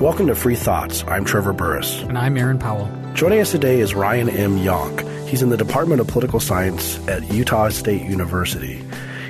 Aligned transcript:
Welcome 0.00 0.28
to 0.28 0.36
Free 0.36 0.54
Thoughts. 0.54 1.02
I'm 1.08 1.24
Trevor 1.24 1.52
Burrus. 1.52 2.02
And 2.02 2.16
I'm 2.16 2.36
Aaron 2.36 2.60
Powell. 2.60 2.88
Joining 3.14 3.40
us 3.40 3.50
today 3.50 3.80
is 3.80 3.96
Ryan 3.96 4.28
M. 4.28 4.58
Yonk. 4.58 5.26
He's 5.26 5.42
in 5.42 5.48
the 5.48 5.56
Department 5.56 6.00
of 6.00 6.06
Political 6.06 6.38
Science 6.38 7.04
at 7.08 7.28
Utah 7.32 7.68
State 7.70 8.02
University. 8.02 8.80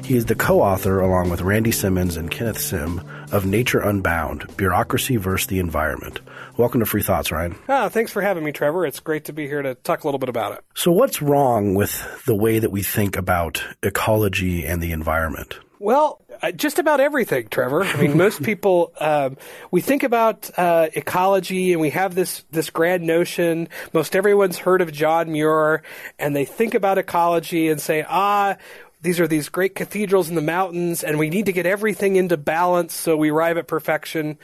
He 0.05 0.15
is 0.15 0.27
the 0.27 0.35
co 0.35 0.61
author, 0.61 1.01
along 1.01 1.31
with 1.31 1.41
Randy 1.41 1.73
Simmons 1.73 2.19
and 2.19 2.31
Kenneth 2.31 2.61
Sim, 2.61 3.01
of 3.33 3.47
Nature 3.47 3.81
Unbound 3.81 4.55
Bureaucracy 4.59 5.17
versus 5.17 5.47
the 5.47 5.59
Environment. 5.59 6.21
Welcome 6.59 6.81
to 6.81 6.87
Free 6.87 7.03
Thoughts, 7.03 7.33
Ryan. 7.33 7.57
Ah, 7.71 7.89
thanks 7.89 8.13
for 8.13 8.21
having 8.21 8.45
me, 8.45 8.53
Trevor. 8.53 8.85
It's 8.85 9.01
great 9.01 9.25
to 9.25 9.33
be 9.33 9.47
here 9.47 9.63
to 9.63 9.75
talk 9.75 10.05
a 10.05 10.07
little 10.07 10.19
bit 10.19 10.29
about 10.29 10.53
it. 10.53 10.63
So, 10.75 10.93
what's 10.93 11.23
wrong 11.23 11.77
with 11.77 12.07
the 12.27 12.37
way 12.37 12.59
that 12.59 12.71
we 12.71 12.83
think 12.83 13.17
about 13.17 13.65
ecology 13.83 14.67
and 14.67 14.83
the 14.83 14.93
environment? 14.93 15.61
Well, 15.81 16.21
uh, 16.43 16.51
just 16.53 16.79
about 16.79 17.01
everything, 17.01 17.49
Trevor. 17.49 17.85
I 17.85 18.01
mean, 18.01 18.17
most 18.17 18.43
people 18.45 18.93
um, 19.01 19.37
we 19.71 19.81
think 19.81 20.03
about 20.03 20.51
uh, 20.57 20.89
ecology, 20.95 21.73
and 21.73 21.81
we 21.81 21.91
have 21.91 22.15
this 22.15 22.45
this 22.51 22.71
grand 22.71 23.05
notion. 23.05 23.69
Most 23.93 24.17
everyone's 24.17 24.59
heard 24.59 24.81
of 24.81 24.93
John 24.93 25.31
Muir, 25.33 25.83
and 26.19 26.35
they 26.35 26.45
think 26.45 26.75
about 26.75 26.99
ecology 26.99 27.69
and 27.69 27.81
say, 27.81 28.05
ah. 28.09 28.57
These 29.01 29.21
are 29.21 29.29
these 29.29 29.49
great 29.49 29.77
cathedrals 29.77 30.29
in 30.29 30.35
the 30.35 30.43
mountains, 30.43 31.05
and 31.05 31.21
we 31.21 31.31
need 31.31 31.47
to 31.47 31.53
get 31.53 31.67
everything 31.67 32.17
into 32.17 32.37
balance 32.37 32.93
so 32.93 33.17
we 33.17 33.31
arrive 33.31 33.57
at 33.57 33.69
perfection. 33.69 34.39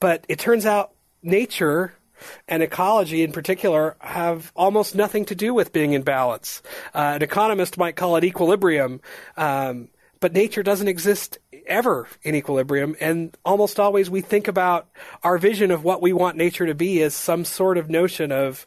But 0.00 0.24
it 0.30 0.38
turns 0.38 0.64
out 0.64 0.92
nature 1.22 1.92
and 2.48 2.62
ecology 2.62 3.22
in 3.22 3.32
particular 3.32 3.96
have 4.00 4.50
almost 4.56 4.94
nothing 4.94 5.26
to 5.26 5.34
do 5.34 5.52
with 5.52 5.74
being 5.74 5.92
in 5.92 6.04
balance. 6.04 6.62
Uh, 6.94 7.16
an 7.16 7.22
economist 7.22 7.76
might 7.76 7.96
call 7.96 8.16
it 8.16 8.24
equilibrium. 8.24 9.02
Um, 9.36 9.88
but 10.20 10.32
nature 10.32 10.62
doesn't 10.62 10.88
exist 10.88 11.38
ever 11.66 12.08
in 12.22 12.34
equilibrium. 12.34 12.96
And 13.00 13.36
almost 13.44 13.78
always 13.78 14.10
we 14.10 14.20
think 14.20 14.48
about 14.48 14.88
our 15.22 15.38
vision 15.38 15.70
of 15.70 15.84
what 15.84 16.02
we 16.02 16.12
want 16.12 16.36
nature 16.36 16.66
to 16.66 16.74
be 16.74 17.02
as 17.02 17.14
some 17.14 17.44
sort 17.44 17.78
of 17.78 17.88
notion 17.88 18.32
of 18.32 18.66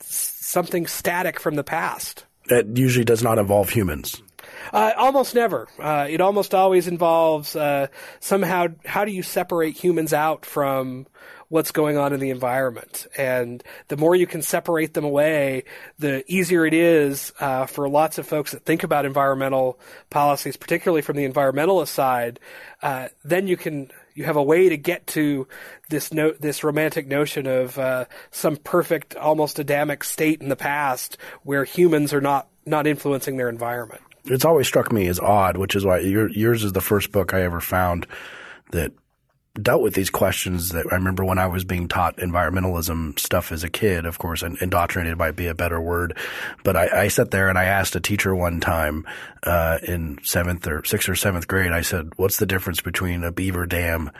something 0.00 0.86
static 0.86 1.40
from 1.40 1.54
the 1.54 1.64
past. 1.64 2.24
That 2.48 2.76
usually 2.76 3.04
does 3.04 3.22
not 3.22 3.38
involve 3.38 3.70
humans. 3.70 4.22
Uh, 4.72 4.92
almost 4.96 5.34
never. 5.34 5.68
Uh, 5.78 6.06
it 6.08 6.20
almost 6.20 6.54
always 6.54 6.88
involves 6.88 7.56
uh, 7.56 7.86
somehow 8.20 8.66
how 8.84 9.04
do 9.04 9.12
you 9.12 9.22
separate 9.22 9.76
humans 9.76 10.12
out 10.12 10.44
from 10.44 11.06
what's 11.54 11.70
going 11.70 11.96
on 11.96 12.12
in 12.12 12.18
the 12.18 12.30
environment. 12.30 13.06
And 13.16 13.62
the 13.86 13.96
more 13.96 14.16
you 14.16 14.26
can 14.26 14.42
separate 14.42 14.92
them 14.92 15.04
away, 15.04 15.62
the 16.00 16.24
easier 16.26 16.66
it 16.66 16.74
is 16.74 17.32
uh, 17.38 17.66
for 17.66 17.88
lots 17.88 18.18
of 18.18 18.26
folks 18.26 18.50
that 18.50 18.64
think 18.64 18.82
about 18.82 19.04
environmental 19.04 19.78
policies, 20.10 20.56
particularly 20.56 21.00
from 21.00 21.16
the 21.16 21.28
environmentalist 21.28 21.86
side. 21.88 22.40
Uh, 22.82 23.06
then 23.24 23.46
you 23.46 23.56
can 23.56 23.92
you 24.14 24.24
have 24.24 24.34
a 24.34 24.42
way 24.42 24.68
to 24.68 24.76
get 24.76 25.06
to 25.06 25.46
this 25.90 26.12
no, 26.12 26.32
this 26.32 26.64
romantic 26.64 27.06
notion 27.06 27.46
of 27.46 27.78
uh, 27.78 28.06
some 28.32 28.56
perfect, 28.56 29.14
almost 29.14 29.60
Adamic 29.60 30.02
state 30.02 30.42
in 30.42 30.48
the 30.48 30.56
past 30.56 31.18
where 31.44 31.62
humans 31.62 32.12
are 32.12 32.20
not 32.20 32.48
not 32.66 32.84
influencing 32.84 33.36
their 33.36 33.48
environment. 33.48 34.02
It's 34.24 34.44
always 34.44 34.66
struck 34.66 34.90
me 34.90 35.06
as 35.06 35.20
odd, 35.20 35.56
which 35.56 35.76
is 35.76 35.84
why 35.84 36.00
your, 36.00 36.28
yours 36.30 36.64
is 36.64 36.72
the 36.72 36.80
first 36.80 37.12
book 37.12 37.32
I 37.32 37.42
ever 37.42 37.60
found 37.60 38.08
that 38.72 38.92
dealt 39.60 39.82
with 39.82 39.94
these 39.94 40.10
questions 40.10 40.70
that 40.70 40.86
I 40.90 40.96
remember 40.96 41.24
when 41.24 41.38
I 41.38 41.46
was 41.46 41.64
being 41.64 41.86
taught 41.86 42.16
environmentalism 42.16 43.18
stuff 43.18 43.52
as 43.52 43.62
a 43.62 43.70
kid, 43.70 44.04
of 44.04 44.18
course, 44.18 44.42
and 44.42 44.60
indoctrinated 44.60 45.16
might 45.16 45.36
be 45.36 45.46
a 45.46 45.54
better 45.54 45.80
word. 45.80 46.16
But 46.64 46.76
I, 46.76 47.04
I 47.04 47.08
sat 47.08 47.30
there 47.30 47.48
and 47.48 47.56
I 47.56 47.64
asked 47.64 47.94
a 47.94 48.00
teacher 48.00 48.34
one 48.34 48.60
time, 48.60 49.06
uh, 49.44 49.78
in 49.86 50.18
seventh 50.22 50.66
or 50.66 50.84
sixth 50.84 51.08
or 51.08 51.14
seventh 51.14 51.46
grade, 51.46 51.70
I 51.70 51.82
said, 51.82 52.10
what's 52.16 52.38
the 52.38 52.46
difference 52.46 52.80
between 52.80 53.22
a 53.22 53.30
beaver 53.30 53.66
dam 53.66 54.10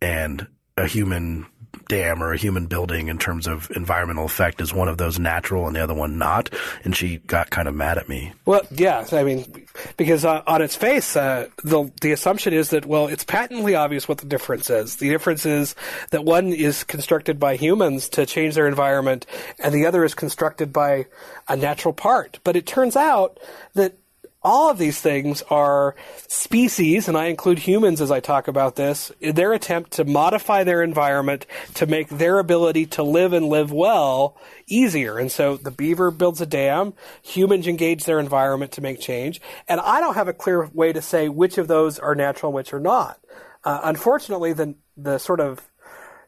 and 0.00 0.46
a 0.76 0.86
human 0.86 1.46
dam 1.88 2.22
or 2.22 2.32
a 2.32 2.36
human 2.36 2.66
building 2.66 3.08
in 3.08 3.18
terms 3.18 3.46
of 3.46 3.70
environmental 3.74 4.24
effect 4.24 4.60
is 4.60 4.72
one 4.72 4.88
of 4.88 4.98
those 4.98 5.18
natural 5.18 5.66
and 5.66 5.74
the 5.74 5.80
other 5.80 5.94
one 5.94 6.18
not. 6.18 6.50
And 6.84 6.94
she 6.94 7.18
got 7.18 7.50
kind 7.50 7.68
of 7.68 7.74
mad 7.74 7.98
at 7.98 8.08
me. 8.08 8.32
Well 8.44 8.62
yeah 8.70 9.06
i 9.12 9.24
mean 9.24 9.66
because 9.96 10.24
uh, 10.24 10.42
on 10.46 10.62
its 10.62 10.76
face 10.76 11.16
uh, 11.16 11.48
the 11.64 11.90
the 12.00 12.12
assumption 12.12 12.52
is 12.52 12.70
that 12.70 12.86
well 12.86 13.06
it's 13.08 13.24
patently 13.24 13.74
obvious 13.74 14.08
what 14.08 14.18
the 14.18 14.26
difference 14.26 14.70
is. 14.70 14.96
The 14.96 15.08
difference 15.08 15.46
is 15.46 15.74
that 16.10 16.24
one 16.24 16.52
is 16.52 16.84
constructed 16.84 17.38
by 17.38 17.56
humans 17.56 18.08
to 18.10 18.26
change 18.26 18.54
their 18.54 18.68
environment 18.68 19.26
and 19.58 19.74
the 19.74 19.86
other 19.86 20.04
is 20.04 20.14
constructed 20.14 20.72
by 20.72 21.06
a 21.48 21.56
natural 21.56 21.94
part. 21.94 22.38
But 22.44 22.56
it 22.56 22.66
turns 22.66 22.96
out 22.96 23.38
that 23.74 23.96
all 24.42 24.70
of 24.70 24.78
these 24.78 25.00
things 25.00 25.42
are 25.50 25.94
species, 26.26 27.08
and 27.08 27.16
I 27.16 27.26
include 27.26 27.58
humans 27.58 28.00
as 28.00 28.10
I 28.10 28.20
talk 28.20 28.48
about 28.48 28.76
this, 28.76 29.12
their 29.20 29.52
attempt 29.52 29.92
to 29.92 30.04
modify 30.04 30.64
their 30.64 30.82
environment 30.82 31.46
to 31.74 31.86
make 31.86 32.08
their 32.08 32.38
ability 32.38 32.86
to 32.86 33.02
live 33.02 33.32
and 33.32 33.46
live 33.46 33.70
well 33.70 34.36
easier. 34.66 35.18
And 35.18 35.30
so 35.30 35.56
the 35.56 35.70
beaver 35.70 36.10
builds 36.10 36.40
a 36.40 36.46
dam, 36.46 36.94
humans 37.22 37.66
engage 37.66 38.04
their 38.04 38.18
environment 38.18 38.72
to 38.72 38.80
make 38.80 39.00
change, 39.00 39.40
and 39.68 39.80
I 39.80 40.00
don't 40.00 40.14
have 40.14 40.28
a 40.28 40.32
clear 40.32 40.66
way 40.72 40.92
to 40.92 41.02
say 41.02 41.28
which 41.28 41.58
of 41.58 41.68
those 41.68 41.98
are 41.98 42.14
natural 42.14 42.50
and 42.50 42.54
which 42.54 42.72
are 42.72 42.80
not. 42.80 43.20
Uh, 43.62 43.80
unfortunately, 43.84 44.54
the, 44.54 44.74
the 44.96 45.18
sort 45.18 45.40
of 45.40 45.60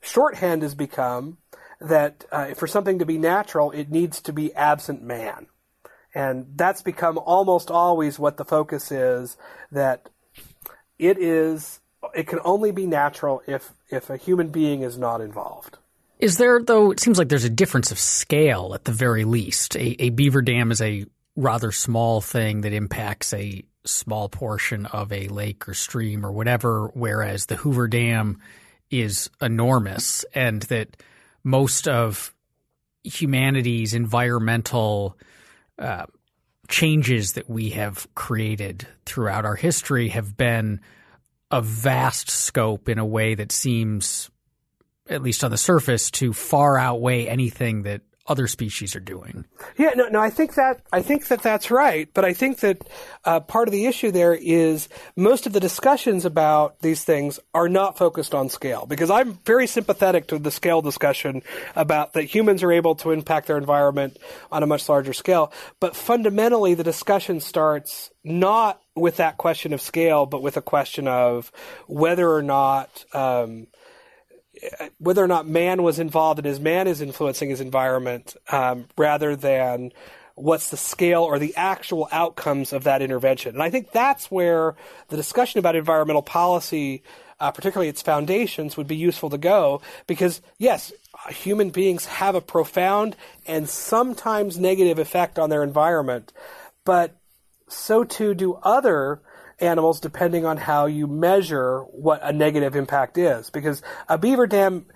shorthand 0.02 0.62
has 0.62 0.74
become 0.74 1.38
that 1.80 2.26
uh, 2.30 2.54
for 2.54 2.66
something 2.66 2.98
to 2.98 3.06
be 3.06 3.18
natural, 3.18 3.70
it 3.70 3.90
needs 3.90 4.20
to 4.20 4.32
be 4.32 4.54
absent 4.54 5.02
man. 5.02 5.46
And 6.14 6.46
that's 6.56 6.82
become 6.82 7.18
almost 7.18 7.70
always 7.70 8.18
what 8.18 8.36
the 8.36 8.44
focus 8.44 8.92
is 8.92 9.36
that 9.70 10.08
it 10.98 11.18
is 11.18 11.80
it 12.14 12.26
can 12.26 12.40
only 12.44 12.72
be 12.72 12.86
natural 12.86 13.42
if 13.46 13.72
if 13.88 14.10
a 14.10 14.16
human 14.16 14.48
being 14.48 14.82
is 14.82 14.98
not 14.98 15.20
involved. 15.20 15.78
Is 16.18 16.36
there 16.36 16.62
though 16.62 16.90
it 16.90 17.00
seems 17.00 17.18
like 17.18 17.28
there's 17.28 17.44
a 17.44 17.50
difference 17.50 17.90
of 17.90 17.98
scale 17.98 18.72
at 18.74 18.84
the 18.84 18.92
very 18.92 19.24
least. 19.24 19.76
A, 19.76 20.02
a 20.02 20.10
beaver 20.10 20.42
dam 20.42 20.70
is 20.70 20.80
a 20.80 21.06
rather 21.36 21.72
small 21.72 22.20
thing 22.20 22.60
that 22.62 22.72
impacts 22.72 23.32
a 23.32 23.64
small 23.84 24.28
portion 24.28 24.86
of 24.86 25.12
a 25.12 25.28
lake 25.28 25.68
or 25.68 25.74
stream 25.74 26.24
or 26.24 26.32
whatever, 26.32 26.90
whereas 26.94 27.46
the 27.46 27.56
Hoover 27.56 27.88
Dam 27.88 28.40
is 28.90 29.30
enormous 29.40 30.24
and 30.34 30.62
that 30.62 30.96
most 31.42 31.88
of 31.88 32.34
humanity's 33.02 33.94
environmental 33.94 35.16
uh, 35.78 36.06
changes 36.68 37.32
that 37.34 37.48
we 37.48 37.70
have 37.70 38.06
created 38.14 38.86
throughout 39.04 39.44
our 39.44 39.56
history 39.56 40.08
have 40.08 40.36
been 40.36 40.80
of 41.50 41.66
vast 41.66 42.30
scope 42.30 42.88
in 42.88 42.98
a 42.98 43.04
way 43.04 43.34
that 43.34 43.52
seems, 43.52 44.30
at 45.08 45.22
least 45.22 45.44
on 45.44 45.50
the 45.50 45.58
surface, 45.58 46.10
to 46.10 46.32
far 46.32 46.78
outweigh 46.78 47.26
anything 47.26 47.82
that 47.82 48.00
other 48.26 48.46
species 48.46 48.94
are 48.94 49.00
doing. 49.00 49.44
Yeah, 49.76 49.90
no, 49.96 50.08
no, 50.08 50.20
I 50.20 50.30
think 50.30 50.54
that 50.54 50.80
I 50.92 51.02
think 51.02 51.26
that 51.28 51.42
that's 51.42 51.70
right, 51.70 52.08
but 52.14 52.24
I 52.24 52.32
think 52.32 52.60
that 52.60 52.86
uh, 53.24 53.40
part 53.40 53.66
of 53.66 53.72
the 53.72 53.86
issue 53.86 54.10
there 54.12 54.34
is 54.34 54.88
most 55.16 55.46
of 55.46 55.52
the 55.52 55.60
discussions 55.60 56.24
about 56.24 56.80
these 56.80 57.04
things 57.04 57.40
are 57.52 57.68
not 57.68 57.98
focused 57.98 58.34
on 58.34 58.48
scale 58.48 58.86
because 58.86 59.10
I'm 59.10 59.34
very 59.44 59.66
sympathetic 59.66 60.28
to 60.28 60.38
the 60.38 60.50
scale 60.50 60.82
discussion 60.82 61.42
about 61.74 62.12
that 62.12 62.24
humans 62.24 62.62
are 62.62 62.72
able 62.72 62.94
to 62.96 63.10
impact 63.10 63.48
their 63.48 63.58
environment 63.58 64.18
on 64.52 64.62
a 64.62 64.66
much 64.66 64.88
larger 64.88 65.12
scale, 65.12 65.52
but 65.80 65.96
fundamentally 65.96 66.74
the 66.74 66.84
discussion 66.84 67.40
starts 67.40 68.10
not 68.24 68.80
with 68.94 69.16
that 69.16 69.36
question 69.38 69.72
of 69.72 69.80
scale, 69.80 70.26
but 70.26 70.42
with 70.42 70.56
a 70.56 70.62
question 70.62 71.08
of 71.08 71.50
whether 71.86 72.30
or 72.30 72.42
not 72.42 73.04
um, 73.14 73.66
whether 74.98 75.22
or 75.22 75.28
not 75.28 75.46
man 75.46 75.82
was 75.82 75.98
involved 75.98 76.38
and 76.38 76.46
as 76.46 76.60
man 76.60 76.86
is 76.86 77.00
influencing 77.00 77.50
his 77.50 77.60
environment 77.60 78.36
um, 78.50 78.86
rather 78.96 79.34
than 79.36 79.92
what's 80.34 80.70
the 80.70 80.76
scale 80.76 81.22
or 81.22 81.38
the 81.38 81.54
actual 81.56 82.08
outcomes 82.10 82.72
of 82.72 82.84
that 82.84 83.02
intervention. 83.02 83.54
And 83.54 83.62
I 83.62 83.70
think 83.70 83.92
that's 83.92 84.30
where 84.30 84.74
the 85.08 85.16
discussion 85.16 85.58
about 85.58 85.76
environmental 85.76 86.22
policy, 86.22 87.02
uh, 87.38 87.50
particularly 87.50 87.88
its 87.88 88.02
foundations, 88.02 88.76
would 88.76 88.86
be 88.86 88.96
useful 88.96 89.30
to 89.30 89.38
go 89.38 89.82
because, 90.06 90.40
yes, 90.58 90.92
human 91.28 91.70
beings 91.70 92.06
have 92.06 92.34
a 92.34 92.40
profound 92.40 93.16
and 93.46 93.68
sometimes 93.68 94.58
negative 94.58 94.98
effect 94.98 95.38
on 95.38 95.50
their 95.50 95.62
environment, 95.62 96.32
but 96.84 97.16
so 97.68 98.04
too 98.04 98.34
do 98.34 98.54
other 98.62 99.20
animals 99.62 100.00
depending 100.00 100.44
on 100.44 100.56
how 100.56 100.86
you 100.86 101.06
measure 101.06 101.80
what 101.82 102.20
a 102.22 102.32
negative 102.32 102.76
impact 102.76 103.16
is. 103.16 103.50
Because 103.50 103.82
a 104.08 104.18
beaver 104.18 104.46
dam 104.46 104.86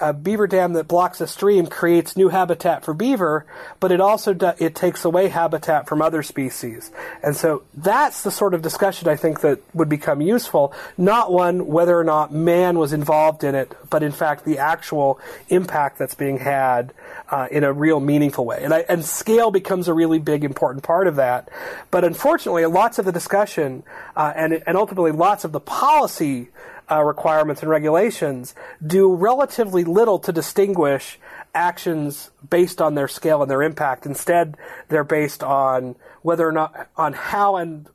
a 0.00 0.12
beaver 0.12 0.46
dam 0.46 0.72
that 0.72 0.88
blocks 0.88 1.20
a 1.20 1.26
stream 1.26 1.66
creates 1.66 2.16
new 2.16 2.28
habitat 2.28 2.84
for 2.84 2.92
beaver, 2.92 3.46
but 3.78 3.92
it 3.92 4.00
also 4.00 4.34
do, 4.34 4.52
it 4.58 4.74
takes 4.74 5.04
away 5.04 5.28
habitat 5.28 5.88
from 5.88 6.02
other 6.02 6.22
species. 6.22 6.90
And 7.22 7.36
so 7.36 7.62
that's 7.74 8.22
the 8.22 8.30
sort 8.30 8.54
of 8.54 8.62
discussion 8.62 9.08
I 9.08 9.14
think 9.14 9.40
that 9.42 9.60
would 9.72 9.88
become 9.88 10.20
useful, 10.20 10.72
not 10.98 11.32
one 11.32 11.66
whether 11.66 11.98
or 11.98 12.04
not 12.04 12.32
man 12.32 12.78
was 12.78 12.92
involved 12.92 13.44
in 13.44 13.54
it, 13.54 13.72
but 13.88 14.02
in 14.02 14.10
fact 14.10 14.44
the 14.44 14.58
actual 14.58 15.20
impact 15.48 15.98
that's 15.98 16.14
being 16.14 16.38
had 16.38 16.92
uh, 17.30 17.46
in 17.50 17.62
a 17.62 17.72
real 17.72 18.00
meaningful 18.00 18.44
way. 18.44 18.60
And, 18.62 18.74
I, 18.74 18.80
and 18.88 19.04
scale 19.04 19.50
becomes 19.52 19.86
a 19.86 19.94
really 19.94 20.18
big 20.18 20.44
important 20.44 20.82
part 20.82 21.06
of 21.06 21.16
that. 21.16 21.48
But 21.90 22.04
unfortunately, 22.04 22.66
lots 22.66 22.98
of 22.98 23.04
the 23.04 23.12
discussion 23.12 23.84
uh, 24.16 24.32
and 24.34 24.62
and 24.66 24.76
ultimately 24.76 25.12
lots 25.12 25.44
of 25.44 25.52
the 25.52 25.60
policy 25.60 26.48
uh, 26.90 27.02
requirements 27.02 27.62
and 27.62 27.70
regulations 27.70 28.54
do 28.84 29.14
relatively 29.14 29.84
little 29.84 30.18
to 30.20 30.32
distinguish 30.32 31.18
actions 31.54 32.30
based 32.48 32.80
on 32.80 32.94
their 32.94 33.08
scale 33.08 33.42
and 33.42 33.50
their 33.50 33.62
impact. 33.62 34.06
Instead, 34.06 34.56
they're 34.88 35.04
based 35.04 35.42
on 35.42 35.96
whether 36.22 36.46
or 36.46 36.52
not 36.52 36.88
on 36.96 37.12
how 37.12 37.56
and 37.56 37.88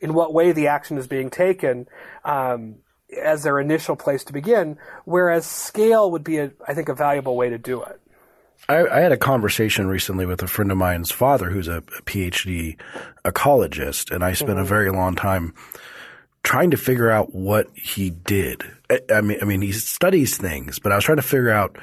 in 0.00 0.12
what 0.12 0.34
way 0.34 0.52
the 0.52 0.68
action 0.68 0.98
is 0.98 1.06
being 1.06 1.30
taken. 1.30 1.86
Um, 2.24 2.76
as 3.22 3.44
their 3.44 3.60
initial 3.60 3.94
place 3.94 4.24
to 4.24 4.32
begin, 4.32 4.76
whereas 5.04 5.46
scale 5.46 6.10
would 6.10 6.24
be, 6.24 6.38
a, 6.38 6.50
I 6.66 6.74
think, 6.74 6.88
a 6.88 6.94
valuable 6.94 7.36
way 7.36 7.50
to 7.50 7.56
do 7.56 7.82
it. 7.82 8.00
I, 8.68 8.86
I, 8.86 9.00
had 9.00 9.12
a 9.12 9.16
conversation 9.16 9.86
recently 9.86 10.26
with 10.26 10.42
a 10.42 10.48
friend 10.48 10.72
of 10.72 10.78
mine's 10.78 11.12
father, 11.12 11.50
who's 11.50 11.68
a, 11.68 11.78
a 11.78 12.02
PhD 12.02 12.76
ecologist, 13.24 14.12
and 14.12 14.24
I 14.24 14.32
spent 14.32 14.52
mm-hmm. 14.52 14.60
a 14.60 14.64
very 14.64 14.90
long 14.90 15.14
time 15.14 15.54
trying 16.46 16.70
to 16.70 16.76
figure 16.76 17.10
out 17.10 17.34
what 17.34 17.68
he 17.74 18.10
did. 18.10 18.62
I, 19.12 19.20
mean, 19.20 19.38
I 19.42 19.44
mean, 19.44 19.62
he 19.62 19.72
studies 19.72 20.36
things, 20.38 20.78
but 20.78 20.92
I 20.92 20.94
was 20.94 21.04
trying 21.04 21.16
to 21.16 21.22
figure 21.22 21.50
out 21.50 21.76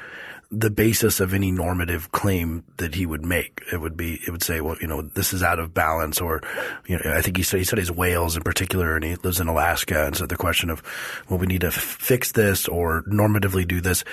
the 0.52 0.70
basis 0.70 1.20
of 1.20 1.34
any 1.34 1.52
normative 1.52 2.14
claim 2.14 2.64
that 2.78 2.96
he 2.96 3.06
would 3.06 3.26
make. 3.26 3.62
It 3.74 3.82
would 3.82 3.98
be, 3.98 4.22
it 4.26 4.32
would 4.32 4.42
say, 4.42 4.62
well, 4.62 4.78
you 4.80 4.88
know, 4.88 5.02
this 5.02 5.34
is 5.34 5.44
out 5.44 5.60
of 5.60 5.74
balance, 5.74 6.22
or, 6.22 6.40
you 6.88 6.98
know, 6.98 7.12
I 7.14 7.22
think 7.22 7.36
he, 7.36 7.44
he 7.44 7.66
studies 7.66 7.92
whales 7.92 8.38
in 8.38 8.44
particular, 8.44 8.96
and 8.96 9.04
he 9.04 9.16
lives 9.16 9.42
in 9.42 9.50
Alaska, 9.50 10.06
and 10.06 10.16
so 10.16 10.26
the 10.26 10.38
question 10.38 10.70
of, 10.70 10.82
well, 11.28 11.40
we 11.40 11.48
need 11.48 11.62
to 11.62 11.72
fix 11.72 12.32
this 12.32 12.70
or 12.70 13.04
normatively 13.04 13.68
do 13.68 13.82
this. 13.82 14.06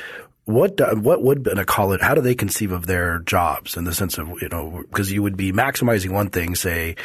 What 0.46 0.80
what 1.00 1.22
would 1.22 1.46
an 1.46 1.58
ecologist? 1.58 2.00
How 2.00 2.14
do 2.14 2.22
they 2.22 2.34
conceive 2.34 2.72
of 2.72 2.86
their 2.86 3.20
jobs 3.20 3.76
in 3.76 3.84
the 3.84 3.94
sense 3.94 4.18
of 4.18 4.28
you 4.42 4.48
know 4.48 4.82
because 4.90 5.12
you 5.12 5.22
would 5.22 5.36
be 5.36 5.52
maximizing 5.52 6.10
one 6.10 6.30
thing, 6.30 6.56
say 6.56 6.96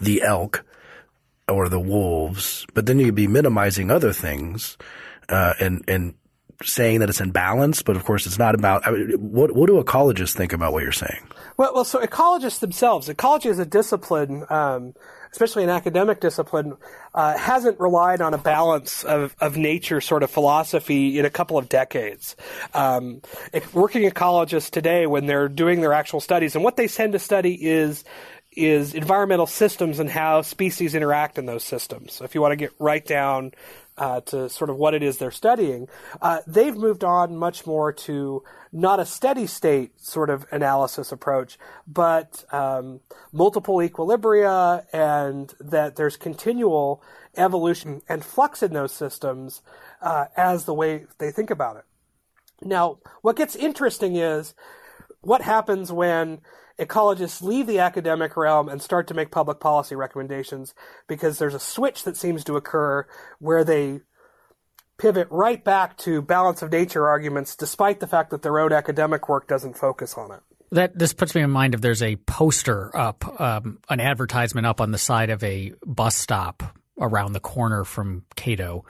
the 0.00 0.22
elk 0.22 0.64
or 1.48 1.68
the 1.68 1.80
wolves, 1.80 2.66
but 2.74 2.86
then 2.86 2.98
you'd 2.98 3.14
be 3.14 3.28
minimizing 3.28 3.90
other 3.90 4.12
things, 4.12 4.76
uh, 5.28 5.54
and 5.60 5.84
and 5.88 6.14
saying 6.62 7.00
that 7.00 7.08
it's 7.08 7.20
in 7.20 7.30
balance, 7.30 7.82
but 7.82 7.96
of 7.96 8.04
course 8.04 8.26
it's 8.26 8.38
not 8.38 8.54
about. 8.54 8.86
I 8.86 8.90
mean, 8.90 9.10
what 9.18 9.52
what 9.54 9.66
do 9.66 9.82
ecologists 9.82 10.34
think 10.34 10.52
about 10.52 10.72
what 10.72 10.82
you're 10.82 10.92
saying? 10.92 11.26
Well, 11.56 11.72
well, 11.74 11.84
so 11.84 12.00
ecologists 12.00 12.60
themselves, 12.60 13.08
ecology 13.08 13.48
is 13.48 13.58
a 13.58 13.66
discipline, 13.66 14.44
um, 14.50 14.94
especially 15.32 15.64
an 15.64 15.70
academic 15.70 16.20
discipline, 16.20 16.76
uh, 17.14 17.36
hasn't 17.36 17.78
relied 17.80 18.20
on 18.20 18.34
a 18.34 18.38
balance 18.38 19.04
of, 19.04 19.34
of 19.40 19.56
nature 19.56 20.00
sort 20.00 20.22
of 20.22 20.30
philosophy 20.30 21.18
in 21.18 21.24
a 21.24 21.30
couple 21.30 21.56
of 21.56 21.68
decades. 21.68 22.36
Um, 22.74 23.22
working 23.72 24.08
ecologists 24.08 24.70
today, 24.70 25.06
when 25.06 25.26
they're 25.26 25.48
doing 25.48 25.80
their 25.80 25.92
actual 25.92 26.20
studies, 26.20 26.54
and 26.54 26.64
what 26.64 26.76
they 26.76 26.88
tend 26.88 27.12
to 27.12 27.18
study 27.18 27.54
is 27.54 28.04
is 28.56 28.94
environmental 28.94 29.46
systems 29.46 30.00
and 30.00 30.10
how 30.10 30.40
species 30.42 30.94
interact 30.94 31.38
in 31.38 31.46
those 31.46 31.62
systems. 31.62 32.14
So 32.14 32.24
if 32.24 32.34
you 32.34 32.40
want 32.40 32.52
to 32.52 32.56
get 32.56 32.72
right 32.78 33.04
down 33.04 33.52
uh, 33.98 34.20
to 34.22 34.48
sort 34.48 34.70
of 34.70 34.76
what 34.76 34.94
it 34.94 35.02
is 35.02 35.18
they're 35.18 35.30
studying, 35.30 35.88
uh, 36.22 36.40
they've 36.46 36.74
moved 36.74 37.04
on 37.04 37.36
much 37.36 37.66
more 37.66 37.92
to 37.92 38.42
not 38.72 38.98
a 38.98 39.06
steady 39.06 39.46
state 39.46 40.00
sort 40.00 40.30
of 40.30 40.46
analysis 40.50 41.12
approach, 41.12 41.58
but 41.86 42.44
um, 42.50 43.00
multiple 43.32 43.76
equilibria, 43.76 44.84
and 44.92 45.54
that 45.60 45.96
there's 45.96 46.16
continual 46.16 47.02
evolution 47.36 48.00
and 48.08 48.24
flux 48.24 48.62
in 48.62 48.72
those 48.72 48.92
systems 48.92 49.62
uh, 50.00 50.26
as 50.36 50.64
the 50.64 50.74
way 50.74 51.04
they 51.18 51.30
think 51.30 51.50
about 51.50 51.76
it. 51.76 51.84
Now, 52.62 52.98
what 53.20 53.36
gets 53.36 53.54
interesting 53.54 54.16
is 54.16 54.54
what 55.20 55.42
happens 55.42 55.92
when 55.92 56.40
ecologists 56.78 57.42
leave 57.42 57.66
the 57.66 57.78
academic 57.78 58.36
realm 58.36 58.68
and 58.68 58.82
start 58.82 59.06
to 59.08 59.14
make 59.14 59.30
public 59.30 59.60
policy 59.60 59.94
recommendations 59.94 60.74
because 61.06 61.38
there's 61.38 61.54
a 61.54 61.60
switch 61.60 62.04
that 62.04 62.16
seems 62.16 62.44
to 62.44 62.56
occur 62.56 63.06
where 63.38 63.64
they 63.64 64.00
pivot 64.98 65.28
right 65.30 65.62
back 65.62 65.96
to 65.98 66.22
balance 66.22 66.62
of 66.62 66.70
nature 66.70 67.06
arguments 67.08 67.56
despite 67.56 68.00
the 68.00 68.06
fact 68.06 68.30
that 68.30 68.42
their 68.42 68.58
own 68.58 68.72
academic 68.72 69.28
work 69.28 69.46
doesn't 69.46 69.76
focus 69.76 70.14
on 70.14 70.32
it. 70.32 70.40
That 70.72 70.98
this 70.98 71.12
puts 71.12 71.34
me 71.34 71.42
in 71.42 71.50
mind 71.50 71.74
of 71.74 71.80
there's 71.80 72.02
a 72.02 72.16
poster 72.16 72.94
up, 72.96 73.40
um, 73.40 73.78
an 73.88 74.00
advertisement 74.00 74.66
up 74.66 74.80
on 74.80 74.90
the 74.90 74.98
side 74.98 75.30
of 75.30 75.42
a 75.44 75.72
bus 75.84 76.16
stop 76.16 76.62
around 76.98 77.32
the 77.32 77.40
corner 77.40 77.84
from 77.84 78.24
Cato 78.34 78.84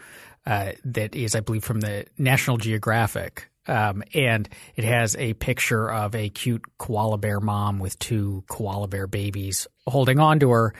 uh, 0.47 0.73
that 0.85 1.15
is, 1.15 1.35
I 1.35 1.41
believe, 1.41 1.65
from 1.65 1.81
the 1.81 2.07
National 2.17 2.57
Geographic 2.57 3.51
um, 3.69 4.03
and 4.15 4.49
it 4.77 4.85
has 4.85 5.17
a 5.17 5.35
picture 5.35 5.91
of 5.91 6.15
a 6.15 6.29
cute 6.29 6.65
koala 6.79 7.19
bear 7.19 7.41
mom 7.41 7.79
with 7.79 7.99
two 7.99 8.45
koala 8.49 8.89
bear 8.89 9.07
babies 9.07 9.67
holding 9.87 10.19
on 10.19 10.41
to 10.41 10.51
her. 10.51 10.75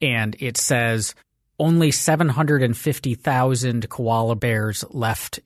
And 0.00 0.36
it 0.40 0.56
says 0.56 1.14
only 1.58 1.90
750,000 1.90 3.88
koala 3.88 4.36
bears 4.36 4.84
left 4.90 5.40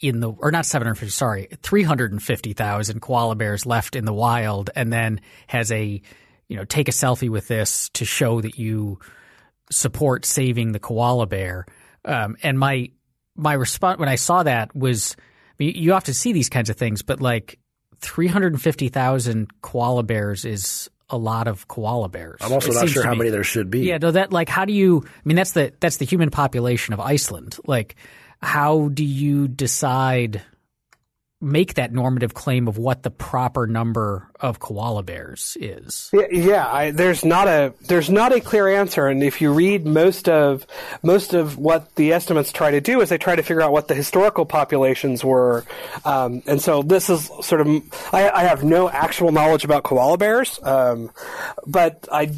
in 0.00 0.20
the, 0.20 0.30
or 0.30 0.50
not 0.50 0.66
750, 0.66 1.10
sorry, 1.10 1.48
350,000 1.62 3.00
koala 3.00 3.34
bears 3.36 3.64
left 3.64 3.96
in 3.96 4.04
the 4.04 4.12
wild. 4.12 4.70
And 4.74 4.92
then 4.92 5.20
has 5.46 5.72
a, 5.72 6.02
you 6.48 6.56
know, 6.56 6.64
take 6.64 6.88
a 6.88 6.92
selfie 6.92 7.30
with 7.30 7.48
this 7.48 7.88
to 7.90 8.04
show 8.04 8.40
that 8.40 8.58
you 8.58 8.98
support 9.70 10.26
saving 10.26 10.72
the 10.72 10.80
koala 10.80 11.26
bear. 11.26 11.64
Um, 12.04 12.36
and 12.42 12.58
my, 12.58 12.90
my 13.36 13.54
response 13.54 13.98
when 13.98 14.08
I 14.08 14.16
saw 14.16 14.42
that 14.42 14.74
was, 14.76 15.16
you 15.70 15.92
often 15.94 16.14
see 16.14 16.32
these 16.32 16.48
kinds 16.48 16.70
of 16.70 16.76
things, 16.76 17.02
but 17.02 17.20
like 17.20 17.58
350,000 18.00 19.62
koala 19.62 20.02
bears 20.02 20.44
is 20.44 20.90
a 21.10 21.16
lot 21.16 21.46
of 21.46 21.68
koala 21.68 22.08
bears. 22.08 22.40
I'm 22.40 22.52
also 22.52 22.70
it 22.70 22.74
not 22.74 22.88
sure 22.88 23.04
how 23.04 23.14
many 23.14 23.30
there 23.30 23.44
should 23.44 23.70
be. 23.70 23.80
Yeah, 23.80 23.98
no, 23.98 24.10
that 24.10 24.32
like 24.32 24.48
how 24.48 24.64
do 24.64 24.72
you? 24.72 25.04
I 25.04 25.20
mean, 25.24 25.36
that's 25.36 25.52
the 25.52 25.72
that's 25.78 25.98
the 25.98 26.06
human 26.06 26.30
population 26.30 26.94
of 26.94 27.00
Iceland. 27.00 27.58
Like, 27.66 27.96
how 28.40 28.88
do 28.88 29.04
you 29.04 29.46
decide 29.46 30.42
make 31.42 31.74
that 31.74 31.92
normative 31.92 32.34
claim 32.34 32.68
of 32.68 32.78
what 32.78 33.02
the 33.02 33.10
proper 33.10 33.66
number 33.66 34.28
of 34.40 34.60
koala 34.60 35.02
bears 35.02 35.56
is. 35.60 36.10
Yeah, 36.30 36.66
I, 36.66 36.90
there's 36.92 37.24
not 37.24 37.48
a 37.48 37.74
there's 37.88 38.08
not 38.08 38.32
a 38.32 38.40
clear 38.40 38.68
answer, 38.68 39.08
and 39.08 39.22
if 39.22 39.40
you 39.40 39.52
read 39.52 39.84
most 39.84 40.28
of 40.28 40.66
most 41.02 41.34
of 41.34 41.58
what 41.58 41.94
the 41.96 42.12
estimates 42.12 42.52
try 42.52 42.70
to 42.70 42.80
do 42.80 43.00
is 43.00 43.08
they 43.08 43.18
try 43.18 43.36
to 43.36 43.42
figure 43.42 43.62
out 43.62 43.72
what 43.72 43.88
the 43.88 43.94
historical 43.94 44.46
populations 44.46 45.24
were, 45.24 45.64
um, 46.04 46.42
and 46.46 46.62
so 46.62 46.82
this 46.82 47.10
is 47.10 47.30
sort 47.40 47.60
of 47.60 47.68
I, 48.12 48.30
I, 48.30 48.42
have 48.44 48.62
no 48.62 48.88
actual 48.88 49.32
knowledge 49.32 49.64
about 49.64 49.82
koala 49.82 50.18
bears, 50.18 50.60
um, 50.62 51.10
but 51.66 52.08
I 52.10 52.32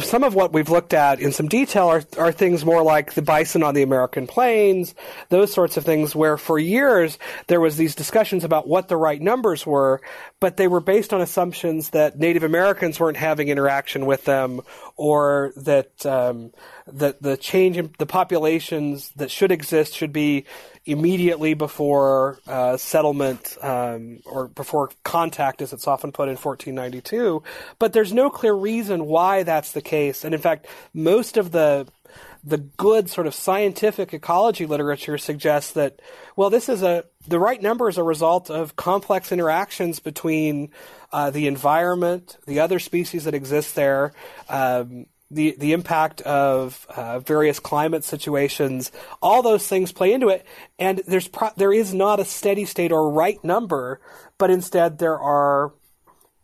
some 0.00 0.22
of 0.22 0.34
what 0.34 0.52
we've 0.52 0.68
looked 0.68 0.92
at 0.92 1.20
in 1.20 1.32
some 1.32 1.48
detail 1.48 1.88
are, 1.88 2.04
are 2.18 2.32
things 2.32 2.64
more 2.64 2.82
like 2.82 3.14
the 3.14 3.22
bison 3.22 3.62
on 3.62 3.74
the 3.74 3.82
American 3.82 4.26
plains, 4.26 4.94
those 5.30 5.52
sorts 5.52 5.76
of 5.76 5.84
things 5.84 6.14
where 6.14 6.36
for 6.36 6.58
years 6.58 7.18
there 7.46 7.60
was 7.60 7.76
these 7.76 7.94
discussions 7.94 8.44
about 8.44 8.68
what 8.68 8.88
the 8.88 8.96
right 8.96 9.20
numbers 9.20 9.64
were, 9.64 10.00
but 10.40 10.56
they 10.56 10.68
were 10.68 10.80
based 10.80 11.12
on 11.12 11.20
assumptions 11.20 11.90
that 11.90 12.18
Native 12.18 12.42
Americans 12.42 13.00
weren't 13.00 13.16
having 13.16 13.48
interaction 13.48 14.06
with 14.06 14.24
them 14.24 14.60
or 14.96 15.52
that 15.56 16.06
um, 16.06 16.52
that 16.86 17.20
the 17.20 17.36
change 17.36 17.76
in 17.76 17.92
the 17.98 18.06
populations 18.06 19.10
that 19.16 19.30
should 19.30 19.50
exist 19.50 19.94
should 19.94 20.12
be 20.12 20.44
immediately 20.84 21.54
before 21.54 22.38
uh, 22.46 22.76
settlement 22.76 23.56
um, 23.62 24.20
or 24.24 24.48
before 24.48 24.90
contact, 25.04 25.60
as 25.60 25.72
it's 25.72 25.86
often 25.86 26.12
put 26.12 26.28
in 26.28 26.36
1492. 26.36 27.42
But 27.78 27.92
there's 27.92 28.12
no 28.12 28.30
clear 28.30 28.54
reason 28.54 29.04
why 29.06 29.42
that's 29.42 29.72
the 29.72 29.82
case. 29.82 30.24
And 30.24 30.34
in 30.34 30.40
fact, 30.40 30.66
most 30.94 31.36
of 31.36 31.50
the 31.50 31.86
the 32.44 32.58
good 32.58 33.10
sort 33.10 33.26
of 33.26 33.34
scientific 33.34 34.14
ecology 34.14 34.66
literature 34.66 35.18
suggests 35.18 35.72
that 35.72 36.00
well, 36.36 36.50
this 36.50 36.68
is 36.68 36.82
a 36.82 37.04
the 37.26 37.38
right 37.38 37.60
number 37.60 37.88
is 37.88 37.98
a 37.98 38.02
result 38.02 38.50
of 38.50 38.76
complex 38.76 39.32
interactions 39.32 40.00
between 40.00 40.70
uh, 41.12 41.30
the 41.30 41.46
environment, 41.46 42.36
the 42.46 42.60
other 42.60 42.78
species 42.78 43.24
that 43.24 43.34
exist 43.34 43.74
there. 43.74 44.12
Um, 44.48 45.06
the 45.30 45.54
the 45.58 45.72
impact 45.72 46.22
of 46.22 46.86
uh, 46.88 47.18
various 47.20 47.60
climate 47.60 48.02
situations, 48.04 48.90
all 49.20 49.42
those 49.42 49.66
things 49.66 49.92
play 49.92 50.12
into 50.12 50.28
it, 50.28 50.46
and 50.78 51.02
there's 51.06 51.28
pro- 51.28 51.50
there 51.56 51.72
is 51.72 51.92
not 51.92 52.18
a 52.18 52.24
steady 52.24 52.64
state 52.64 52.92
or 52.92 53.12
right 53.12 53.42
number, 53.44 54.00
but 54.38 54.50
instead 54.50 54.98
there 54.98 55.18
are 55.18 55.72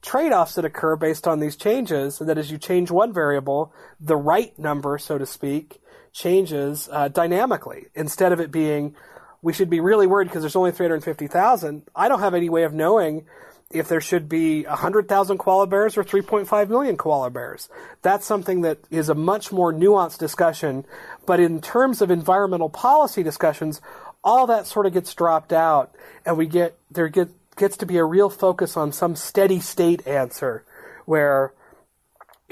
trade-offs 0.02 0.54
that 0.56 0.66
occur 0.66 0.96
based 0.96 1.26
on 1.26 1.40
these 1.40 1.56
changes, 1.56 2.20
and 2.20 2.28
that 2.28 2.36
as 2.36 2.50
you 2.50 2.58
change 2.58 2.90
one 2.90 3.12
variable, 3.12 3.72
the 3.98 4.16
right 4.16 4.56
number, 4.58 4.98
so 4.98 5.16
to 5.16 5.24
speak, 5.24 5.80
changes 6.14 6.88
uh, 6.90 7.08
dynamically. 7.08 7.88
Instead 7.94 8.32
of 8.32 8.40
it 8.40 8.50
being, 8.50 8.94
we 9.42 9.52
should 9.52 9.68
be 9.68 9.80
really 9.80 10.06
worried 10.06 10.28
because 10.28 10.42
there's 10.42 10.56
only 10.56 10.72
350,000. 10.72 11.82
I 11.94 12.08
don't 12.08 12.20
have 12.20 12.34
any 12.34 12.48
way 12.48 12.62
of 12.62 12.72
knowing 12.72 13.26
if 13.70 13.88
there 13.88 14.00
should 14.00 14.28
be 14.28 14.62
100,000 14.62 15.38
koala 15.38 15.66
bears 15.66 15.98
or 15.98 16.04
3.5 16.04 16.68
million 16.68 16.96
koala 16.96 17.30
bears. 17.30 17.68
That's 18.02 18.24
something 18.24 18.60
that 18.60 18.78
is 18.90 19.08
a 19.08 19.14
much 19.14 19.50
more 19.50 19.72
nuanced 19.72 20.18
discussion. 20.18 20.86
But 21.26 21.40
in 21.40 21.60
terms 21.60 22.00
of 22.00 22.10
environmental 22.10 22.68
policy 22.68 23.24
discussions, 23.24 23.80
all 24.22 24.46
that 24.46 24.66
sort 24.66 24.86
of 24.86 24.92
gets 24.92 25.12
dropped 25.12 25.52
out, 25.52 25.94
and 26.24 26.38
we 26.38 26.46
get 26.46 26.78
there 26.90 27.08
get, 27.08 27.28
gets 27.56 27.76
to 27.78 27.86
be 27.86 27.98
a 27.98 28.04
real 28.04 28.30
focus 28.30 28.76
on 28.76 28.92
some 28.92 29.16
steady 29.16 29.60
state 29.60 30.06
answer, 30.06 30.64
where 31.04 31.52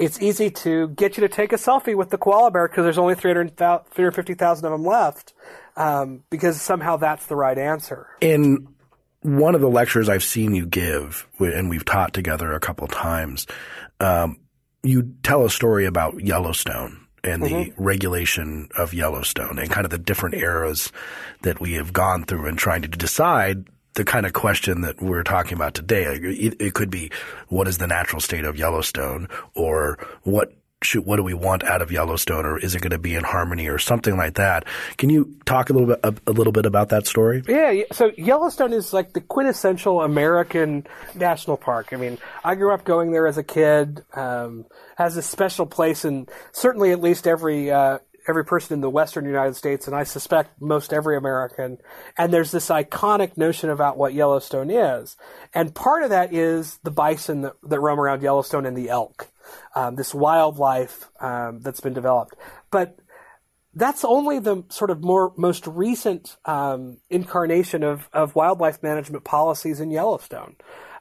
it's 0.03 0.21
easy 0.21 0.49
to 0.49 0.89
get 0.89 1.17
you 1.17 1.21
to 1.21 1.29
take 1.29 1.53
a 1.53 1.57
selfie 1.57 1.95
with 1.95 2.09
the 2.09 2.17
koala 2.17 2.51
bear 2.51 2.67
because 2.67 2.83
there's 2.83 2.97
only 2.97 3.15
350,000 3.15 4.65
of 4.65 4.71
them 4.71 4.85
left 4.85 5.33
um, 5.75 6.23
because 6.29 6.61
somehow 6.61 6.97
that's 6.97 7.25
the 7.25 7.35
right 7.35 7.57
answer. 7.57 8.07
In 8.21 8.67
one 9.21 9.55
of 9.55 9.61
the 9.61 9.69
lectures 9.69 10.09
I've 10.09 10.23
seen 10.23 10.53
you 10.53 10.65
give, 10.65 11.27
and 11.39 11.69
we've 11.69 11.85
taught 11.85 12.13
together 12.13 12.51
a 12.51 12.59
couple 12.59 12.87
times, 12.87 13.47
um, 13.99 14.37
you 14.83 15.13
tell 15.23 15.45
a 15.45 15.49
story 15.49 15.85
about 15.85 16.23
Yellowstone 16.23 17.07
and 17.23 17.41
the 17.41 17.49
mm-hmm. 17.49 17.83
regulation 17.83 18.67
of 18.77 18.93
Yellowstone 18.93 19.57
and 19.57 19.69
kind 19.69 19.85
of 19.85 19.91
the 19.91 19.97
different 19.97 20.35
eras 20.35 20.91
that 21.41 21.61
we 21.61 21.73
have 21.73 21.93
gone 21.93 22.25
through 22.25 22.47
and 22.47 22.57
trying 22.57 22.81
to 22.81 22.87
decide 22.89 23.65
the 23.95 24.03
kind 24.03 24.25
of 24.25 24.33
question 24.33 24.81
that 24.81 25.01
we're 25.01 25.23
talking 25.23 25.53
about 25.53 25.73
today. 25.73 26.03
It, 26.05 26.55
it 26.59 26.73
could 26.73 26.89
be 26.89 27.11
what 27.47 27.67
is 27.67 27.77
the 27.77 27.87
natural 27.87 28.21
state 28.21 28.45
of 28.45 28.57
Yellowstone 28.57 29.27
or 29.55 29.99
what 30.23 30.53
should, 30.83 31.05
what 31.05 31.17
do 31.17 31.23
we 31.23 31.33
want 31.33 31.63
out 31.63 31.81
of 31.81 31.91
Yellowstone, 31.91 32.45
or 32.45 32.59
is 32.59 32.75
it 32.75 32.81
going 32.81 32.91
to 32.91 32.99
be 32.99 33.15
in 33.15 33.23
harmony, 33.23 33.67
or 33.67 33.77
something 33.77 34.17
like 34.17 34.35
that? 34.35 34.65
Can 34.97 35.09
you 35.09 35.35
talk 35.45 35.69
a 35.69 35.73
little 35.73 35.87
bit 35.87 35.99
a, 36.03 36.13
a, 36.27 36.31
little 36.31 36.53
bit 36.53 36.65
about 36.65 36.89
that 36.89 37.07
story? 37.07 37.41
Yeah, 37.47 37.83
so 37.91 38.11
Yellowstone 38.17 38.73
is 38.73 38.93
like 38.93 39.13
the 39.13 39.21
quintessential 39.21 40.01
American 40.01 40.85
national 41.15 41.57
park. 41.57 41.93
I 41.93 41.95
mean, 41.95 42.17
I 42.43 42.55
grew 42.55 42.73
up 42.73 42.83
going 42.83 43.11
there 43.11 43.27
as 43.27 43.37
a 43.37 43.43
kid. 43.43 44.03
Um, 44.13 44.65
has 44.95 45.17
a 45.17 45.21
special 45.21 45.65
place, 45.65 46.05
and 46.05 46.29
certainly 46.51 46.91
at 46.91 47.01
least 47.01 47.27
every 47.27 47.71
uh, 47.71 47.99
every 48.27 48.45
person 48.45 48.75
in 48.75 48.81
the 48.81 48.89
Western 48.89 49.25
United 49.25 49.55
States, 49.55 49.87
and 49.87 49.95
I 49.95 50.03
suspect 50.03 50.61
most 50.61 50.93
every 50.93 51.17
American. 51.17 51.77
And 52.17 52.33
there's 52.33 52.51
this 52.51 52.69
iconic 52.69 53.37
notion 53.37 53.69
about 53.69 53.97
what 53.97 54.13
Yellowstone 54.13 54.69
is, 54.69 55.15
and 55.53 55.75
part 55.75 56.03
of 56.03 56.09
that 56.09 56.33
is 56.33 56.79
the 56.83 56.91
bison 56.91 57.41
that, 57.41 57.53
that 57.63 57.79
roam 57.79 57.99
around 57.99 58.21
Yellowstone 58.21 58.65
and 58.65 58.77
the 58.77 58.89
elk 58.89 59.29
um, 59.75 59.95
this 59.95 60.13
wildlife 60.13 61.09
um, 61.19 61.59
that's 61.61 61.79
been 61.79 61.93
developed. 61.93 62.35
But 62.71 62.97
that's 63.73 64.05
only 64.05 64.39
the 64.39 64.63
sort 64.69 64.91
of 64.91 65.03
more 65.03 65.33
most 65.35 65.65
recent 65.65 66.37
um, 66.45 66.97
incarnation 67.09 67.83
of, 67.83 68.07
of 68.13 68.35
wildlife 68.35 68.83
management 68.83 69.23
policies 69.23 69.79
in 69.79 69.89
Yellowstone, 69.91 70.55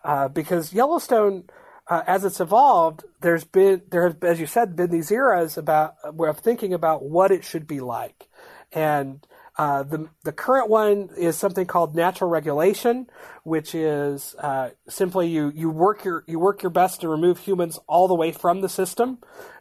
uh, 0.04 0.28
because 0.28 0.72
Yellowstone, 0.72 1.44
uh, 1.88 2.02
as 2.06 2.24
it's 2.24 2.40
evolved, 2.40 3.04
there's 3.20 3.44
been 3.44 3.82
there 3.90 4.08
have, 4.08 4.22
as 4.22 4.40
you 4.40 4.46
said, 4.46 4.76
been 4.76 4.90
these 4.90 5.10
eras 5.10 5.56
about 5.56 5.94
of 6.04 6.38
thinking 6.38 6.72
about 6.72 7.04
what 7.04 7.30
it 7.30 7.44
should 7.44 7.66
be 7.66 7.80
like, 7.80 8.28
and 8.72 9.26
uh, 9.58 9.82
the 9.82 10.08
the 10.24 10.32
current 10.32 10.70
one 10.70 11.10
is 11.18 11.36
something 11.36 11.66
called 11.66 11.94
natural 11.94 12.30
regulation, 12.30 13.06
which 13.42 13.74
is 13.74 14.34
uh, 14.38 14.70
simply 14.88 15.28
you 15.28 15.52
you 15.54 15.68
work 15.68 16.04
your 16.04 16.24
you 16.26 16.38
work 16.38 16.62
your 16.62 16.70
best 16.70 17.00
to 17.00 17.08
remove 17.08 17.38
humans 17.38 17.78
all 17.86 18.08
the 18.08 18.14
way 18.14 18.32
from 18.32 18.60
the 18.60 18.68
system, 18.68 19.18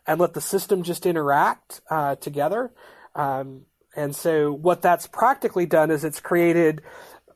and 0.07 0.19
let 0.19 0.33
the 0.33 0.41
system 0.41 0.83
just 0.83 1.05
interact 1.05 1.81
uh, 1.89 2.15
together. 2.15 2.71
Um, 3.15 3.65
and 3.95 4.15
so 4.15 4.53
what 4.53 4.81
that's 4.81 5.07
practically 5.07 5.65
done 5.65 5.91
is 5.91 6.05
it's 6.05 6.21
created 6.21 6.81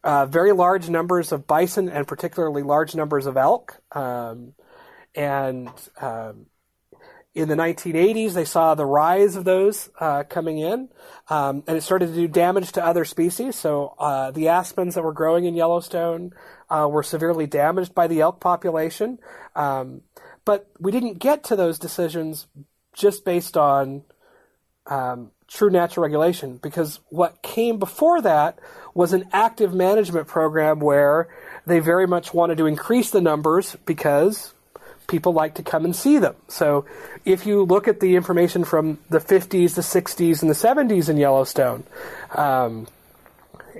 uh, 0.06 0.26
very 0.26 0.54
large 0.54 0.90
numbers 0.90 1.32
of 1.32 1.48
bison 1.48 1.90
and 1.90 2.08
particularly 2.08 2.62
large 2.62 2.96
numbers 2.96 3.26
of 3.26 3.36
elk. 3.36 3.82
Um, 3.92 4.54
and 5.16 5.70
um, 6.02 6.48
in 7.36 7.50
the 7.50 7.56
1980s, 7.56 8.34
they 8.34 8.46
saw 8.46 8.76
the 8.76 8.86
rise 8.86 9.36
of 9.36 9.44
those 9.44 9.90
uh, 10.00 10.24
coming 10.24 10.58
in, 10.58 10.88
um, 11.30 11.64
and 11.68 11.78
it 11.78 11.82
started 11.82 12.08
to 12.08 12.14
do 12.14 12.30
damage 12.30 12.72
to 12.72 12.86
other 12.86 13.04
species. 13.04 13.58
So 13.58 13.94
uh, 14.00 14.32
the 14.32 14.48
aspens 14.48 14.96
that 14.96 15.04
were 15.04 15.14
growing 15.14 15.44
in 15.44 15.54
Yellowstone 15.54 16.32
uh, 16.70 16.88
were 16.90 17.04
severely 17.04 17.46
damaged 17.46 17.94
by 17.94 18.08
the 18.08 18.22
elk 18.22 18.40
population. 18.40 19.20
Um, 19.54 20.02
but 20.46 20.70
we 20.80 20.94
didn't 20.94 21.20
get 21.20 21.44
to 21.46 21.58
those 21.58 21.78
decisions 21.78 22.48
just 22.94 23.26
based 23.26 23.58
on 23.58 24.04
um, 24.88 25.32
true 25.48 25.70
natural 25.70 26.04
regulation, 26.04 26.58
because 26.58 27.02
what 27.10 27.42
came 27.42 27.80
before 27.80 28.22
that 28.22 28.60
was 28.94 29.12
an 29.12 29.26
active 29.34 29.74
management 29.74 30.28
program 30.28 30.80
where 30.80 31.28
they 31.68 31.80
very 31.80 32.08
much 32.08 32.34
wanted 32.34 32.58
to 32.60 32.66
increase 32.66 33.10
the 33.10 33.20
numbers 33.20 33.76
because 33.86 34.54
people 35.08 35.34
like 35.34 35.56
to 35.56 35.64
come 35.64 35.86
and 35.86 35.96
see 35.96 36.18
them. 36.18 36.36
So 36.48 36.86
if 37.26 37.46
you 37.46 37.64
look 37.64 37.88
at 37.88 38.00
the 38.00 38.16
information 38.16 38.64
from 38.64 39.00
the 39.10 39.20
50s, 39.20 39.76
the 39.76 39.82
60s, 39.82 40.42
and 40.42 40.50
the 40.50 40.56
70s 40.56 41.10
in 41.10 41.18
Yellowstone, 41.18 41.84
um, 42.36 42.88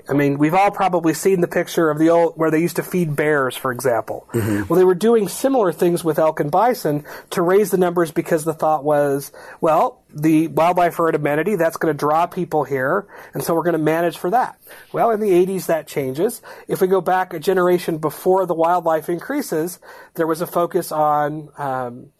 I 0.08 0.12
mean, 0.12 0.38
we've 0.38 0.54
all 0.54 0.70
probably 0.70 1.14
seen 1.14 1.40
the 1.40 1.48
picture 1.48 1.90
of 1.90 1.98
the 1.98 2.10
old 2.10 2.34
where 2.36 2.50
they 2.50 2.60
used 2.60 2.76
to 2.76 2.82
feed 2.82 3.16
bears, 3.16 3.56
for 3.56 3.72
example. 3.72 4.28
Mm-hmm. 4.32 4.68
Well, 4.68 4.78
they 4.78 4.84
were 4.84 4.94
doing 4.94 5.28
similar 5.28 5.72
things 5.72 6.04
with 6.04 6.18
elk 6.18 6.40
and 6.40 6.50
bison 6.50 7.04
to 7.30 7.42
raise 7.42 7.70
the 7.70 7.78
numbers 7.78 8.10
because 8.10 8.44
the 8.44 8.54
thought 8.54 8.84
was, 8.84 9.32
well, 9.60 10.02
the 10.12 10.48
wildlife 10.48 10.96
herd 10.96 11.14
amenity 11.14 11.56
that's 11.56 11.76
going 11.76 11.92
to 11.92 11.98
draw 11.98 12.26
people 12.26 12.64
here, 12.64 13.06
and 13.34 13.42
so 13.42 13.54
we're 13.54 13.62
going 13.62 13.72
to 13.72 13.78
manage 13.78 14.18
for 14.18 14.30
that. 14.30 14.58
Well, 14.92 15.10
in 15.10 15.20
the 15.20 15.30
80s, 15.30 15.66
that 15.66 15.86
changes. 15.86 16.42
If 16.68 16.80
we 16.80 16.86
go 16.86 17.00
back 17.00 17.32
a 17.32 17.38
generation 17.38 17.98
before 17.98 18.46
the 18.46 18.54
wildlife 18.54 19.08
increases, 19.08 19.78
there 20.14 20.26
was 20.26 20.40
a 20.40 20.46
focus 20.46 20.92
on 20.92 21.48
um, 21.58 22.10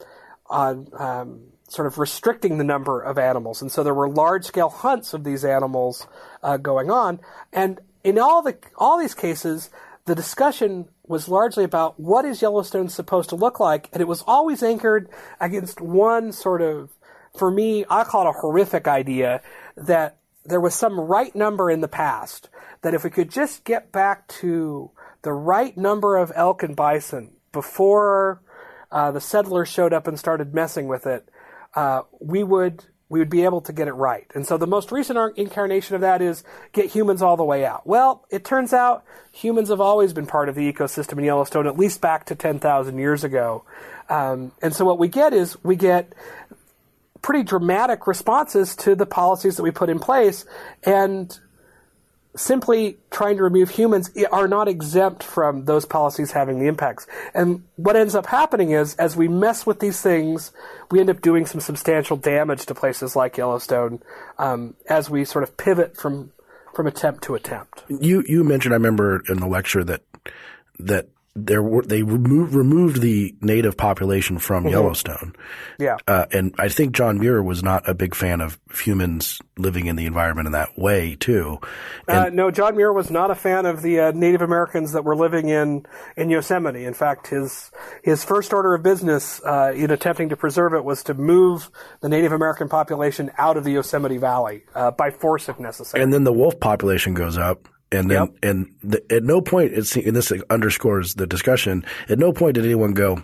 on 0.49 0.87
um, 0.97 1.41
sort 1.69 1.87
of 1.87 1.97
restricting 1.97 2.57
the 2.57 2.63
number 2.63 3.01
of 3.01 3.17
animals. 3.17 3.61
And 3.61 3.71
so 3.71 3.83
there 3.83 3.93
were 3.93 4.09
large 4.09 4.45
scale 4.45 4.69
hunts 4.69 5.13
of 5.13 5.23
these 5.23 5.43
animals 5.43 6.07
uh, 6.47 6.55
going 6.55 6.89
on. 6.89 7.19
And 7.51 7.81
in 8.03 8.17
all 8.17 8.41
the 8.41 8.57
all 8.77 8.97
these 8.97 9.13
cases, 9.13 9.69
the 10.05 10.15
discussion 10.15 10.87
was 11.05 11.27
largely 11.27 11.65
about 11.65 11.99
what 11.99 12.23
is 12.23 12.41
Yellowstone 12.41 12.87
supposed 12.87 13.29
to 13.29 13.35
look 13.35 13.59
like, 13.59 13.89
and 13.91 14.01
it 14.01 14.07
was 14.07 14.23
always 14.25 14.63
anchored 14.63 15.09
against 15.41 15.81
one 15.81 16.31
sort 16.31 16.61
of, 16.61 16.89
for 17.37 17.51
me, 17.51 17.83
I 17.89 18.05
call 18.05 18.25
it 18.25 18.29
a 18.29 18.39
horrific 18.39 18.87
idea 18.87 19.41
that 19.75 20.17
there 20.45 20.61
was 20.61 20.73
some 20.73 20.97
right 20.97 21.35
number 21.35 21.69
in 21.69 21.81
the 21.81 21.89
past 21.89 22.49
that 22.81 22.93
if 22.93 23.03
we 23.03 23.09
could 23.09 23.29
just 23.29 23.65
get 23.65 23.91
back 23.91 24.27
to 24.29 24.91
the 25.23 25.33
right 25.33 25.75
number 25.77 26.15
of 26.15 26.31
elk 26.35 26.63
and 26.63 26.75
bison 26.75 27.33
before 27.51 28.41
uh, 28.89 29.11
the 29.11 29.19
settlers 29.19 29.67
showed 29.67 29.91
up 29.91 30.07
and 30.07 30.17
started 30.17 30.53
messing 30.53 30.87
with 30.87 31.05
it, 31.05 31.27
uh, 31.75 32.03
we 32.21 32.43
would 32.43 32.85
we 33.09 33.19
would 33.19 33.29
be 33.29 33.43
able 33.43 33.61
to 33.61 33.73
get 33.73 33.87
it 33.87 33.93
right. 33.93 34.25
And 34.35 34.45
so 34.45 34.57
the 34.57 34.67
most 34.67 34.91
recent 34.91 35.37
incarnation 35.37 35.95
of 35.95 36.01
that 36.01 36.21
is 36.21 36.43
get 36.73 36.87
humans 36.87 37.21
all 37.21 37.37
the 37.37 37.43
way 37.43 37.65
out. 37.65 37.87
Well, 37.87 38.25
it 38.29 38.43
turns 38.43 38.73
out 38.73 39.05
humans 39.31 39.69
have 39.69 39.79
always 39.79 40.11
been 40.13 40.25
part 40.25 40.49
of 40.49 40.55
the 40.55 40.71
ecosystem 40.71 41.17
in 41.19 41.23
Yellowstone, 41.23 41.67
at 41.67 41.77
least 41.77 42.01
back 42.01 42.25
to 42.25 42.35
10,000 42.35 42.97
years 42.97 43.23
ago. 43.23 43.63
Um, 44.09 44.51
and 44.61 44.75
so 44.75 44.83
what 44.83 44.99
we 44.99 45.07
get 45.07 45.33
is 45.33 45.61
we 45.63 45.75
get 45.75 46.13
pretty 47.21 47.43
dramatic 47.43 48.07
responses 48.07 48.75
to 48.77 48.95
the 48.95 49.05
policies 49.05 49.57
that 49.57 49.63
we 49.63 49.71
put 49.71 49.89
in 49.89 49.99
place. 49.99 50.45
And 50.83 51.37
simply 52.37 52.97
trying 53.11 53.37
to 53.37 53.43
remove 53.43 53.69
humans 53.69 54.11
are 54.31 54.47
not 54.47 54.67
exempt 54.67 55.23
from 55.23 55.65
those 55.65 55.85
policies 55.85 56.31
having 56.31 56.59
the 56.59 56.67
impacts. 56.67 57.07
And 57.33 57.63
what 57.75 57.95
ends 57.95 58.15
up 58.15 58.27
happening 58.27 58.71
is, 58.71 58.95
as 58.95 59.17
we 59.17 59.27
mess 59.27 59.65
with 59.65 59.79
these 59.79 60.01
things, 60.01 60.51
we 60.91 60.99
end 60.99 61.09
up 61.09 61.21
doing 61.21 61.45
some 61.45 61.59
substantial 61.59 62.15
damage 62.15 62.65
to 62.67 62.75
places 62.75 63.15
like 63.15 63.37
Yellowstone 63.37 64.01
um, 64.37 64.75
as 64.89 65.09
we 65.09 65.25
sort 65.25 65.43
of 65.43 65.57
pivot 65.57 65.97
from 65.97 66.31
from 66.73 66.85
attempt 66.85 67.23
to 67.23 67.33
attempt. 67.33 67.83
You 67.89 68.23
you 68.27 68.43
mentioned, 68.43 68.73
I 68.73 68.77
remember 68.77 69.23
in 69.27 69.39
the 69.39 69.47
lecture 69.47 69.83
that 69.83 70.03
that 70.79 71.09
there 71.45 71.61
were 71.61 71.83
they 71.83 72.01
removed 72.01 72.53
removed 72.53 73.01
the 73.01 73.35
native 73.41 73.77
population 73.77 74.39
from 74.39 74.63
mm-hmm. 74.63 74.73
Yellowstone. 74.73 75.35
Yeah, 75.79 75.97
uh, 76.07 76.25
and 76.31 76.55
I 76.57 76.69
think 76.69 76.93
John 76.95 77.19
Muir 77.19 77.43
was 77.43 77.61
not 77.61 77.87
a 77.87 77.93
big 77.93 78.15
fan 78.15 78.41
of 78.41 78.59
humans 78.73 79.39
living 79.57 79.85
in 79.85 79.95
the 79.95 80.05
environment 80.05 80.47
in 80.47 80.53
that 80.53 80.77
way 80.77 81.15
too. 81.15 81.59
Uh, 82.07 82.29
no, 82.33 82.49
John 82.49 82.75
Muir 82.75 82.91
was 82.91 83.11
not 83.11 83.29
a 83.29 83.35
fan 83.35 83.65
of 83.65 83.81
the 83.81 83.99
uh, 83.99 84.11
Native 84.11 84.41
Americans 84.41 84.93
that 84.93 85.03
were 85.03 85.15
living 85.15 85.49
in 85.49 85.85
in 86.15 86.29
Yosemite. 86.29 86.85
In 86.85 86.93
fact, 86.93 87.27
his 87.27 87.71
his 88.03 88.23
first 88.23 88.51
order 88.53 88.73
of 88.73 88.81
business 88.81 89.39
uh, 89.45 89.73
in 89.75 89.91
attempting 89.91 90.29
to 90.29 90.35
preserve 90.35 90.73
it 90.73 90.83
was 90.83 91.03
to 91.03 91.13
move 91.13 91.69
the 92.01 92.09
Native 92.09 92.31
American 92.31 92.67
population 92.67 93.29
out 93.37 93.57
of 93.57 93.63
the 93.63 93.71
Yosemite 93.71 94.17
Valley 94.17 94.63
uh, 94.73 94.91
by 94.91 95.11
force 95.11 95.49
if 95.49 95.59
necessary. 95.59 96.03
And 96.03 96.11
then 96.11 96.23
the 96.23 96.33
wolf 96.33 96.59
population 96.59 97.13
goes 97.13 97.37
up. 97.37 97.67
And 97.91 98.11
then, 98.11 98.21
yep. 98.21 98.35
and 98.43 98.75
the, 98.83 99.01
at 99.13 99.23
no 99.23 99.41
point, 99.41 99.73
it's, 99.73 99.95
and 99.95 100.15
this 100.15 100.31
underscores 100.49 101.15
the 101.15 101.25
discussion, 101.25 101.85
at 102.09 102.19
no 102.19 102.33
point 102.33 102.55
did 102.55 102.65
anyone 102.65 102.93
go, 102.93 103.21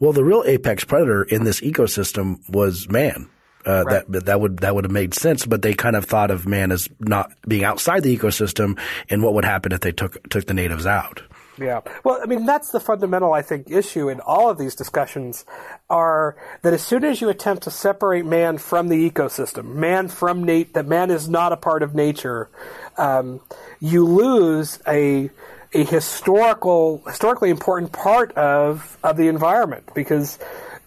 well, 0.00 0.12
the 0.12 0.24
real 0.24 0.42
apex 0.46 0.84
predator 0.84 1.22
in 1.22 1.44
this 1.44 1.60
ecosystem 1.60 2.38
was 2.50 2.88
man. 2.88 3.28
Uh, 3.64 3.84
right. 3.84 4.10
that 4.10 4.24
that 4.24 4.40
would 4.40 4.58
that 4.58 4.74
would 4.74 4.84
have 4.84 4.90
made 4.90 5.14
sense, 5.14 5.46
but 5.46 5.62
they 5.62 5.72
kind 5.72 5.94
of 5.94 6.04
thought 6.04 6.32
of 6.32 6.48
man 6.48 6.72
as 6.72 6.88
not 6.98 7.30
being 7.46 7.62
outside 7.62 8.02
the 8.02 8.18
ecosystem, 8.18 8.76
and 9.08 9.22
what 9.22 9.34
would 9.34 9.44
happen 9.44 9.70
if 9.70 9.78
they 9.78 9.92
took 9.92 10.20
took 10.30 10.46
the 10.46 10.54
natives 10.54 10.84
out. 10.84 11.22
Yeah. 11.58 11.80
Well, 12.02 12.18
I 12.22 12.26
mean, 12.26 12.46
that's 12.46 12.70
the 12.70 12.80
fundamental, 12.80 13.32
I 13.32 13.42
think, 13.42 13.70
issue 13.70 14.08
in 14.08 14.20
all 14.20 14.48
of 14.48 14.58
these 14.58 14.74
discussions 14.74 15.44
are 15.90 16.36
that 16.62 16.72
as 16.72 16.82
soon 16.82 17.04
as 17.04 17.20
you 17.20 17.28
attempt 17.28 17.64
to 17.64 17.70
separate 17.70 18.24
man 18.24 18.58
from 18.58 18.88
the 18.88 19.10
ecosystem, 19.10 19.74
man 19.74 20.08
from 20.08 20.44
Nate, 20.44 20.72
that 20.74 20.86
man 20.86 21.10
is 21.10 21.28
not 21.28 21.52
a 21.52 21.56
part 21.56 21.82
of 21.82 21.94
nature, 21.94 22.48
um, 22.96 23.40
you 23.80 24.04
lose 24.04 24.78
a 24.86 25.30
a 25.74 25.84
historical 25.84 27.02
historically 27.06 27.48
important 27.48 27.92
part 27.92 28.32
of 28.32 28.98
of 29.02 29.16
the 29.16 29.28
environment 29.28 29.88
because 29.94 30.38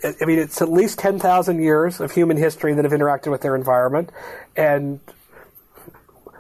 I 0.03 0.25
mean, 0.25 0.39
it's 0.39 0.62
at 0.62 0.72
least 0.72 1.00
10,000 1.00 1.62
years 1.62 2.00
of 2.00 2.12
human 2.12 2.38
history 2.38 2.74
that 2.74 2.86
have 2.86 2.91
interacted 2.91 3.31
with 3.31 3.41
their 3.41 3.55
environment. 3.55 4.12
And 4.55 5.00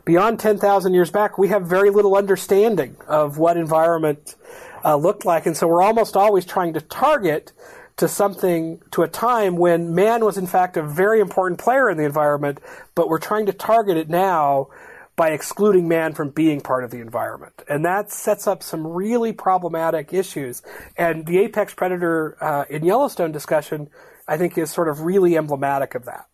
beyond 0.05 0.39
10,000 0.39 0.93
years 0.93 1.11
back, 1.11 1.37
we 1.37 1.49
have 1.49 1.67
very 1.67 1.89
little 1.89 2.15
understanding 2.15 2.95
of 3.07 3.37
what 3.37 3.57
environment 3.57 4.35
uh, 4.83 4.95
looked 4.95 5.25
like. 5.25 5.45
And 5.45 5.57
so 5.57 5.67
we're 5.67 5.81
almost 5.81 6.15
always 6.15 6.45
trying 6.45 6.73
to 6.73 6.81
target 6.81 7.51
to 7.97 8.07
something, 8.07 8.81
to 8.91 9.03
a 9.03 9.07
time 9.07 9.55
when 9.55 9.95
man 9.95 10.23
was 10.23 10.37
in 10.37 10.47
fact 10.47 10.77
a 10.77 10.83
very 10.83 11.19
important 11.19 11.59
player 11.59 11.89
in 11.89 11.97
the 11.97 12.03
environment, 12.03 12.59
but 12.93 13.09
we're 13.09 13.19
trying 13.19 13.45
to 13.47 13.53
target 13.53 13.97
it 13.97 14.09
now 14.09 14.67
by 15.15 15.29
excluding 15.29 15.87
man 15.87 16.13
from 16.13 16.29
being 16.29 16.59
part 16.59 16.83
of 16.83 16.91
the 16.91 16.99
environment. 16.99 17.63
And 17.69 17.85
that 17.85 18.11
sets 18.11 18.47
up 18.47 18.61
some 18.61 18.85
really 18.85 19.31
problematic 19.31 20.13
issues. 20.13 20.61
And 20.97 21.25
the 21.25 21.39
apex 21.39 21.73
predator 21.73 22.37
uh, 22.41 22.65
in 22.69 22.83
Yellowstone 22.83 23.31
discussion, 23.31 23.89
I 24.27 24.37
think, 24.37 24.57
is 24.57 24.71
sort 24.71 24.89
of 24.89 25.01
really 25.01 25.37
emblematic 25.37 25.95
of 25.95 26.03
that. 26.05 26.25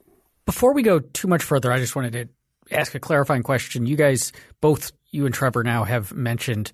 Before 0.48 0.74
we 0.74 0.82
go 0.82 1.00
too 1.00 1.28
much 1.28 1.44
further, 1.44 1.72
I 1.72 1.78
just 1.78 1.96
wanted 1.96 2.14
to 2.14 2.30
ask 2.72 2.96
a 2.96 3.00
clarifying 3.00 3.44
question. 3.44 3.86
You 3.86 3.96
guys, 3.96 4.32
both 4.62 4.92
you 5.12 5.26
and 5.26 5.34
Trevor 5.34 5.64
now 5.64 5.84
have 5.84 6.14
mentioned 6.14 6.72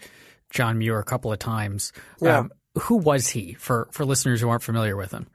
John 0.49 0.77
Muir 0.77 0.99
a 0.99 1.03
couple 1.03 1.31
of 1.31 1.39
times. 1.39 1.91
Yeah. 2.21 2.39
Um, 2.39 2.51
who 2.79 2.97
was 2.97 3.27
he 3.27 3.53
for, 3.53 3.87
for 3.91 4.05
listeners 4.05 4.39
who 4.39 4.49
aren't 4.49 4.63
familiar 4.63 4.95
with 4.95 5.11
him? 5.11 5.27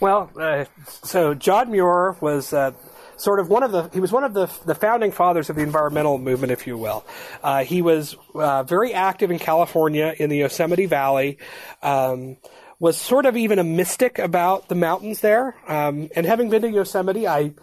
Well, 0.00 0.30
uh, 0.38 0.66
so 1.02 1.34
John 1.34 1.70
Muir 1.70 2.16
was 2.20 2.52
uh, 2.52 2.72
sort 3.16 3.40
of 3.40 3.48
one 3.48 3.62
of 3.62 3.72
the 3.72 3.88
he 3.92 4.00
was 4.00 4.12
one 4.12 4.22
of 4.22 4.34
the 4.34 4.46
the 4.66 4.74
founding 4.74 5.10
fathers 5.10 5.50
of 5.50 5.56
the 5.56 5.62
environmental 5.62 6.18
movement, 6.18 6.52
if 6.52 6.66
you 6.66 6.76
will. 6.76 7.04
Uh, 7.42 7.64
he 7.64 7.82
was 7.82 8.16
uh, 8.34 8.62
very 8.62 8.92
active 8.92 9.30
in 9.30 9.38
California 9.38 10.14
in 10.18 10.30
the 10.30 10.38
Yosemite 10.38 10.86
Valley. 10.86 11.38
Um, 11.82 12.36
was 12.80 12.96
sort 12.98 13.24
of 13.24 13.36
even 13.36 13.58
a 13.58 13.64
mystic 13.64 14.18
about 14.18 14.68
the 14.68 14.74
mountains 14.74 15.20
there. 15.20 15.56
Um, 15.66 16.08
and 16.14 16.26
having 16.26 16.50
been 16.50 16.62
to 16.62 16.70
Yosemite, 16.70 17.26
I, 17.26 17.54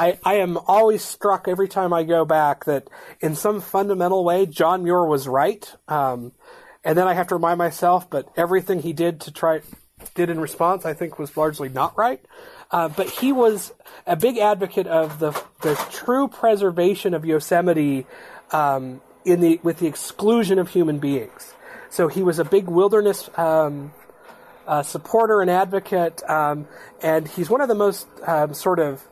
I, 0.00 0.18
I 0.24 0.34
am 0.36 0.56
always 0.56 1.04
struck 1.04 1.46
every 1.46 1.68
time 1.68 1.92
I 1.92 2.04
go 2.04 2.24
back 2.24 2.64
that 2.64 2.88
in 3.20 3.36
some 3.36 3.60
fundamental 3.60 4.24
way, 4.24 4.46
John 4.46 4.82
Muir 4.82 5.04
was 5.04 5.28
right. 5.28 5.70
Um, 5.88 6.32
and 6.82 6.96
then 6.96 7.06
I 7.06 7.12
have 7.12 7.28
to 7.28 7.34
remind 7.34 7.58
myself, 7.58 8.08
but 8.08 8.26
everything 8.34 8.80
he 8.80 8.94
did 8.94 9.20
to 9.22 9.30
try 9.30 9.60
did 10.14 10.30
in 10.30 10.40
response, 10.40 10.86
I 10.86 10.94
think, 10.94 11.18
was 11.18 11.36
largely 11.36 11.68
not 11.68 11.98
right. 11.98 12.24
Uh, 12.70 12.88
but 12.88 13.10
he 13.10 13.30
was 13.30 13.74
a 14.06 14.16
big 14.16 14.38
advocate 14.38 14.86
of 14.86 15.18
the 15.18 15.32
the 15.60 15.74
true 15.90 16.28
preservation 16.28 17.12
of 17.12 17.26
Yosemite 17.26 18.06
um, 18.52 19.02
in 19.26 19.40
the 19.40 19.60
with 19.62 19.80
the 19.80 19.86
exclusion 19.86 20.58
of 20.58 20.70
human 20.70 20.98
beings. 20.98 21.52
So 21.90 22.08
he 22.08 22.22
was 22.22 22.38
a 22.38 22.44
big 22.44 22.68
wilderness 22.68 23.28
um, 23.36 23.92
uh, 24.66 24.82
supporter 24.82 25.42
and 25.42 25.50
advocate, 25.50 26.22
um, 26.26 26.68
and 27.02 27.28
he's 27.28 27.50
one 27.50 27.60
of 27.60 27.68
the 27.68 27.74
most 27.74 28.06
um, 28.26 28.54
sort 28.54 28.78
of 28.78 29.04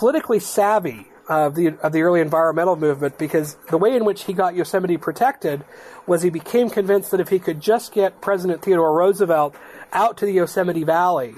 politically 0.00 0.38
savvy 0.40 1.06
of 1.28 1.54
the 1.54 1.76
of 1.82 1.92
the 1.92 2.00
early 2.00 2.22
environmental 2.22 2.74
movement 2.74 3.18
because 3.18 3.58
the 3.68 3.76
way 3.76 3.94
in 3.94 4.06
which 4.06 4.24
he 4.24 4.32
got 4.32 4.54
Yosemite 4.54 4.96
protected 4.96 5.62
was 6.06 6.22
he 6.22 6.30
became 6.30 6.70
convinced 6.70 7.10
that 7.10 7.20
if 7.20 7.28
he 7.28 7.38
could 7.38 7.60
just 7.60 7.92
get 7.92 8.18
President 8.22 8.62
Theodore 8.62 8.94
Roosevelt 8.94 9.54
out 9.92 10.16
to 10.16 10.24
the 10.24 10.32
Yosemite 10.32 10.84
Valley 10.84 11.34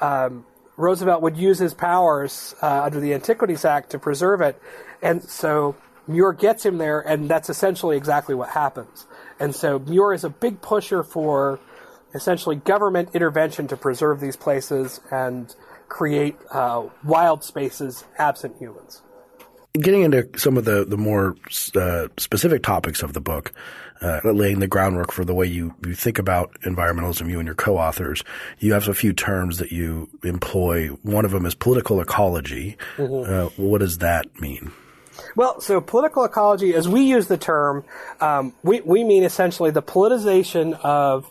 um, 0.00 0.46
Roosevelt 0.78 1.20
would 1.20 1.36
use 1.36 1.58
his 1.58 1.74
powers 1.74 2.54
uh, 2.62 2.84
under 2.84 3.00
the 3.00 3.12
Antiquities 3.12 3.66
Act 3.66 3.90
to 3.90 3.98
preserve 3.98 4.40
it. 4.40 4.58
And 5.02 5.22
so 5.22 5.76
Muir 6.06 6.32
gets 6.32 6.64
him 6.64 6.78
there, 6.78 7.00
and 7.00 7.28
that's 7.28 7.50
essentially 7.50 7.98
exactly 7.98 8.34
what 8.34 8.48
happens. 8.48 9.06
And 9.38 9.54
so 9.54 9.78
Muir 9.78 10.14
is 10.14 10.24
a 10.24 10.30
big 10.30 10.62
pusher 10.62 11.02
for 11.02 11.60
essentially 12.14 12.56
government 12.56 13.10
intervention 13.12 13.68
to 13.68 13.76
preserve 13.76 14.20
these 14.20 14.36
places 14.36 15.00
and 15.10 15.54
create 15.88 16.36
uh, 16.50 16.86
wild 17.04 17.44
spaces 17.44 18.04
absent 18.18 18.56
humans. 18.58 19.02
Getting 19.74 20.02
into 20.02 20.28
some 20.36 20.56
of 20.56 20.64
the, 20.64 20.84
the 20.84 20.96
more 20.96 21.36
uh, 21.74 22.08
specific 22.16 22.62
topics 22.62 23.02
of 23.02 23.12
the 23.12 23.20
book, 23.20 23.52
uh, 24.00 24.20
laying 24.24 24.58
the 24.58 24.66
groundwork 24.66 25.12
for 25.12 25.24
the 25.24 25.34
way 25.34 25.46
you, 25.46 25.74
you 25.84 25.94
think 25.94 26.18
about 26.18 26.50
environmentalism, 26.62 27.28
you 27.28 27.38
and 27.38 27.46
your 27.46 27.54
co-authors. 27.54 28.24
You 28.58 28.72
have 28.72 28.88
a 28.88 28.94
few 28.94 29.12
terms 29.12 29.58
that 29.58 29.72
you 29.72 30.08
employ. 30.24 30.88
One 31.02 31.24
of 31.24 31.30
them 31.30 31.44
is 31.44 31.54
political 31.54 32.00
ecology. 32.00 32.76
Mm-hmm. 32.96 33.30
Uh, 33.30 33.48
what 33.62 33.78
does 33.78 33.98
that 33.98 34.40
mean? 34.40 34.72
Well, 35.34 35.60
so 35.60 35.80
political 35.80 36.24
ecology, 36.24 36.74
as 36.74 36.88
we 36.88 37.02
use 37.02 37.26
the 37.26 37.36
term, 37.38 37.84
um, 38.20 38.54
we, 38.62 38.80
we 38.80 39.04
mean 39.04 39.24
essentially 39.24 39.70
the 39.70 39.82
politicization 39.82 40.78
of 40.80 41.30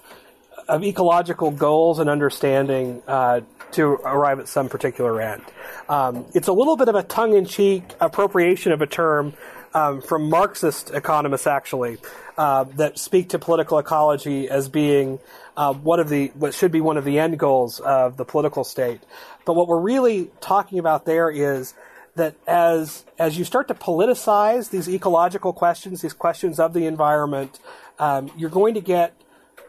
of 0.67 0.83
ecological 0.83 1.51
goals 1.51 1.99
and 1.99 2.09
understanding 2.09 3.01
uh, 3.07 3.41
to 3.75 3.85
arrive 3.85 4.39
at 4.39 4.47
some 4.47 4.69
particular 4.69 5.21
end. 5.21 5.43
Um, 5.87 6.25
it's 6.33 6.47
a 6.47 6.53
little 6.53 6.75
bit 6.75 6.87
of 6.87 6.95
a 6.95 7.03
tongue-in-cheek 7.03 7.83
appropriation 7.99 8.71
of 8.71 8.81
a 8.81 8.87
term 8.87 9.33
um, 9.73 10.01
from 10.01 10.29
Marxist 10.29 10.91
economists, 10.91 11.47
actually, 11.47 11.97
uh, 12.37 12.63
that 12.75 12.97
speak 12.97 13.29
to 13.29 13.39
political 13.39 13.77
ecology 13.77 14.49
as 14.49 14.69
being 14.69 15.19
uh, 15.57 15.73
one 15.73 15.99
of 15.99 16.09
the 16.09 16.31
what 16.35 16.53
should 16.53 16.71
be 16.71 16.81
one 16.81 16.97
of 16.97 17.05
the 17.05 17.19
end 17.19 17.37
goals 17.37 17.79
of 17.81 18.17
the 18.17 18.25
political 18.25 18.63
state. 18.63 19.01
But 19.45 19.55
what 19.55 19.67
we're 19.67 19.81
really 19.81 20.31
talking 20.39 20.79
about 20.79 21.05
there 21.05 21.29
is 21.29 21.73
that 22.15 22.35
as 22.47 23.03
as 23.19 23.37
you 23.37 23.43
start 23.43 23.67
to 23.67 23.73
politicize 23.73 24.69
these 24.69 24.87
ecological 24.89 25.51
questions, 25.51 26.01
these 26.01 26.13
questions 26.13 26.59
of 26.59 26.73
the 26.73 26.85
environment, 26.85 27.59
um, 27.99 28.31
you're 28.37 28.49
going 28.49 28.73
to 28.75 28.81
get 28.81 29.13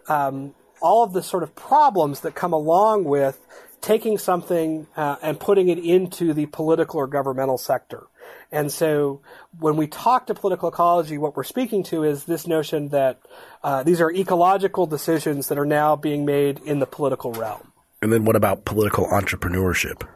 um, 0.09 0.55
all 0.81 1.03
of 1.03 1.13
the 1.13 1.23
sort 1.23 1.43
of 1.43 1.55
problems 1.57 2.21
that 2.21 2.35
come 2.35 2.53
along 2.53 3.05
with 3.05 3.41
taking 3.81 4.19
something 4.19 4.87
uh, 4.97 5.17
and 5.23 5.39
putting 5.39 5.69
it 5.69 5.79
into 5.79 6.33
the 6.33 6.47
political 6.47 7.01
or 7.01 7.07
governmental 7.07 7.59
sector. 7.59 8.07
And 8.51 8.73
so 8.73 9.21
when 9.59 9.77
we 9.77 9.87
talk 9.87 10.27
to 10.27 10.35
political 10.35 10.69
ecology, 10.69 11.19
what 11.19 11.37
we're 11.37 11.45
speaking 11.45 11.83
to 11.85 12.05
is 12.05 12.25
this 12.25 12.47
notion 12.47 12.89
that 12.89 13.21
uh, 13.63 13.83
these 13.83 14.01
are 14.01 14.11
ecological 14.11 14.87
decisions 14.87 15.49
that 15.49 15.59
are 15.59 15.67
now 15.67 15.97
being 15.97 16.25
made 16.25 16.61
in 16.61 16.79
the 16.79 16.87
political 16.87 17.33
realm. 17.33 17.73
And 18.03 18.13
then 18.13 18.25
what 18.25 18.37
about 18.37 18.65
political 18.65 19.07
entrepreneurship? 19.07 20.07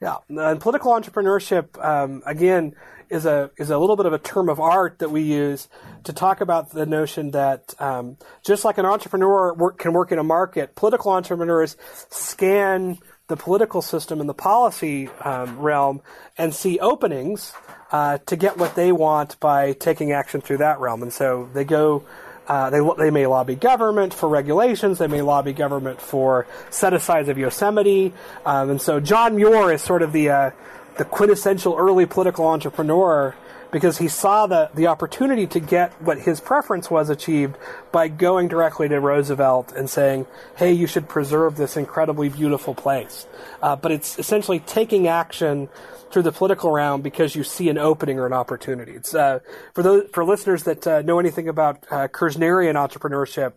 Yeah, 0.00 0.16
and 0.28 0.60
political 0.60 0.92
entrepreneurship 0.92 1.82
um, 1.82 2.22
again 2.26 2.74
is 3.10 3.26
a 3.26 3.50
is 3.58 3.70
a 3.70 3.78
little 3.78 3.96
bit 3.96 4.06
of 4.06 4.12
a 4.12 4.18
term 4.18 4.48
of 4.48 4.60
art 4.60 4.98
that 4.98 5.10
we 5.10 5.22
use 5.22 5.68
to 6.04 6.12
talk 6.12 6.40
about 6.40 6.70
the 6.70 6.84
notion 6.84 7.30
that 7.30 7.74
um, 7.80 8.16
just 8.44 8.64
like 8.64 8.78
an 8.78 8.86
entrepreneur 8.86 9.54
work, 9.54 9.78
can 9.78 9.92
work 9.92 10.12
in 10.12 10.18
a 10.18 10.24
market, 10.24 10.74
political 10.74 11.12
entrepreneurs 11.12 11.76
scan 12.10 12.98
the 13.28 13.36
political 13.36 13.80
system 13.80 14.20
and 14.20 14.28
the 14.28 14.34
policy 14.34 15.08
um, 15.20 15.58
realm 15.58 16.02
and 16.36 16.54
see 16.54 16.78
openings 16.80 17.54
uh, 17.90 18.18
to 18.26 18.36
get 18.36 18.58
what 18.58 18.74
they 18.74 18.92
want 18.92 19.38
by 19.40 19.72
taking 19.72 20.12
action 20.12 20.40
through 20.40 20.58
that 20.58 20.78
realm. 20.80 21.02
And 21.02 21.12
so 21.12 21.48
they 21.54 21.64
go, 21.64 22.04
uh, 22.48 22.70
they, 22.70 22.80
they 22.98 23.10
may 23.10 23.26
lobby 23.26 23.54
government 23.54 24.12
for 24.12 24.28
regulations, 24.28 24.98
they 24.98 25.06
may 25.06 25.22
lobby 25.22 25.52
government 25.52 26.00
for 26.00 26.46
set 26.70 26.92
asides 26.92 27.28
of 27.28 27.38
Yosemite. 27.38 28.12
Um, 28.44 28.70
and 28.70 28.82
so 28.82 29.00
John 29.00 29.36
Muir 29.36 29.72
is 29.72 29.82
sort 29.82 30.02
of 30.02 30.12
the, 30.12 30.30
uh, 30.30 30.50
the 30.98 31.04
quintessential 31.04 31.74
early 31.76 32.06
political 32.06 32.46
entrepreneur 32.46 33.34
because 33.74 33.98
he 33.98 34.06
saw 34.06 34.46
the, 34.46 34.70
the 34.72 34.86
opportunity 34.86 35.48
to 35.48 35.58
get 35.58 35.90
what 36.00 36.16
his 36.16 36.40
preference 36.40 36.88
was 36.88 37.10
achieved 37.10 37.56
by 37.90 38.06
going 38.06 38.46
directly 38.46 38.88
to 38.88 39.00
Roosevelt 39.00 39.72
and 39.72 39.90
saying, 39.90 40.28
hey, 40.56 40.72
you 40.72 40.86
should 40.86 41.08
preserve 41.08 41.56
this 41.56 41.76
incredibly 41.76 42.28
beautiful 42.28 42.72
place. 42.72 43.26
Uh, 43.60 43.74
but 43.74 43.90
it's 43.90 44.16
essentially 44.16 44.60
taking 44.60 45.08
action 45.08 45.68
through 46.12 46.22
the 46.22 46.30
political 46.30 46.70
realm 46.70 47.02
because 47.02 47.34
you 47.34 47.42
see 47.42 47.68
an 47.68 47.76
opening 47.76 48.20
or 48.20 48.26
an 48.26 48.32
opportunity. 48.32 48.92
It's 48.92 49.12
uh, 49.12 49.40
for 49.74 49.82
those 49.82 50.08
for 50.12 50.24
listeners 50.24 50.62
that 50.62 50.86
uh, 50.86 51.02
know 51.02 51.18
anything 51.18 51.48
about 51.48 51.84
uh, 51.90 52.06
Kirznerian 52.06 52.74
entrepreneurship. 52.74 53.54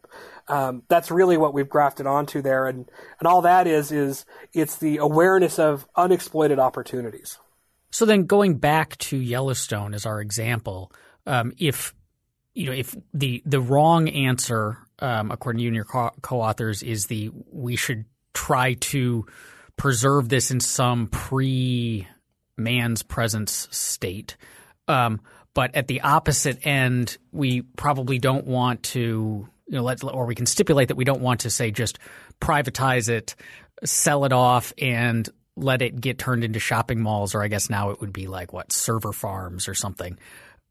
Um, 0.47 0.82
that's 0.88 1.12
really 1.12 1.38
what 1.38 1.53
we've 1.53 1.69
grafted 1.69 2.08
onto 2.08 2.41
there, 2.41 2.65
and 2.65 2.89
and 3.19 3.27
all 3.27 3.43
that 3.43 3.67
is 3.67 3.91
is 3.91 4.25
it's 4.51 4.77
the 4.77 4.97
awareness 4.97 5.60
of 5.60 5.86
unexploited 5.95 6.58
opportunities. 6.58 7.38
So 7.91 8.06
then, 8.06 8.26
going 8.26 8.58
back 8.58 8.97
to 8.97 9.17
Yellowstone 9.17 9.93
as 9.93 10.06
our 10.06 10.21
example, 10.21 10.91
um, 11.26 11.54
if 11.58 11.93
you 12.54 12.65
know 12.65 12.73
if 12.73 12.95
the 13.13 13.41
the 13.45 13.62
wrong 13.62 14.10
answer, 14.10 14.78
um, 15.00 15.32
according 15.32 15.60
to 15.60 15.63
you 15.63 15.69
and 15.69 15.76
your 15.76 15.86
co- 15.86 16.12
authors 16.32 16.84
is 16.84 17.06
the 17.08 17.32
we 17.52 17.76
should 17.76 18.06
try 18.34 18.73
to 18.76 19.26
preserve 19.78 20.30
this 20.30 20.52
in 20.52 20.60
some 20.60 21.08
pre 21.08 22.08
man's 22.58 23.04
presence 23.04 23.67
state. 23.71 24.36
Um, 24.88 25.21
but 25.54 25.73
at 25.76 25.88
the 25.88 26.02
opposite 26.02 26.65
end, 26.65 27.17
we 27.32 27.62
probably 27.62 28.19
don't 28.19 28.45
want 28.45 28.84
to, 28.84 29.47
you 29.67 29.76
know, 29.76 29.84
let, 29.84 30.04
or 30.04 30.26
we 30.26 30.36
can 30.36 30.45
stipulate 30.45 30.89
that 30.89 30.97
we 30.97 31.04
don't 31.04 31.21
want 31.21 31.41
to 31.41 31.50
say 31.50 31.71
just 31.71 32.00
privatize 32.39 33.10
it, 33.10 33.36
sell 33.84 34.26
it 34.26 34.34
off, 34.34 34.71
and 34.78 35.28
let 35.58 35.82
it 35.82 36.00
get 36.00 36.17
turned 36.17 36.43
into 36.43 36.60
shopping 36.60 37.02
malls, 37.02 37.36
or 37.36 37.43
I 37.43 37.48
guess 37.48 37.70
now 37.70 37.91
it 37.91 38.02
would 38.02 38.13
be 38.13 38.28
like 38.28 38.54
what 38.54 38.72
server 38.72 39.12
farms 39.12 39.67
or 39.67 39.74
something. 39.74 40.17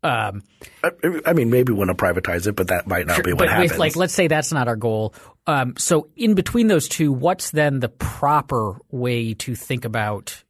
Um, 0.03 0.45
I, 0.85 0.91
I, 1.27 1.33
mean, 1.33 1.51
maybe 1.51 1.73
we 1.73 1.79
want 1.79 1.89
to 1.89 1.95
privatize 1.95 2.47
it, 2.47 2.55
but 2.55 2.69
that 2.69 2.87
might 2.87 3.07
not 3.07 3.25
be 3.25 3.33
what 3.33 3.41
but 3.41 3.49
happens. 3.49 3.73
If, 3.73 3.79
like, 3.79 3.97
let's 3.97 4.15
say 4.15 4.29
that's 4.29 4.53
not 4.53 4.69
our 4.69 4.77
goal. 4.77 5.15
Um, 5.47 5.75
so, 5.77 6.09
in 6.17 6.35
between 6.35 6.69
those 6.69 6.89
two, 6.89 7.13
what's 7.13 7.51
then 7.51 7.81
the 7.81 7.89
proper 7.89 8.77
way 8.91 9.35
to 9.35 9.57
think 9.57 9.85
about, 9.85 10.45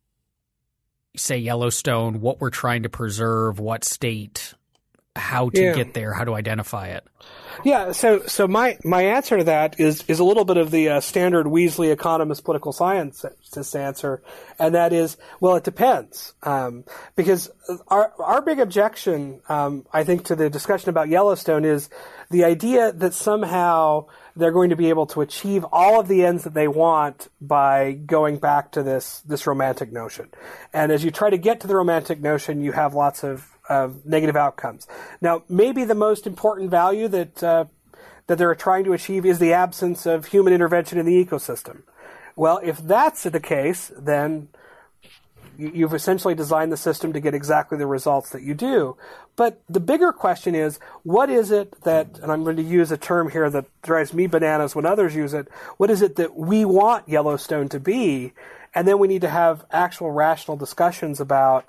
say, 1.16 1.38
Yellowstone, 1.38 2.20
what 2.20 2.40
we're 2.40 2.50
trying 2.50 2.82
to 2.82 2.90
preserve, 2.90 3.58
what 3.58 3.84
state, 3.84 4.52
how 5.16 5.50
to 5.50 5.62
Yeah. 5.62 5.72
get 5.74 5.94
there, 5.94 6.12
how 6.12 6.24
to 6.24 6.34
identify 6.34 6.88
it? 6.88 7.04
Yeah, 7.64 7.92
so 7.92 8.20
so 8.26 8.46
my 8.46 8.76
my 8.84 9.02
answer 9.02 9.38
to 9.38 9.44
that 9.44 9.80
is 9.80 10.04
is 10.08 10.18
a 10.18 10.24
little 10.24 10.44
bit 10.44 10.58
of 10.58 10.70
the 10.70 10.90
uh, 10.90 11.00
standard 11.00 11.46
Weasley 11.46 11.90
economist 11.90 12.44
political 12.44 12.72
science 12.72 13.24
answer, 13.74 14.22
and 14.58 14.74
that 14.74 14.92
is 14.92 15.16
well, 15.40 15.56
it 15.56 15.64
depends, 15.64 16.34
um, 16.42 16.84
because 17.16 17.50
our 17.88 18.12
our 18.18 18.42
big 18.42 18.60
objection, 18.60 19.40
um, 19.48 19.86
I 19.92 20.04
think, 20.04 20.24
to 20.26 20.36
the 20.36 20.50
discussion 20.50 20.90
about 20.90 21.08
Yellowstone 21.08 21.64
is 21.64 21.88
the 22.30 22.44
idea 22.44 22.92
that 22.92 23.14
somehow 23.14 24.06
they're 24.36 24.52
going 24.52 24.70
to 24.70 24.76
be 24.76 24.90
able 24.90 25.06
to 25.06 25.22
achieve 25.22 25.64
all 25.72 25.98
of 25.98 26.08
the 26.08 26.24
ends 26.26 26.44
that 26.44 26.52
they 26.52 26.68
want 26.68 27.28
by 27.40 27.92
going 27.92 28.36
back 28.36 28.72
to 28.72 28.82
this 28.82 29.20
this 29.26 29.46
romantic 29.46 29.90
notion, 29.90 30.28
and 30.74 30.92
as 30.92 31.02
you 31.02 31.10
try 31.10 31.30
to 31.30 31.38
get 31.38 31.60
to 31.60 31.66
the 31.66 31.74
romantic 31.74 32.20
notion, 32.20 32.60
you 32.60 32.72
have 32.72 32.92
lots 32.94 33.24
of 33.24 33.55
of 33.68 34.04
negative 34.06 34.36
outcomes. 34.36 34.86
Now, 35.20 35.42
maybe 35.48 35.84
the 35.84 35.94
most 35.94 36.26
important 36.26 36.70
value 36.70 37.08
that 37.08 37.42
uh, 37.42 37.64
that 38.26 38.38
they're 38.38 38.54
trying 38.54 38.84
to 38.84 38.92
achieve 38.92 39.24
is 39.24 39.38
the 39.38 39.52
absence 39.52 40.04
of 40.04 40.26
human 40.26 40.52
intervention 40.52 40.98
in 40.98 41.06
the 41.06 41.24
ecosystem. 41.24 41.82
Well, 42.34 42.60
if 42.62 42.78
that's 42.78 43.22
the 43.22 43.40
case, 43.40 43.92
then 43.96 44.48
you- 45.56 45.70
you've 45.72 45.94
essentially 45.94 46.34
designed 46.34 46.72
the 46.72 46.76
system 46.76 47.12
to 47.12 47.20
get 47.20 47.34
exactly 47.34 47.78
the 47.78 47.86
results 47.86 48.30
that 48.30 48.42
you 48.42 48.52
do. 48.52 48.96
But 49.36 49.60
the 49.68 49.80
bigger 49.80 50.12
question 50.12 50.54
is, 50.54 50.78
what 51.02 51.30
is 51.30 51.50
it 51.50 51.80
that, 51.82 52.18
and 52.22 52.32
I'm 52.32 52.42
going 52.44 52.56
to 52.56 52.62
use 52.62 52.90
a 52.90 52.96
term 52.96 53.30
here 53.30 53.48
that 53.50 53.66
drives 53.82 54.12
me 54.12 54.26
bananas 54.26 54.74
when 54.74 54.86
others 54.86 55.14
use 55.14 55.32
it, 55.32 55.48
what 55.76 55.90
is 55.90 56.02
it 56.02 56.16
that 56.16 56.36
we 56.36 56.64
want 56.64 57.08
Yellowstone 57.08 57.68
to 57.70 57.80
be? 57.80 58.32
And 58.74 58.86
then 58.86 58.98
we 58.98 59.08
need 59.08 59.22
to 59.22 59.30
have 59.30 59.64
actual 59.70 60.10
rational 60.10 60.56
discussions 60.56 61.20
about 61.20 61.66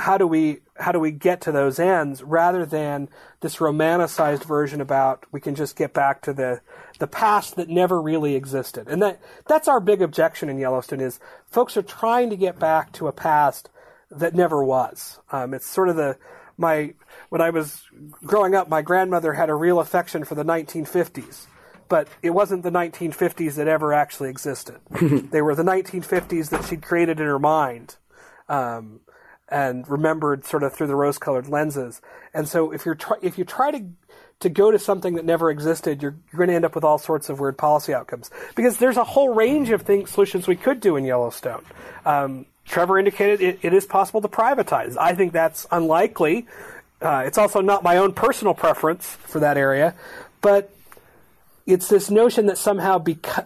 how 0.00 0.16
do 0.16 0.26
we 0.26 0.60
how 0.78 0.92
do 0.92 0.98
we 0.98 1.10
get 1.10 1.42
to 1.42 1.52
those 1.52 1.78
ends 1.78 2.22
rather 2.22 2.64
than 2.64 3.08
this 3.40 3.56
romanticized 3.56 4.44
version 4.44 4.80
about 4.80 5.26
we 5.30 5.40
can 5.40 5.54
just 5.54 5.76
get 5.76 5.92
back 5.92 6.22
to 6.22 6.32
the 6.32 6.60
the 6.98 7.06
past 7.06 7.56
that 7.56 7.68
never 7.68 8.00
really 8.00 8.34
existed? 8.34 8.88
And 8.88 9.02
that 9.02 9.20
that's 9.46 9.68
our 9.68 9.78
big 9.78 10.00
objection 10.00 10.48
in 10.48 10.58
Yellowstone 10.58 11.00
is 11.00 11.20
folks 11.50 11.76
are 11.76 11.82
trying 11.82 12.30
to 12.30 12.36
get 12.36 12.58
back 12.58 12.92
to 12.92 13.08
a 13.08 13.12
past 13.12 13.68
that 14.10 14.34
never 14.34 14.64
was. 14.64 15.20
Um, 15.30 15.54
it's 15.54 15.66
sort 15.66 15.88
of 15.90 15.96
the 15.96 16.16
my 16.56 16.94
when 17.28 17.42
I 17.42 17.50
was 17.50 17.82
growing 18.24 18.54
up 18.54 18.68
my 18.68 18.82
grandmother 18.82 19.34
had 19.34 19.50
a 19.50 19.54
real 19.54 19.80
affection 19.80 20.24
for 20.24 20.34
the 20.34 20.44
1950s 20.44 21.46
but 21.90 22.06
it 22.22 22.30
wasn't 22.30 22.62
the 22.62 22.70
1950s 22.70 23.56
that 23.56 23.66
ever 23.66 23.92
actually 23.92 24.30
existed. 24.30 24.78
They 25.32 25.42
were 25.42 25.56
the 25.56 25.64
1950s 25.64 26.50
that 26.50 26.64
she'd 26.64 26.82
created 26.82 27.18
in 27.18 27.26
her 27.26 27.40
mind. 27.40 27.96
Um, 28.48 29.00
and 29.50 29.88
remembered 29.88 30.44
sort 30.44 30.62
of 30.62 30.72
through 30.72 30.86
the 30.86 30.94
rose-colored 30.94 31.48
lenses. 31.48 32.00
And 32.32 32.48
so 32.48 32.72
if 32.72 32.86
you're 32.86 32.94
try- 32.94 33.18
if 33.22 33.38
you 33.38 33.44
try 33.44 33.70
to 33.72 33.84
to 34.40 34.48
go 34.48 34.70
to 34.70 34.78
something 34.78 35.16
that 35.16 35.24
never 35.24 35.50
existed, 35.50 36.00
you're, 36.00 36.14
you're 36.32 36.38
going 36.38 36.48
to 36.48 36.54
end 36.54 36.64
up 36.64 36.74
with 36.74 36.82
all 36.82 36.96
sorts 36.96 37.28
of 37.28 37.40
weird 37.40 37.58
policy 37.58 37.92
outcomes 37.92 38.30
because 38.54 38.78
there's 38.78 38.96
a 38.96 39.04
whole 39.04 39.34
range 39.34 39.68
of 39.68 39.82
things 39.82 40.10
solutions 40.10 40.48
we 40.48 40.56
could 40.56 40.80
do 40.80 40.96
in 40.96 41.04
Yellowstone. 41.04 41.62
Um, 42.06 42.46
Trevor 42.64 42.98
indicated 42.98 43.42
it, 43.42 43.58
it 43.62 43.74
is 43.74 43.84
possible 43.84 44.22
to 44.22 44.28
privatize. 44.28 44.96
I 44.96 45.14
think 45.14 45.32
that's 45.32 45.66
unlikely. 45.70 46.46
Uh, 47.02 47.24
it's 47.26 47.36
also 47.36 47.60
not 47.60 47.82
my 47.82 47.98
own 47.98 48.12
personal 48.12 48.54
preference 48.54 49.06
for 49.06 49.40
that 49.40 49.58
area, 49.58 49.94
but 50.40 50.70
it's 51.66 51.88
this 51.88 52.10
notion 52.10 52.46
that 52.46 52.58
somehow 52.58 52.98
because 52.98 53.44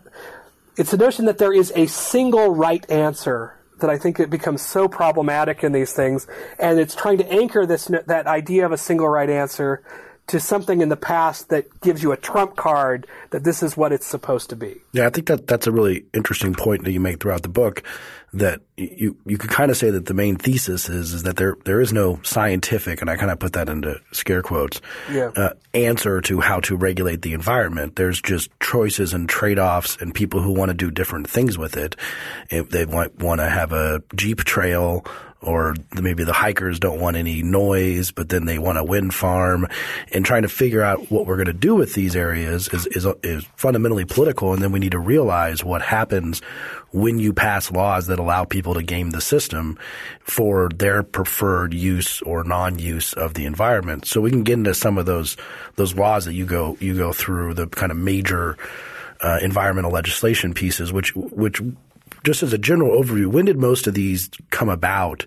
it's 0.77 0.91
the 0.91 0.97
notion 0.97 1.25
that 1.27 1.39
there 1.39 1.53
is 1.53 1.73
a 1.75 1.87
single 1.87 2.55
right 2.55 2.89
answer 2.91 3.55
that 3.81 3.91
I 3.91 3.99
think 3.99 4.21
it 4.21 4.31
becomes 4.31 4.63
so 4.63 4.89
problematic 4.89 5.65
in 5.65 5.73
these 5.73 5.93
things, 5.93 6.27
and 6.59 6.79
it's 6.79 6.95
trying 6.95 7.19
to 7.19 7.33
anchor 7.33 7.67
this 7.67 7.87
that 8.07 8.27
idea 8.27 8.65
of 8.67 8.73
a 8.73 8.79
single 8.79 9.09
right 9.09 9.31
answer 9.31 9.83
to 10.29 10.41
something 10.41 10.81
in 10.81 10.89
the 10.89 10.97
past 10.97 11.51
that 11.51 11.81
gives 11.83 12.03
you 12.03 12.11
a 12.13 12.17
trump 12.17 12.57
card 12.57 13.07
that 13.31 13.45
this 13.45 13.63
is 13.63 13.77
what 13.77 13.93
it's 13.93 14.07
supposed 14.07 14.49
to 14.51 14.57
be. 14.57 14.77
Yeah, 14.93 15.07
I 15.07 15.11
think 15.11 15.27
that 15.27 15.47
that's 15.47 15.67
a 15.67 15.73
really 15.73 16.07
interesting 16.15 16.55
point 16.55 16.85
that 16.85 16.93
you 16.93 17.01
make 17.01 17.21
throughout 17.21 17.43
the 17.43 17.49
book. 17.51 17.83
That 18.33 18.63
you 18.77 19.17
you 19.27 19.39
could 19.39 19.51
kind 19.51 19.71
of 19.71 19.77
say 19.77 19.91
that 19.91 20.07
the 20.07 20.15
main 20.15 20.35
thesis 20.37 20.89
is 20.89 21.13
is 21.13 21.23
that 21.23 21.37
there 21.37 21.57
there 21.65 21.81
is 21.81 21.93
no 21.93 22.19
scientific, 22.25 23.01
and 23.01 23.09
I 23.09 23.17
kind 23.17 23.31
of 23.31 23.39
put 23.39 23.53
that 23.53 23.69
into 23.69 24.01
scare 24.11 24.43
quotes, 24.43 24.81
Yeah. 25.09 25.31
uh, 25.37 25.51
answer 25.73 26.21
to 26.23 26.41
how 26.41 26.59
to 26.61 26.77
regulate 26.77 27.23
the 27.23 27.33
environment. 27.33 27.95
There's 27.95 28.21
just 28.21 28.51
choices 28.59 29.13
and 29.15 29.29
trade 29.29 29.61
offs, 29.61 29.97
and 30.01 30.13
people 30.13 30.41
who 30.41 30.53
want 30.53 30.71
to 30.71 30.75
do 30.75 30.91
different 30.91 31.31
things 31.31 31.57
with 31.57 31.77
it. 31.77 31.95
If 32.51 32.71
they 32.71 32.85
want 32.87 33.21
want 33.21 33.41
to 33.41 33.49
have 33.49 33.73
a 33.73 34.03
jeep 34.17 34.39
trail 34.43 35.05
or 35.45 35.75
maybe 36.01 36.25
the 36.25 36.33
hikers 36.33 36.79
don't 36.81 37.01
want 37.01 37.17
any 37.17 37.43
noise, 37.43 38.11
but 38.11 38.29
then 38.29 38.45
they 38.45 38.59
want 38.59 38.79
a 38.79 38.85
wind 38.85 39.15
farm, 39.15 39.67
and 40.13 40.25
trying 40.25 40.43
to 40.43 40.49
figure 40.49 40.83
out 40.83 41.11
what 41.11 41.27
we're 41.27 41.37
going 41.37 41.47
to 41.47 41.53
do 41.53 41.75
with 41.75 41.95
these 41.95 42.17
areas 42.17 42.69
is, 42.69 42.87
is 42.89 43.07
is 43.23 43.45
fundamentally 43.57 44.05
political. 44.05 44.53
And 44.53 44.63
then 44.63 44.73
we 44.73 44.79
need 44.79 44.93
to 44.93 44.99
realize 44.99 45.65
what 45.65 45.83
happens 45.83 46.41
when 46.93 47.19
you 47.19 47.33
pass 47.33 47.71
laws 47.71 48.07
that 48.07 48.19
allow 48.19 48.45
people 48.45 48.75
to 48.75 48.83
game 48.83 49.11
the 49.11 49.21
system 49.21 49.79
for 50.21 50.69
their 50.69 51.03
preferred 51.03 51.75
use 51.75 52.23
or 52.23 52.45
non-use 52.45 53.13
of 53.15 53.35
the 53.35 53.47
environment. 53.47 54.07
So 54.07 54.21
we 54.21 54.31
can 54.31 54.45
get 54.45 54.55
into 54.55 54.75
some 54.75 54.99
of 54.99 55.07
those 55.07 55.37
those 55.77 55.95
laws 55.95 56.25
that 56.25 56.35
you 56.35 56.47
go 56.47 56.77
you 56.81 56.97
go 56.97 57.13
through 57.13 57.55
the 57.55 57.67
kind 57.67 57.93
of 57.93 57.99
major 57.99 58.57
uh, 59.21 59.39
environmental 59.43 59.91
legislation 59.91 60.55
pieces, 60.55 60.93
which 60.93 61.15
which 61.17 61.61
just 62.25 62.43
as 62.43 62.53
a 62.53 62.59
general 62.59 63.01
overview, 63.01 63.27
when 63.27 63.45
did 63.45 63.59
most 63.59 63.87
of 63.87 63.95
these 63.95 64.31
come 64.51 64.69
about? 64.69 65.27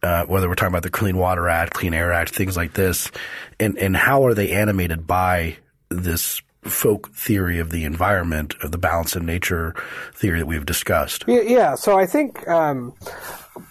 Uh, 0.00 0.24
whether 0.26 0.48
we're 0.48 0.54
talking 0.54 0.72
about 0.72 0.84
the 0.84 0.90
Clean 0.90 1.16
Water 1.16 1.48
Act, 1.48 1.72
Clean 1.74 1.92
Air 1.92 2.12
Act, 2.12 2.32
things 2.32 2.56
like 2.56 2.74
this, 2.74 3.10
and 3.58 3.76
and 3.78 3.96
how 3.96 4.24
are 4.26 4.34
they 4.34 4.52
animated 4.52 5.08
by 5.08 5.56
this 5.88 6.40
folk 6.62 7.12
theory 7.12 7.58
of 7.58 7.70
the 7.70 7.84
environment, 7.84 8.54
of 8.62 8.70
the 8.70 8.78
balance 8.78 9.16
in 9.16 9.26
nature 9.26 9.74
theory 10.14 10.38
that 10.38 10.46
we've 10.46 10.66
discussed? 10.66 11.24
Yeah. 11.26 11.74
So 11.74 11.98
I 11.98 12.06
think 12.06 12.46
um, 12.46 12.94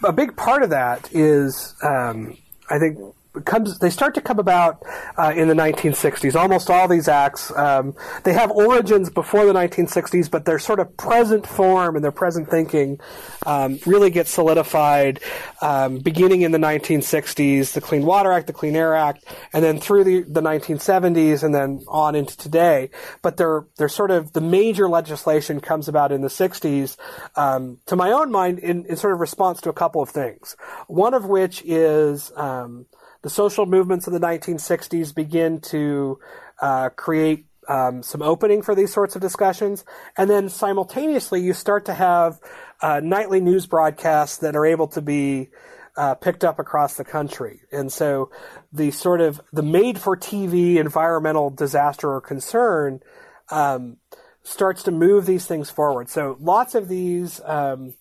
a 0.04 0.12
big 0.12 0.36
part 0.36 0.64
of 0.64 0.72
that 0.72 1.10
is 1.14 1.76
um, 1.82 2.38
I 2.70 2.78
think 2.78 3.00
comes 3.46 3.80
they 3.80 3.90
start 3.90 4.16
to 4.16 4.22
come 4.22 4.40
about 4.40 4.84
uh, 5.18 5.34
in 5.36 5.48
the 5.48 5.54
1960s. 5.54 6.36
Almost 6.36 6.70
all 6.70 6.88
these 6.88 7.08
acts 7.08 7.52
um, 7.56 7.96
they 8.24 8.34
have 8.34 8.52
origins 8.52 9.10
before 9.10 9.46
the 9.46 9.54
1960s, 9.54 10.30
but 10.30 10.46
their 10.46 10.60
sort 10.60 10.80
of 10.80 10.96
present 10.98 11.46
form 11.48 11.96
and 11.96 12.04
their 12.04 12.12
present 12.12 12.50
thinking 12.50 13.00
um, 13.46 13.80
really 13.86 14.10
gets 14.10 14.32
solidified 14.32 15.20
um, 15.62 16.00
beginning 16.00 16.42
in 16.42 16.52
the 16.52 16.58
1960s. 16.58 17.74
The 17.74 17.82
Clean 17.82 18.06
Water 18.06 18.32
Act, 18.32 18.48
the 18.48 18.54
Clean 18.54 18.76
Air 18.76 18.96
Act, 18.96 19.26
and 19.54 19.64
then 19.64 19.80
through 19.80 20.04
the, 20.04 20.22
the 20.24 20.42
1970s, 20.42 21.44
and 21.44 21.54
then 21.54 21.84
on 21.88 22.16
into 22.16 22.38
today. 22.38 22.90
But 23.22 23.38
they're 23.38 23.66
they're 23.78 23.90
sort 23.90 24.12
of 24.12 24.34
the 24.34 24.42
major 24.42 24.90
legislation 24.90 25.60
comes 25.60 25.88
about 25.88 26.12
in 26.12 26.22
the 26.22 26.28
60s. 26.28 26.98
Um, 27.36 27.80
to 27.86 27.96
my 27.96 28.12
own 28.12 28.32
mind, 28.32 28.60
in, 28.60 28.86
in 28.86 28.98
sort 28.98 29.14
of 29.14 29.20
response 29.20 29.62
to 29.62 29.70
a 29.70 29.74
couple 29.74 30.02
of 30.02 30.10
things. 30.10 30.56
One 30.88 31.14
of 31.14 31.26
which 31.26 31.64
is 31.66 32.32
um, 32.36 32.86
the 33.28 33.32
social 33.32 33.66
movements 33.66 34.08
of 34.08 34.14
the 34.14 34.22
1960s 34.22 35.14
begin 35.14 35.60
to 35.60 36.18
uh, 36.62 36.88
create 36.88 37.46
um, 37.68 38.02
some 38.02 38.22
opening 38.22 38.62
for 38.62 38.74
these 38.74 38.94
sorts 38.94 39.18
of 39.18 39.22
discussions, 39.22 39.84
and 40.18 40.30
then 40.30 40.48
simultaneously 40.48 41.42
you 41.42 41.52
start 41.52 41.84
to 41.88 41.94
have 41.94 42.40
uh, 42.82 43.02
nightly 43.04 43.42
news 43.42 43.66
broadcasts 43.66 44.38
that 44.38 44.56
are 44.56 44.66
able 44.66 44.88
to 44.88 45.02
be 45.02 45.50
uh, 45.98 46.16
picked 46.16 46.46
up 46.46 46.58
across 46.58 46.96
the 46.96 47.04
country, 47.04 47.60
and 47.70 47.92
so 47.92 48.32
the 48.72 48.92
sort 48.92 49.20
of 49.20 49.42
the 49.52 49.62
made-for-TV 49.62 50.78
environmental 50.78 51.50
disaster 51.50 52.10
or 52.10 52.22
concern 52.22 53.02
um, 53.50 53.98
starts 54.44 54.84
to 54.84 54.92
move 54.92 55.26
these 55.26 55.46
things 55.46 55.70
forward. 55.70 56.10
So 56.10 56.38
lots 56.40 56.76
of 56.76 56.88
these. 56.88 57.42
Um, 57.44 57.94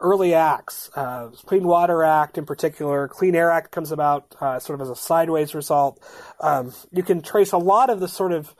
early 0.00 0.34
acts, 0.34 0.90
uh, 0.94 1.28
Clean 1.46 1.64
Water 1.66 2.02
Act 2.04 2.38
in 2.38 2.46
particular, 2.46 3.08
Clean 3.08 3.34
Air 3.34 3.50
Act 3.50 3.72
comes 3.72 3.92
about 3.92 4.34
uh, 4.40 4.58
sort 4.58 4.80
of 4.80 4.86
as 4.86 4.90
a 4.90 4.96
sideways 4.96 5.54
result. 5.54 6.00
Um, 6.40 6.72
you 6.92 7.02
can 7.02 7.20
trace 7.20 7.52
a 7.52 7.58
lot 7.58 7.90
of 7.90 8.00
the 8.00 8.08
sort 8.08 8.32
of 8.32 8.54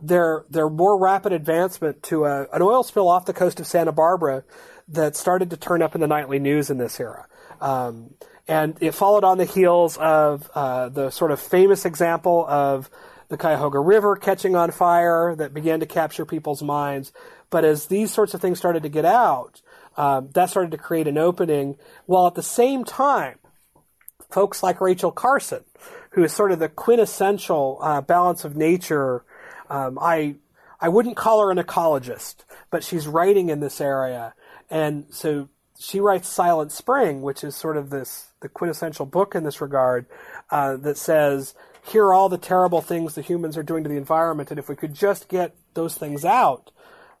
their 0.00 0.44
their 0.48 0.68
more 0.68 0.96
rapid 0.96 1.32
advancement 1.32 2.02
to 2.04 2.24
a, 2.24 2.46
an 2.52 2.62
oil 2.62 2.82
spill 2.82 3.08
off 3.08 3.26
the 3.26 3.32
coast 3.32 3.58
of 3.58 3.66
Santa 3.66 3.90
Barbara 3.90 4.44
that 4.88 5.16
started 5.16 5.50
to 5.50 5.56
turn 5.56 5.82
up 5.82 5.94
in 5.94 6.00
the 6.00 6.06
nightly 6.06 6.38
news 6.38 6.70
in 6.70 6.78
this 6.78 7.00
era. 7.00 7.26
Um, 7.60 8.14
and 8.46 8.78
it 8.80 8.92
followed 8.92 9.24
on 9.24 9.38
the 9.38 9.44
heels 9.44 9.98
of 9.98 10.48
uh, 10.54 10.88
the 10.88 11.10
sort 11.10 11.30
of 11.30 11.40
famous 11.40 11.84
example 11.84 12.46
of 12.48 12.88
the 13.28 13.36
Cuyahoga 13.36 13.78
River 13.78 14.16
catching 14.16 14.56
on 14.56 14.70
fire 14.70 15.34
that 15.36 15.52
began 15.52 15.80
to 15.80 15.86
capture 15.86 16.24
people's 16.24 16.62
minds. 16.62 17.12
But 17.50 17.64
as 17.64 17.86
these 17.86 18.10
sorts 18.12 18.32
of 18.32 18.40
things 18.40 18.58
started 18.58 18.82
to 18.84 18.88
get 18.88 19.04
out, 19.04 19.60
um, 19.98 20.30
that 20.34 20.48
started 20.48 20.70
to 20.70 20.78
create 20.78 21.08
an 21.08 21.18
opening, 21.18 21.76
while 22.06 22.28
at 22.28 22.36
the 22.36 22.42
same 22.42 22.84
time, 22.84 23.38
folks 24.30 24.62
like 24.62 24.80
Rachel 24.80 25.10
Carson, 25.10 25.64
who 26.12 26.22
is 26.22 26.32
sort 26.32 26.52
of 26.52 26.60
the 26.60 26.68
quintessential 26.68 27.80
uh, 27.82 28.00
balance 28.00 28.44
of 28.44 28.56
nature. 28.56 29.24
Um, 29.68 29.98
I 30.00 30.36
I 30.80 30.88
wouldn't 30.88 31.16
call 31.16 31.42
her 31.42 31.50
an 31.50 31.58
ecologist, 31.58 32.36
but 32.70 32.84
she's 32.84 33.08
writing 33.08 33.48
in 33.48 33.58
this 33.58 33.80
area, 33.80 34.34
and 34.70 35.06
so 35.10 35.48
she 35.80 35.98
writes 35.98 36.28
Silent 36.28 36.70
Spring, 36.70 37.20
which 37.20 37.42
is 37.42 37.56
sort 37.56 37.76
of 37.76 37.90
this 37.90 38.28
the 38.40 38.48
quintessential 38.48 39.04
book 39.04 39.34
in 39.34 39.42
this 39.42 39.60
regard, 39.60 40.06
uh, 40.52 40.76
that 40.76 40.96
says 40.96 41.56
here 41.84 42.04
are 42.04 42.14
all 42.14 42.28
the 42.28 42.38
terrible 42.38 42.82
things 42.82 43.16
the 43.16 43.22
humans 43.22 43.56
are 43.56 43.64
doing 43.64 43.82
to 43.82 43.90
the 43.90 43.96
environment, 43.96 44.52
and 44.52 44.60
if 44.60 44.68
we 44.68 44.76
could 44.76 44.94
just 44.94 45.28
get 45.28 45.56
those 45.74 45.96
things 45.96 46.24
out, 46.24 46.70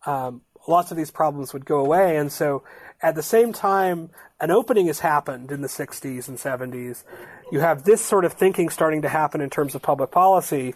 um, 0.06 0.42
lots 0.68 0.90
of 0.90 0.96
these 0.96 1.10
problems 1.10 1.52
would 1.52 1.64
go 1.64 1.80
away. 1.80 2.16
And 2.16 2.30
so, 2.30 2.62
at 3.00 3.14
the 3.14 3.22
same 3.22 3.52
time, 3.52 4.10
an 4.40 4.50
opening 4.50 4.86
has 4.86 5.00
happened 5.00 5.50
in 5.50 5.62
the 5.62 5.68
60s 5.68 6.28
and 6.28 6.36
70s. 6.36 7.04
You 7.50 7.60
have 7.60 7.84
this 7.84 8.00
sort 8.04 8.24
of 8.24 8.32
thinking 8.32 8.68
starting 8.68 9.02
to 9.02 9.08
happen 9.08 9.40
in 9.40 9.50
terms 9.50 9.74
of 9.74 9.82
public 9.82 10.10
policy. 10.10 10.74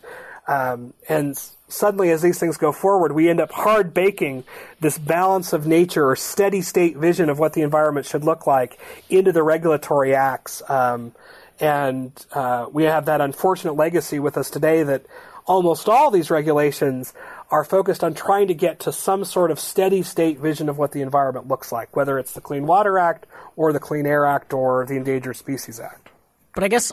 Um, 0.48 0.94
and 1.08 1.38
suddenly, 1.68 2.10
as 2.10 2.22
these 2.22 2.38
things 2.38 2.56
go 2.56 2.72
forward, 2.72 3.12
we 3.12 3.28
end 3.28 3.40
up 3.40 3.52
hard 3.52 3.94
baking 3.94 4.44
this 4.80 4.98
balance 4.98 5.52
of 5.52 5.66
nature 5.66 6.08
or 6.08 6.16
steady 6.16 6.62
state 6.62 6.96
vision 6.96 7.28
of 7.28 7.38
what 7.38 7.52
the 7.52 7.62
environment 7.62 8.06
should 8.06 8.24
look 8.24 8.46
like 8.46 8.78
into 9.08 9.32
the 9.32 9.42
regulatory 9.42 10.14
acts. 10.14 10.62
Um, 10.68 11.12
and 11.60 12.12
uh, 12.32 12.66
we 12.72 12.84
have 12.84 13.04
that 13.06 13.20
unfortunate 13.20 13.74
legacy 13.74 14.18
with 14.18 14.36
us 14.36 14.50
today 14.50 14.82
that 14.82 15.06
almost 15.46 15.88
all 15.88 16.10
these 16.10 16.30
regulations 16.30 17.12
are 17.52 17.64
focused 17.64 18.02
on 18.02 18.14
trying 18.14 18.48
to 18.48 18.54
get 18.54 18.80
to 18.80 18.92
some 18.92 19.24
sort 19.24 19.50
of 19.50 19.60
steady 19.60 20.02
state 20.02 20.40
vision 20.40 20.70
of 20.70 20.78
what 20.78 20.92
the 20.92 21.02
environment 21.02 21.46
looks 21.46 21.70
like, 21.70 21.94
whether 21.94 22.18
it's 22.18 22.32
the 22.32 22.40
Clean 22.40 22.66
Water 22.66 22.98
Act 22.98 23.26
or 23.56 23.74
the 23.74 23.78
Clean 23.78 24.06
Air 24.06 24.24
Act 24.24 24.54
or 24.54 24.86
the 24.86 24.96
Endangered 24.96 25.36
Species 25.36 25.78
Act. 25.78 26.08
But 26.54 26.64
I 26.64 26.68
guess 26.68 26.92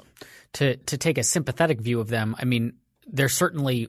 to 0.54 0.76
to 0.76 0.98
take 0.98 1.18
a 1.18 1.24
sympathetic 1.24 1.80
view 1.80 2.02
of 2.02 2.10
them, 2.10 2.36
I 2.38 2.44
mean, 2.44 2.74
there 3.08 3.30
certainly 3.30 3.88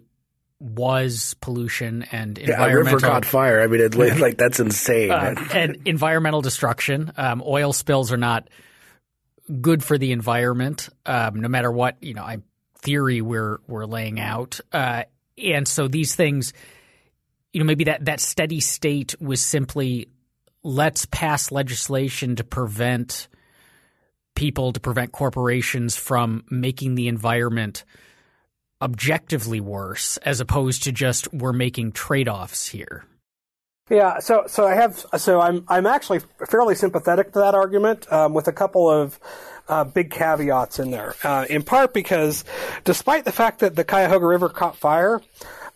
was 0.60 1.34
pollution 1.40 2.04
and 2.12 2.38
Yeah, 2.38 2.50
a 2.50 2.52
environmental 2.52 2.94
river 2.94 3.06
caught 3.06 3.24
fire. 3.24 3.60
I 3.62 3.66
mean, 3.66 3.80
it, 3.80 3.96
like 3.96 4.36
that's 4.36 4.60
insane. 4.60 5.10
uh, 5.10 5.34
and 5.52 5.76
environmental 5.86 6.40
destruction. 6.40 7.12
Um, 7.16 7.42
oil 7.44 7.72
spills 7.72 8.12
are 8.12 8.16
not 8.16 8.48
good 9.60 9.82
for 9.82 9.98
the 9.98 10.12
environment, 10.12 10.88
um, 11.04 11.40
no 11.40 11.48
matter 11.48 11.72
what 11.72 11.96
you 12.00 12.14
know. 12.14 12.22
I 12.22 12.38
theory 12.78 13.22
we're 13.22 13.58
we're 13.66 13.86
laying 13.86 14.20
out, 14.20 14.60
uh, 14.72 15.04
and 15.42 15.66
so 15.66 15.88
these 15.88 16.14
things, 16.14 16.52
you 17.52 17.60
know, 17.60 17.66
maybe 17.66 17.84
that 17.84 18.04
that 18.04 18.20
steady 18.20 18.60
state 18.60 19.14
was 19.20 19.42
simply 19.42 20.08
let's 20.62 21.06
pass 21.06 21.50
legislation 21.50 22.36
to 22.36 22.44
prevent 22.44 23.28
people 24.34 24.72
to 24.72 24.80
prevent 24.80 25.12
corporations 25.12 25.96
from 25.96 26.44
making 26.50 26.94
the 26.94 27.08
environment 27.08 27.84
objectively 28.82 29.60
worse 29.60 30.16
as 30.18 30.40
opposed 30.40 30.84
to 30.84 30.92
just 30.92 31.32
we're 31.32 31.52
making 31.52 31.92
trade-offs 31.92 32.66
here. 32.68 33.04
Yeah, 33.90 34.20
so 34.20 34.44
so 34.46 34.66
I 34.66 34.74
have 34.74 35.04
so 35.18 35.40
I'm 35.40 35.64
I'm 35.68 35.84
actually 35.84 36.20
fairly 36.48 36.76
sympathetic 36.76 37.32
to 37.32 37.40
that 37.40 37.54
argument 37.56 38.10
um, 38.12 38.34
with 38.34 38.46
a 38.46 38.52
couple 38.52 38.88
of 38.88 39.18
uh, 39.68 39.84
big 39.84 40.10
caveats 40.10 40.78
in 40.78 40.90
there. 40.90 41.14
Uh, 41.22 41.44
in 41.48 41.62
part 41.62 41.94
because, 41.94 42.44
despite 42.84 43.24
the 43.24 43.32
fact 43.32 43.60
that 43.60 43.76
the 43.76 43.84
Cuyahoga 43.84 44.26
River 44.26 44.48
caught 44.48 44.76
fire, 44.76 45.20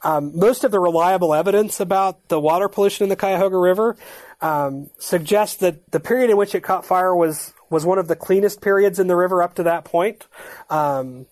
um, 0.02 0.38
most 0.38 0.64
of 0.64 0.70
the 0.70 0.80
reliable 0.80 1.34
evidence 1.34 1.80
about 1.80 2.28
the 2.28 2.38
water 2.38 2.68
pollution 2.68 3.04
in 3.04 3.08
the 3.08 3.16
Cuyahoga 3.16 3.56
River 3.56 3.96
um, 4.40 4.90
suggests 4.98 5.56
that 5.56 5.90
the 5.90 6.00
period 6.00 6.30
in 6.30 6.36
which 6.36 6.54
it 6.54 6.62
caught 6.62 6.84
fire 6.84 7.14
was 7.14 7.52
was 7.70 7.86
one 7.86 7.98
of 7.98 8.06
the 8.06 8.14
cleanest 8.14 8.60
periods 8.60 8.98
in 8.98 9.06
the 9.06 9.16
river 9.16 9.42
up 9.42 9.54
to 9.54 9.64
that 9.64 9.84
point. 9.84 10.26
Um, 10.68 11.26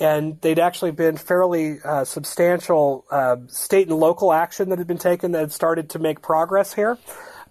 and 0.00 0.40
they'd 0.40 0.58
actually 0.58 0.92
been 0.92 1.16
fairly 1.16 1.78
uh, 1.84 2.04
substantial 2.04 3.04
uh, 3.10 3.36
state 3.48 3.88
and 3.88 3.96
local 3.96 4.32
action 4.32 4.70
that 4.70 4.78
had 4.78 4.86
been 4.86 4.98
taken 4.98 5.32
that 5.32 5.40
had 5.40 5.52
started 5.52 5.90
to 5.90 5.98
make 5.98 6.22
progress 6.22 6.72
here. 6.72 6.98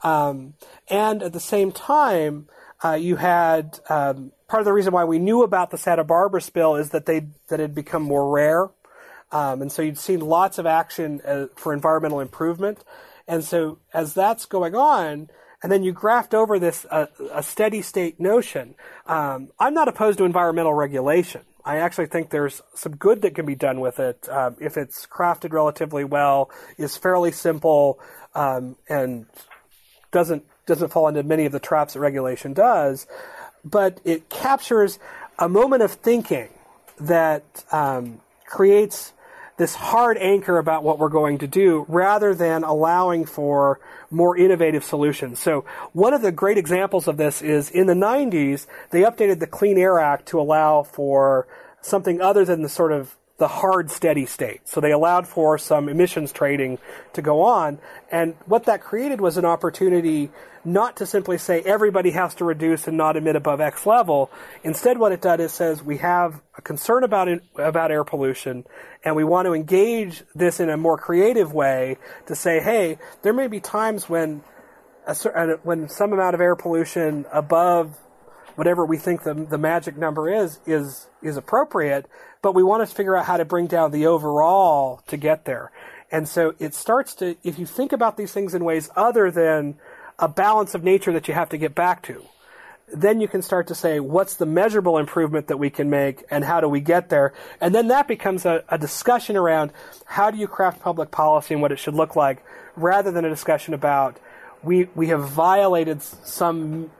Um, 0.01 0.55
and 0.89 1.23
at 1.23 1.31
the 1.31 1.39
same 1.39 1.71
time, 1.71 2.47
uh, 2.83 2.93
you 2.93 3.15
had 3.15 3.79
um, 3.89 4.31
part 4.47 4.61
of 4.61 4.65
the 4.65 4.73
reason 4.73 4.93
why 4.93 5.05
we 5.05 5.19
knew 5.19 5.43
about 5.43 5.71
the 5.71 5.77
Santa 5.77 6.03
Barbara 6.03 6.41
spill 6.41 6.75
is 6.75 6.89
that 6.89 7.05
they 7.05 7.27
that 7.49 7.59
had 7.59 7.73
become 7.73 8.03
more 8.03 8.29
rare, 8.29 8.69
um, 9.31 9.61
and 9.61 9.71
so 9.71 9.81
you'd 9.81 9.97
seen 9.97 10.19
lots 10.19 10.57
of 10.57 10.65
action 10.65 11.21
uh, 11.25 11.47
for 11.55 11.73
environmental 11.73 12.19
improvement. 12.19 12.83
And 13.27 13.43
so 13.43 13.79
as 13.93 14.13
that's 14.13 14.45
going 14.45 14.75
on, 14.75 15.29
and 15.61 15.71
then 15.71 15.81
you 15.83 15.93
graft 15.93 16.33
over 16.33 16.59
this 16.59 16.85
uh, 16.91 17.05
a 17.31 17.41
steady 17.41 17.81
state 17.81 18.19
notion. 18.19 18.75
Um, 19.07 19.49
I'm 19.57 19.73
not 19.73 19.87
opposed 19.87 20.17
to 20.17 20.25
environmental 20.25 20.73
regulation. 20.73 21.41
I 21.65 21.77
actually 21.77 22.07
think 22.07 22.29
there's 22.29 22.61
some 22.75 22.97
good 22.97 23.21
that 23.21 23.35
can 23.35 23.45
be 23.45 23.55
done 23.55 23.79
with 23.79 23.99
it 23.99 24.27
um, 24.27 24.57
if 24.59 24.75
it's 24.75 25.07
crafted 25.07 25.53
relatively 25.53 26.03
well, 26.03 26.51
is 26.77 26.97
fairly 26.97 27.31
simple, 27.31 27.99
um, 28.35 28.75
and 28.89 29.25
doesn't 30.11 30.43
doesn't 30.65 30.89
fall 30.89 31.07
into 31.07 31.23
many 31.23 31.45
of 31.45 31.51
the 31.51 31.59
traps 31.59 31.93
that 31.93 31.99
regulation 31.99 32.53
does. 32.53 33.07
But 33.63 33.99
it 34.03 34.29
captures 34.29 34.99
a 35.39 35.49
moment 35.49 35.83
of 35.83 35.91
thinking 35.91 36.49
that 36.99 37.43
um, 37.71 38.21
creates 38.45 39.13
this 39.57 39.75
hard 39.75 40.17
anchor 40.17 40.57
about 40.57 40.83
what 40.83 40.97
we're 40.97 41.09
going 41.09 41.37
to 41.37 41.47
do 41.47 41.85
rather 41.87 42.33
than 42.33 42.63
allowing 42.63 43.25
for 43.25 43.79
more 44.09 44.35
innovative 44.35 44.83
solutions. 44.83 45.39
So 45.39 45.65
one 45.91 46.13
of 46.13 46.21
the 46.21 46.31
great 46.31 46.57
examples 46.57 47.07
of 47.07 47.17
this 47.17 47.41
is 47.41 47.69
in 47.69 47.87
the 47.87 47.93
90s, 47.93 48.65
they 48.89 49.01
updated 49.01 49.39
the 49.39 49.47
Clean 49.47 49.77
Air 49.77 49.99
Act 49.99 50.27
to 50.27 50.39
allow 50.39 50.83
for 50.83 51.47
something 51.81 52.19
other 52.19 52.45
than 52.45 52.61
the 52.61 52.69
sort 52.69 52.91
of 52.91 53.15
the 53.37 53.47
hard 53.47 53.89
steady 53.89 54.25
state. 54.25 54.61
So 54.65 54.79
they 54.79 54.91
allowed 54.91 55.27
for 55.27 55.57
some 55.57 55.89
emissions 55.89 56.31
trading 56.31 56.77
to 57.13 57.21
go 57.21 57.41
on. 57.41 57.79
And 58.11 58.35
what 58.45 58.65
that 58.65 58.81
created 58.81 59.19
was 59.19 59.37
an 59.37 59.45
opportunity 59.45 60.29
not 60.65 60.97
to 60.97 61.05
simply 61.05 61.37
say 61.37 61.61
everybody 61.61 62.11
has 62.11 62.35
to 62.35 62.45
reduce 62.45 62.87
and 62.87 62.95
not 62.95 63.17
emit 63.17 63.35
above 63.35 63.59
X 63.59 63.85
level. 63.85 64.31
Instead, 64.63 64.97
what 64.97 65.11
it 65.11 65.21
does 65.21 65.39
is 65.39 65.51
says 65.51 65.83
we 65.83 65.97
have 65.97 66.41
a 66.57 66.61
concern 66.61 67.03
about 67.03 67.27
about 67.57 67.91
air 67.91 68.03
pollution, 68.03 68.63
and 69.03 69.15
we 69.15 69.23
want 69.23 69.45
to 69.45 69.53
engage 69.53 70.23
this 70.33 70.59
in 70.59 70.69
a 70.69 70.77
more 70.77 70.97
creative 70.97 71.53
way 71.53 71.97
to 72.27 72.35
say, 72.35 72.61
hey, 72.61 72.97
there 73.23 73.33
may 73.33 73.47
be 73.47 73.59
times 73.59 74.07
when 74.07 74.41
a, 75.05 75.15
when 75.63 75.89
some 75.89 76.13
amount 76.13 76.35
of 76.35 76.39
air 76.39 76.55
pollution 76.55 77.25
above 77.33 77.97
whatever 78.55 78.85
we 78.85 78.97
think 78.97 79.23
the, 79.23 79.33
the 79.33 79.57
magic 79.57 79.97
number 79.97 80.29
is 80.31 80.59
is 80.65 81.07
is 81.21 81.35
appropriate, 81.37 82.05
but 82.43 82.53
we 82.53 82.61
want 82.61 82.87
to 82.87 82.95
figure 82.95 83.15
out 83.15 83.25
how 83.25 83.37
to 83.37 83.45
bring 83.45 83.65
down 83.65 83.89
the 83.89 84.05
overall 84.05 85.01
to 85.07 85.17
get 85.17 85.45
there. 85.45 85.71
And 86.11 86.29
so 86.29 86.53
it 86.59 86.75
starts 86.75 87.15
to 87.15 87.35
if 87.43 87.57
you 87.57 87.65
think 87.65 87.91
about 87.91 88.17
these 88.17 88.31
things 88.31 88.53
in 88.53 88.63
ways 88.63 88.91
other 88.95 89.31
than 89.31 89.79
a 90.19 90.27
balance 90.27 90.75
of 90.75 90.83
nature 90.83 91.11
that 91.13 91.27
you 91.27 91.33
have 91.33 91.49
to 91.49 91.57
get 91.57 91.73
back 91.73 92.03
to, 92.03 92.23
then 92.93 93.21
you 93.21 93.27
can 93.27 93.41
start 93.41 93.67
to 93.67 93.75
say 93.75 93.99
what's 93.99 94.35
the 94.35 94.45
measurable 94.45 94.97
improvement 94.97 95.47
that 95.47 95.57
we 95.57 95.69
can 95.69 95.89
make 95.89 96.23
and 96.29 96.43
how 96.43 96.59
do 96.59 96.67
we 96.67 96.81
get 96.81 97.09
there. 97.09 97.33
And 97.59 97.73
then 97.73 97.87
that 97.87 98.07
becomes 98.07 98.45
a, 98.45 98.63
a 98.69 98.77
discussion 98.77 99.37
around 99.37 99.71
how 100.05 100.29
do 100.29 100.37
you 100.37 100.47
craft 100.47 100.81
public 100.81 101.09
policy 101.09 101.55
and 101.55 101.61
what 101.63 101.71
it 101.71 101.79
should 101.79 101.95
look 101.95 102.15
like, 102.15 102.43
rather 102.75 103.09
than 103.09 103.25
a 103.25 103.29
discussion 103.29 103.73
about 103.73 104.19
we 104.61 104.89
we 104.95 105.07
have 105.07 105.29
violated 105.29 106.01
some 106.01 106.91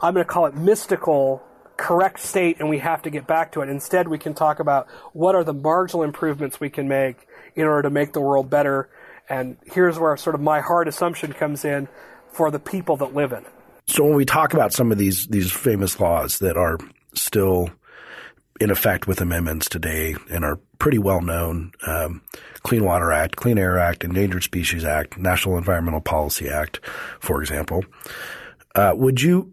I'm 0.00 0.14
going 0.14 0.24
to 0.24 0.30
call 0.30 0.46
it 0.46 0.54
mystical 0.54 1.42
correct 1.76 2.20
state 2.20 2.58
and 2.60 2.68
we 2.68 2.78
have 2.78 3.02
to 3.02 3.10
get 3.10 3.26
back 3.26 3.52
to 3.52 3.60
it. 3.60 3.68
Instead, 3.68 4.08
we 4.08 4.18
can 4.18 4.34
talk 4.34 4.60
about 4.60 4.88
what 5.12 5.34
are 5.34 5.44
the 5.44 5.54
marginal 5.54 6.02
improvements 6.02 6.60
we 6.60 6.70
can 6.70 6.88
make 6.88 7.26
in 7.54 7.64
order 7.64 7.82
to 7.82 7.90
make 7.90 8.12
the 8.12 8.20
world 8.20 8.48
better. 8.48 8.88
And 9.28 9.56
here's 9.64 9.98
where 9.98 10.16
sort 10.16 10.34
of 10.34 10.40
my 10.40 10.60
hard 10.60 10.88
assumption 10.88 11.32
comes 11.32 11.64
in 11.64 11.88
for 12.32 12.50
the 12.50 12.58
people 12.58 12.96
that 12.98 13.14
live 13.14 13.32
in 13.32 13.38
it. 13.38 13.52
So 13.86 14.04
when 14.04 14.14
we 14.14 14.24
talk 14.24 14.54
about 14.54 14.72
some 14.72 14.92
of 14.92 14.98
these 14.98 15.26
these 15.26 15.52
famous 15.52 16.00
laws 16.00 16.38
that 16.38 16.56
are 16.56 16.78
still 17.14 17.70
in 18.60 18.70
effect 18.70 19.06
with 19.06 19.20
amendments 19.20 19.68
today 19.68 20.14
and 20.30 20.44
are 20.44 20.58
pretty 20.78 20.98
well 20.98 21.20
known, 21.20 21.72
um, 21.86 22.22
Clean 22.62 22.84
Water 22.84 23.12
Act, 23.12 23.36
Clean 23.36 23.58
Air 23.58 23.78
Act, 23.78 24.04
Endangered 24.04 24.42
Species 24.42 24.84
Act, 24.84 25.18
National 25.18 25.58
Environmental 25.58 26.00
Policy 26.00 26.48
Act, 26.48 26.80
for 27.20 27.42
example, 27.42 27.84
uh, 28.74 28.92
would 28.94 29.20
you 29.20 29.52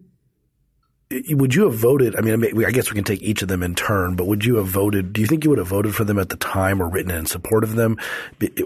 would 1.30 1.54
you 1.54 1.64
have 1.64 1.74
voted? 1.74 2.16
I 2.16 2.20
mean, 2.20 2.64
I 2.64 2.70
guess 2.70 2.90
we 2.90 2.94
can 2.94 3.04
take 3.04 3.22
each 3.22 3.42
of 3.42 3.48
them 3.48 3.62
in 3.62 3.74
turn, 3.74 4.16
but 4.16 4.26
would 4.26 4.44
you 4.44 4.56
have 4.56 4.66
voted? 4.66 5.12
Do 5.12 5.20
you 5.20 5.26
think 5.26 5.44
you 5.44 5.50
would 5.50 5.58
have 5.58 5.68
voted 5.68 5.94
for 5.94 6.04
them 6.04 6.18
at 6.18 6.28
the 6.28 6.36
time 6.36 6.82
or 6.82 6.88
written 6.88 7.10
in 7.10 7.26
support 7.26 7.64
of 7.64 7.74
them, 7.74 7.98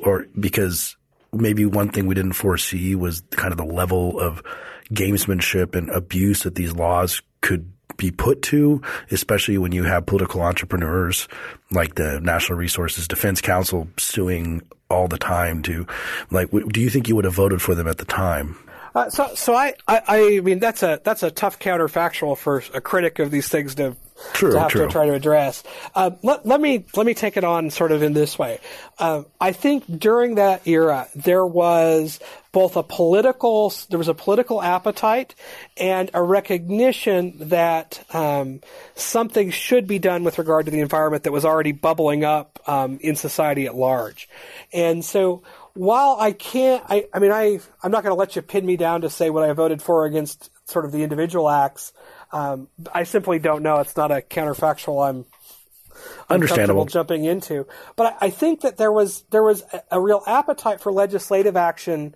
or 0.03 0.27
because 0.39 0.97
maybe 1.33 1.67
one 1.67 1.91
thing 1.91 2.07
we 2.07 2.15
didn't 2.15 2.33
foresee 2.33 2.95
was 2.95 3.23
kind 3.31 3.53
of 3.53 3.59
the 3.59 3.65
level 3.65 4.19
of 4.21 4.43
gamesmanship 4.91 5.75
and 5.75 5.91
abuse 5.91 6.43
that 6.43 6.55
these 6.55 6.73
laws 6.73 7.21
could 7.41 7.71
be 7.97 8.11
put 8.11 8.43
to, 8.43 8.83
especially 9.11 9.59
when 9.59 9.73
you 9.73 9.85
have 9.85 10.07
political 10.07 10.43
entrepreneurs 10.43 11.29
like 11.71 11.95
the 11.95 12.21
National 12.21 12.59
Resources 12.59 13.09
Defense 13.09 13.41
Council 13.41 13.89
suing 13.97 14.63
all 14.91 15.09
the 15.09 15.19
time 15.19 15.63
to, 15.63 15.87
like, 16.31 16.51
do 16.51 16.81
you 16.81 16.91
think 16.91 17.09
you 17.09 17.17
would 17.17 17.25
have 17.25 17.35
voted 17.35 17.61
for 17.63 17.75
them 17.75 17.89
at 17.89 17.99
the 17.99 18.05
time? 18.05 18.57
Uh, 18.97 19.11
so, 19.11 19.35
so 19.35 19.55
I, 19.55 19.75
I, 19.87 20.03
I 20.09 20.41
mean, 20.41 20.59
that's 20.59 20.83
a 20.83 20.99
that's 21.05 21.23
a 21.23 21.31
tough 21.31 21.59
counterfactual 21.59 22.39
for 22.39 22.63
a 22.73 22.81
critic 22.81 23.19
of 23.19 23.31
these 23.31 23.47
things 23.47 23.75
to 23.75 23.95
True, 24.33 24.53
to 24.53 24.61
have 24.61 24.71
true. 24.71 24.87
to 24.87 24.89
try 24.91 25.05
to 25.05 25.13
address. 25.13 25.63
Uh, 25.95 26.13
let, 26.23 26.47
let 26.47 26.59
me 26.59 26.87
let 26.97 27.05
me 27.05 27.13
take 27.13 27.37
it 27.37 27.45
on 27.45 27.69
sort 27.69 27.93
of 27.93 28.03
in 28.03 28.15
this 28.15 28.39
way. 28.39 28.61
Uh, 28.99 29.25
I 29.39 29.53
think 29.53 29.85
during 29.99 30.37
that 30.37 30.67
era 30.67 31.09
there 31.15 31.45
was 31.45 32.19
both 32.51 32.77
a 32.77 32.83
political 32.83 33.71
there 33.91 33.99
was 33.99 34.09
a 34.09 34.15
political 34.15 34.63
appetite 34.63 35.35
and 35.77 36.11
a 36.15 36.23
recognition 36.23 37.51
that 37.51 38.03
um, 38.15 38.63
something 38.95 39.51
should 39.51 39.87
be 39.87 39.99
done 39.99 40.25
with 40.25 40.39
regard 40.39 40.65
to 40.65 40.71
the 40.71 40.81
environment 40.81 41.25
that 41.25 41.33
was 41.33 41.45
already 41.45 41.73
bubbling 41.73 42.25
up 42.25 42.59
um, 42.67 42.99
in 43.03 43.17
society 43.17 43.67
at 43.67 43.75
large, 43.75 44.31
and 44.73 45.05
so 45.05 45.43
while 45.77 46.17
I 46.19 46.33
can't, 46.33 46.83
I, 46.89 47.07
I 47.13 47.19
mean, 47.19 47.33
I, 47.33 47.61
I'm 47.83 47.91
not 47.91 48.03
going 48.03 48.15
to 48.15 48.19
let 48.19 48.37
you 48.37 48.43
pin 48.43 48.65
me 48.67 48.77
down 48.77 49.03
to 49.03 49.11
say 49.11 49.31
what 49.31 49.49
I 49.49 49.53
voted 49.53 49.83
for 49.83 50.07
against 50.07 50.51
sort 50.69 50.85
of 50.85 50.93
the 50.93 51.03
individual 51.03 51.49
acts. 51.49 51.93
Um, 52.33 52.69
I 52.93 53.05
simply 53.05 53.39
don't 53.39 53.63
know. 53.63 53.77
It's 53.77 53.97
not 53.97 54.11
a 54.11 54.21
counterfactual 54.21 55.09
I'm 55.09 55.25
Understandable. 56.29 56.87
jumping 56.87 57.25
into. 57.25 57.67
But 57.95 58.17
I, 58.21 58.27
I 58.27 58.31
think 58.31 58.63
that 58.63 58.77
there 58.77 58.93
was 58.93 59.23
there 59.31 59.43
was 59.43 59.63
a, 59.73 59.83
a 59.93 60.01
real 60.01 60.23
appetite 60.27 60.81
for 60.81 60.93
legislative 60.93 61.57
action 61.57 62.15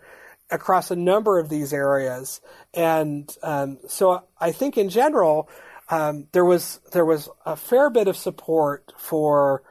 across 0.50 0.90
a 0.90 0.96
number 0.96 1.38
of 1.38 1.48
these 1.48 1.72
areas, 1.72 2.40
and 2.74 3.34
um, 3.42 3.78
so 3.88 4.24
I 4.40 4.52
think 4.52 4.76
in 4.76 4.88
general 4.88 5.48
um, 5.88 6.26
there 6.32 6.44
was 6.44 6.80
there 6.92 7.04
was 7.04 7.28
a 7.46 7.56
fair 7.56 7.88
bit 7.88 8.08
of 8.08 8.16
support 8.16 8.92
for 8.98 9.62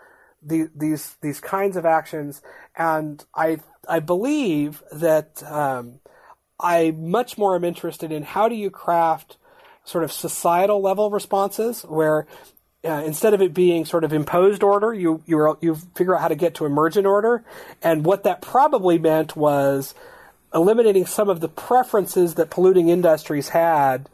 the, 0.41 0.69
these 0.75 1.17
these 1.21 1.39
kinds 1.39 1.75
of 1.75 1.86
actions, 1.86 2.41
and 2.78 3.23
I 3.36 3.60
I 3.89 3.99
believe 3.99 4.84
that 4.91 5.43
um, 5.43 5.99
I 6.60 6.91
much 6.91 7.38
more 7.38 7.56
am 7.56 7.63
interested 7.63 8.12
in 8.12 8.23
how 8.23 8.47
do 8.47 8.56
you 8.56 8.69
craft 8.69 9.38
sort 9.84 10.04
of 10.04 10.12
societal 10.12 10.82
level 10.82 11.10
responses 11.10 11.82
where 11.82 12.28
uh, 12.86 13.04
instead 13.06 13.34
of 13.34 13.41
it 13.41 13.54
being 13.54 13.84
sort 13.84 14.04
of 14.04 14.13
imposed 14.13 14.63
order, 14.63 14.93
you 14.93 15.21
you 15.25 15.58
you 15.60 15.75
figure 15.95 16.15
out 16.15 16.21
how 16.21 16.28
to 16.30 16.36
get 16.36 16.56
to 16.56 16.65
emergent 16.65 17.06
order, 17.06 17.43
and 17.82 18.06
what 18.06 18.23
that 18.23 18.41
probably 18.41 18.97
meant 18.97 19.36
was 19.36 19.93
eliminating 20.54 21.06
some 21.06 21.30
of 21.30 21.41
the 21.41 21.49
preferences 21.49 22.36
that 22.36 22.49
polluting 22.49 22.88
industries 22.89 23.49
had 23.49 24.08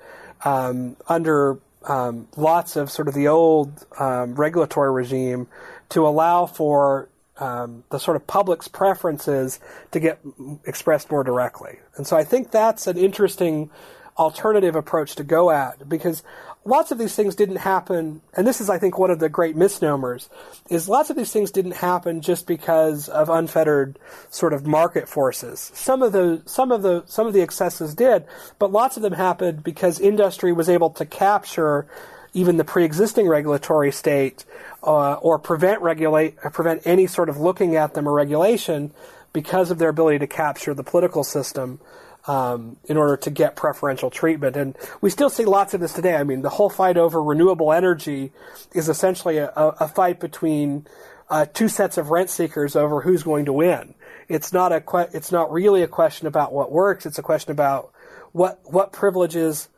um, 0.43 0.97
under 1.07 1.59
um, 1.87 2.27
lots 2.35 2.75
of 2.75 2.89
sort 2.89 3.07
of 3.07 3.13
the 3.13 3.27
old 3.27 3.85
um, 3.99 4.33
regulatory 4.33 4.91
regime 4.91 5.47
to 5.89 6.07
allow 6.07 6.45
for 6.47 7.07
um, 7.37 7.83
the 7.89 7.99
sort 7.99 8.15
of 8.17 8.25
public's 8.27 8.67
preferences 8.67 9.59
to 9.91 9.99
get 9.99 10.19
expressed 10.65 11.11
more 11.11 11.23
directly. 11.23 11.79
And 11.95 12.07
so 12.07 12.15
I 12.15 12.23
think 12.23 12.51
that's 12.51 12.87
an 12.87 12.97
interesting 12.97 13.69
alternative 14.17 14.75
approach 14.75 15.15
to 15.15 15.23
go 15.23 15.51
at 15.51 15.89
because 15.89 16.23
lots 16.63 16.91
of 16.91 16.97
these 16.97 17.13
things 17.15 17.35
didn't 17.35 17.57
happen 17.57 18.21
and 18.33 18.47
this 18.47 18.61
is 18.61 18.69
i 18.69 18.79
think 18.79 18.97
one 18.97 19.11
of 19.11 19.19
the 19.19 19.27
great 19.27 19.57
misnomers 19.57 20.29
is 20.69 20.87
lots 20.87 21.09
of 21.09 21.17
these 21.17 21.33
things 21.33 21.51
didn't 21.51 21.75
happen 21.75 22.21
just 22.21 22.47
because 22.47 23.09
of 23.09 23.29
unfettered 23.29 23.99
sort 24.29 24.53
of 24.53 24.65
market 24.65 25.09
forces 25.09 25.69
some 25.73 26.01
of 26.01 26.13
the 26.13 26.41
some 26.45 26.71
of 26.71 26.81
the 26.81 27.03
some 27.05 27.27
of 27.27 27.33
the 27.33 27.41
excesses 27.41 27.93
did 27.93 28.25
but 28.57 28.71
lots 28.71 28.95
of 28.95 29.03
them 29.03 29.13
happened 29.13 29.61
because 29.63 29.99
industry 29.99 30.53
was 30.53 30.69
able 30.69 30.89
to 30.89 31.05
capture 31.05 31.85
even 32.35 32.57
the 32.57 32.65
pre-existing 32.65 33.27
regulatory 33.27 33.91
state 33.91 34.45
uh, 34.83 35.13
or 35.13 35.39
prevent 35.39 35.81
regulate 35.81 36.37
prevent 36.37 36.85
any 36.85 37.07
sort 37.07 37.29
of 37.29 37.37
looking 37.37 37.75
at 37.75 37.93
them 37.93 38.07
or 38.07 38.13
regulation 38.13 38.93
because 39.33 39.71
of 39.71 39.79
their 39.79 39.89
ability 39.89 40.19
to 40.19 40.27
capture 40.27 40.73
the 40.73 40.83
political 40.83 41.23
system 41.23 41.79
um, 42.27 42.77
in 42.85 42.97
order 42.97 43.17
to 43.17 43.29
get 43.29 43.55
preferential 43.55 44.09
treatment. 44.09 44.55
And 44.55 44.75
we 45.01 45.09
still 45.09 45.29
see 45.29 45.45
lots 45.45 45.73
of 45.73 45.79
this 45.79 45.93
today. 45.93 46.15
I 46.15 46.23
mean, 46.23 46.41
the 46.41 46.49
whole 46.49 46.69
fight 46.69 46.97
over 46.97 47.21
renewable 47.23 47.71
energy 47.71 48.31
is 48.73 48.89
essentially 48.89 49.37
a, 49.37 49.49
a 49.55 49.87
fight 49.87 50.19
between 50.19 50.87
uh, 51.29 51.45
two 51.45 51.67
sets 51.67 51.97
of 51.97 52.09
rent 52.09 52.29
seekers 52.29 52.75
over 52.75 53.01
who's 53.01 53.23
going 53.23 53.45
to 53.45 53.53
win. 53.53 53.95
It's 54.27 54.51
not 54.51 54.71
a 54.73 54.81
que- 54.81 55.09
it's 55.13 55.31
not 55.31 55.51
really 55.51 55.83
a 55.83 55.87
question 55.87 56.27
about 56.27 56.51
what 56.51 56.71
works. 56.71 57.05
It's 57.05 57.17
a 57.17 57.23
question 57.23 57.51
about 57.51 57.91
what 58.31 58.59
what 58.65 58.91
privileges 58.91 59.69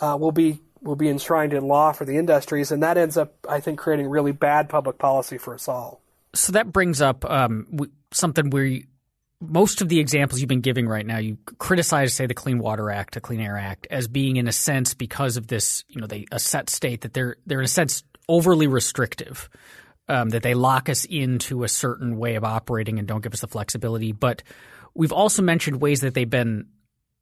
uh, 0.00 0.16
will 0.20 0.32
be 0.32 0.60
will 0.84 0.96
be 0.96 1.08
enshrined 1.08 1.52
in 1.52 1.66
law 1.66 1.92
for 1.92 2.04
the 2.04 2.16
industries, 2.16 2.70
and 2.70 2.82
that 2.82 2.96
ends 2.96 3.16
up, 3.16 3.34
I 3.48 3.60
think, 3.60 3.78
creating 3.78 4.08
really 4.08 4.32
bad 4.32 4.68
public 4.68 4.98
policy 4.98 5.38
for 5.38 5.54
us 5.54 5.66
all. 5.66 6.00
So 6.34 6.52
that 6.52 6.72
brings 6.72 7.00
up 7.00 7.24
um, 7.24 7.66
something 8.12 8.50
where 8.50 8.80
most 9.40 9.80
of 9.80 9.88
the 9.88 9.98
examples 9.98 10.40
you've 10.40 10.48
been 10.48 10.60
giving 10.60 10.86
right 10.86 11.06
now, 11.06 11.18
you 11.18 11.38
criticize, 11.58 12.14
say, 12.14 12.26
the 12.26 12.34
Clean 12.34 12.58
Water 12.58 12.90
Act, 12.90 13.14
the 13.14 13.20
Clean 13.20 13.40
Air 13.40 13.56
Act, 13.56 13.86
as 13.90 14.08
being, 14.08 14.36
in 14.36 14.48
a 14.48 14.52
sense, 14.52 14.94
because 14.94 15.36
of 15.36 15.46
this, 15.46 15.84
you 15.88 16.00
know, 16.00 16.06
they 16.06 16.26
a 16.30 16.38
set 16.38 16.70
state 16.70 17.02
that 17.02 17.14
they're 17.14 17.36
they're 17.46 17.60
in 17.60 17.64
a 17.64 17.68
sense 17.68 18.04
overly 18.28 18.66
restrictive, 18.66 19.48
um, 20.08 20.30
that 20.30 20.42
they 20.42 20.54
lock 20.54 20.88
us 20.88 21.04
into 21.04 21.64
a 21.64 21.68
certain 21.68 22.16
way 22.16 22.36
of 22.36 22.44
operating 22.44 22.98
and 22.98 23.08
don't 23.08 23.22
give 23.22 23.34
us 23.34 23.40
the 23.40 23.48
flexibility. 23.48 24.12
But 24.12 24.42
we've 24.94 25.12
also 25.12 25.42
mentioned 25.42 25.80
ways 25.80 26.00
that 26.00 26.14
they've 26.14 26.28
been 26.28 26.66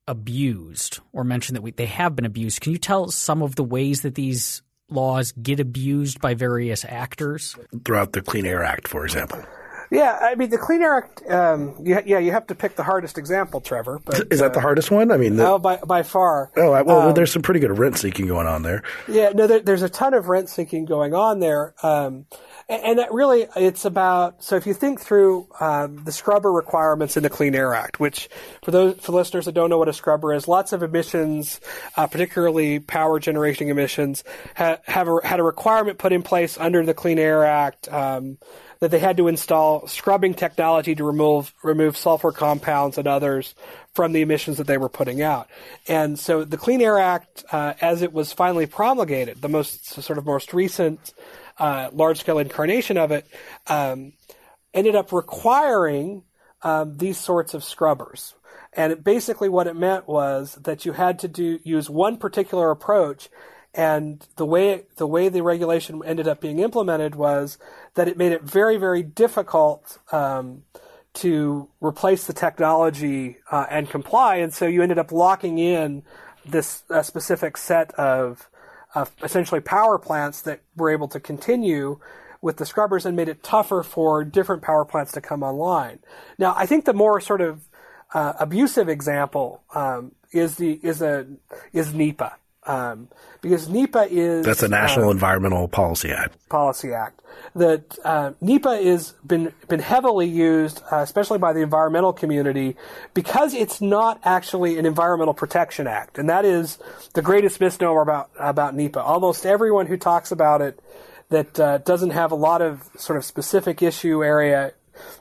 abused, 0.09 1.01
or 1.12 1.25
mentioned 1.25 1.57
that 1.57 1.62
we, 1.62 1.71
they 1.71 1.87
have 1.87 2.17
been 2.17 2.25
abused. 2.25 2.61
Can 2.61 2.73
you 2.73 2.79
tell 2.79 3.09
some 3.11 3.43
of 3.43 3.55
the 3.57 3.65
ways 3.65 4.03
that 4.03 4.15
these 4.15 4.62
laws 4.88 5.33
get 5.33 5.61
abused 5.61 6.21
by 6.21 6.35
various 6.35 6.85
actors? 6.85 7.57
Throughout 7.85 8.12
the 8.12 8.23
Clean 8.23 8.45
Air 8.47 8.62
Act, 8.62 8.88
for 8.88 9.05
example. 9.05 9.43
Yeah, 9.91 10.19
I 10.23 10.37
mean 10.37 10.49
the 10.49 10.57
Clean 10.57 10.81
Air 10.81 10.97
Act. 11.05 11.23
Um, 11.31 11.75
you, 11.85 12.01
yeah, 12.07 12.19
you 12.19 12.33
have 12.33 12.47
to 12.47 12.55
pick 12.55 12.77
the 12.77 12.83
hardest 12.83 13.19
example, 13.19 13.61
Trevor. 13.61 14.01
But, 14.03 14.29
Is 14.33 14.41
that 14.41 14.55
the 14.55 14.61
hardest 14.61 14.91
one? 14.91 15.11
I 15.11 15.19
mean, 15.19 15.37
the, 15.37 15.47
Oh, 15.47 15.59
by 15.59 15.77
by 15.77 16.03
far. 16.03 16.51
oh, 16.57 16.73
I, 16.73 16.81
well, 16.81 17.12
there's 17.12 17.31
some 17.31 17.43
pretty 17.43 17.61
good 17.61 17.79
rent 17.79 17.99
seeking 17.99 18.27
going 18.27 18.47
on 18.47 18.62
there. 18.62 18.83
Yeah, 19.07 19.33
no, 19.35 19.47
there, 19.47 19.61
there's 19.61 19.83
a 19.83 19.91
ton 19.91 20.15
of 20.15 20.29
rent 20.29 20.49
seeking 20.49 20.87
going 20.87 21.12
on 21.12 21.41
there, 21.41 21.75
um, 21.83 22.25
and, 22.68 22.83
and 22.83 22.98
that 22.98 23.12
really 23.12 23.46
it's 23.57 23.85
about. 23.85 24.42
So 24.42 24.57
if 24.57 24.66
you 24.66 24.75
think 24.75 25.01
through 25.01 25.48
um, 25.61 26.05
the 26.05 26.12
scrubber 26.12 26.53
requirements 26.53 27.16
in 27.16 27.22
the 27.22 27.31
Clean 27.31 27.55
Air 27.55 27.75
Act, 27.75 28.01
which 28.01 28.29
for 28.62 28.70
those 28.70 28.96
for 29.01 29.12
listeners 29.12 29.46
that 29.46 29.53
don't 29.53 29.70
know 29.70 29.79
what 29.79 29.88
a 29.88 29.92
scrubber 29.92 30.33
is, 30.33 30.48
lots 30.48 30.72
of 30.72 30.83
emissions, 30.83 31.61
uh, 31.96 32.07
particularly 32.07 32.79
power 32.79 33.18
generating 33.18 33.68
emissions, 33.68 34.25
ha- 34.57 34.79
have 34.85 35.09
a, 35.09 35.18
had 35.25 35.40
a 35.40 35.42
requirement 35.42 35.98
put 35.98 36.12
in 36.12 36.22
place 36.22 36.59
under 36.59 36.85
the 36.85 36.94
Clean 36.94 37.18
Air 37.18 37.44
Act. 37.44 37.92
Um, 37.92 38.38
that 38.83 38.90
they 38.90 38.98
had 38.98 39.16
to 39.16 39.29
install 39.29 39.87
scrubbing 39.87 40.35
technology 40.35 40.96
to 40.96 41.05
remove 41.05 41.55
remove 41.62 41.96
sulfur 41.96 42.33
compounds 42.33 42.98
and 42.98 43.07
others 43.07 43.55
from 43.94 44.11
the 44.11 44.22
emissions 44.22 44.57
that 44.57 44.66
they 44.66 44.77
were 44.77 44.88
putting 44.88 45.22
out. 45.22 45.48
And 45.87 46.18
so 46.18 46.42
the 46.42 46.57
Clean 46.57 46.81
Air 46.81 46.98
Act, 46.98 47.44
uh, 47.53 47.75
as 47.81 48.03
it 48.03 48.12
was 48.12 48.33
finally 48.33 48.66
promulgated, 48.66 49.40
the 49.40 49.48
most 49.48 49.87
sort 49.87 50.18
of 50.18 50.27
most 50.27 50.53
recent 50.53 51.14
uh, 51.59 51.91
large 51.93 52.21
scale 52.21 52.38
incarnation 52.38 52.97
of 52.97 53.11
it, 53.11 53.27
um, 53.67 54.12
ended 54.75 54.95
up 54.95 55.12
requiring 55.12 56.23
um, 56.62 56.97
these 56.97 57.19
sorts 57.19 57.55
of 57.55 57.65
scrubbers. 57.65 58.35
And 58.73 58.93
it, 58.93 59.05
basically, 59.05 59.49
what 59.49 59.67
it 59.67 59.77
meant 59.77 60.09
was 60.09 60.55
that 60.62 60.87
you 60.87 60.93
had 60.93 61.19
to 61.21 61.29
do 61.29 61.59
use 61.62 61.91
one 61.91 62.17
particular 62.17 62.71
approach 62.71 63.29
and 63.75 64.27
the 64.37 64.45
way 64.45 64.85
the 64.97 65.07
way 65.07 65.29
the 65.29 65.43
regulation 65.43 66.03
ended 66.05 66.29
up 66.29 66.41
being 66.41 66.59
implemented 66.59 67.15
was 67.15 67.57
that 67.95 68.07
it 68.07 68.19
made 68.19 68.33
it 68.33 68.43
very 68.43 68.77
very 68.77 69.03
difficult 69.03 69.99
um, 70.12 70.62
to 71.15 71.69
replace 71.81 72.27
the 72.27 72.33
technology 72.33 73.38
uh, 73.51 73.67
and 73.71 73.88
comply, 73.91 74.37
and 74.37 74.53
so 74.53 74.67
you 74.67 74.83
ended 74.83 74.99
up 74.99 75.12
locking 75.12 75.59
in 75.59 76.03
this 76.45 76.85
uh, 76.91 77.03
specific 77.03 77.57
set 77.57 77.93
of, 77.95 78.49
of 78.94 79.11
essentially 79.22 79.61
power 79.61 79.98
plants 79.98 80.42
that 80.42 80.61
were 80.76 80.90
able 80.90 81.09
to 81.09 81.20
continue 81.20 81.98
with 82.40 82.57
the 82.57 82.66
scrubbers 82.66 83.07
and 83.07 83.16
made 83.16 83.28
it 83.28 83.42
tougher 83.42 83.83
for 83.83 84.24
different 84.24 84.62
power 84.62 84.85
plants 84.85 85.12
to 85.12 85.20
come 85.20 85.42
online. 85.42 86.00
Now, 86.38 86.55
I 86.57 86.66
think 86.66 86.85
the 86.85 86.92
more 86.92 87.20
sort 87.20 87.40
of 87.40 87.62
uh, 88.12 88.35
abusive 88.40 88.88
example 88.88 89.62
um, 89.74 90.12
is 90.33 90.57
the 90.57 90.78
is 90.83 91.00
a 91.00 91.26
is 91.72 91.94
NEPA. 91.94 92.37
Um, 92.64 93.09
because 93.40 93.68
NEPA 93.68 94.07
is 94.11 94.46
That's 94.46 94.61
the 94.61 94.68
National 94.68 95.09
uh, 95.09 95.12
Environmental 95.12 95.66
Policy 95.66 96.12
Act. 96.12 96.48
Policy 96.48 96.92
Act. 96.92 97.20
That 97.57 97.98
uh, 98.05 98.33
NEPA 98.40 98.75
is 98.75 99.14
been 99.27 99.53
been 99.68 99.81
heavily 99.81 100.29
used, 100.29 100.81
uh, 100.92 100.98
especially 100.98 101.38
by 101.38 101.53
the 101.53 101.61
environmental 101.61 102.12
community, 102.12 102.77
because 103.14 103.53
it's 103.53 103.81
not 103.81 104.20
actually 104.22 104.78
an 104.78 104.87
Environmental 104.87 105.34
Protection 105.34 105.89
Act, 105.89 106.18
and 106.18 106.28
that 106.28 106.45
is 106.45 106.78
the 107.14 107.22
greatest 107.22 107.61
misnomer 107.61 108.01
about 108.01 108.30
about 108.39 108.76
NEPA. 108.76 109.01
Almost 109.01 109.45
everyone 109.45 109.87
who 109.87 109.97
talks 109.97 110.30
about 110.30 110.62
it 110.62 110.78
that 111.30 111.59
uh, 111.59 111.78
doesn't 111.78 112.11
have 112.11 112.30
a 112.30 112.37
lot 112.37 112.62
of 112.62 112.89
sort 112.97 113.16
of 113.16 113.24
specific 113.24 113.82
issue 113.82 114.22
area 114.22 114.72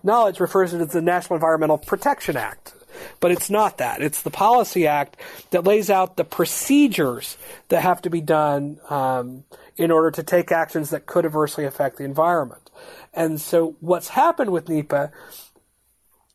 knowledge 0.03 0.39
refers 0.39 0.71
to 0.71 0.77
it 0.77 0.81
as 0.81 0.89
the 0.89 1.01
National 1.01 1.35
Environmental 1.35 1.77
Protection 1.77 2.37
Act. 2.37 2.73
But 3.19 3.31
it's 3.31 3.49
not 3.49 3.77
that. 3.77 4.01
It's 4.01 4.21
the 4.21 4.31
Policy 4.31 4.87
Act 4.87 5.17
that 5.51 5.63
lays 5.63 5.89
out 5.89 6.17
the 6.17 6.23
procedures 6.23 7.37
that 7.69 7.81
have 7.81 8.01
to 8.03 8.09
be 8.09 8.21
done 8.21 8.79
um, 8.89 9.43
in 9.77 9.91
order 9.91 10.11
to 10.11 10.23
take 10.23 10.51
actions 10.51 10.89
that 10.89 11.05
could 11.05 11.25
adversely 11.25 11.65
affect 11.65 11.97
the 11.97 12.03
environment. 12.03 12.69
And 13.13 13.39
so 13.39 13.75
what's 13.79 14.09
happened 14.09 14.51
with 14.51 14.69
NEPA 14.69 15.11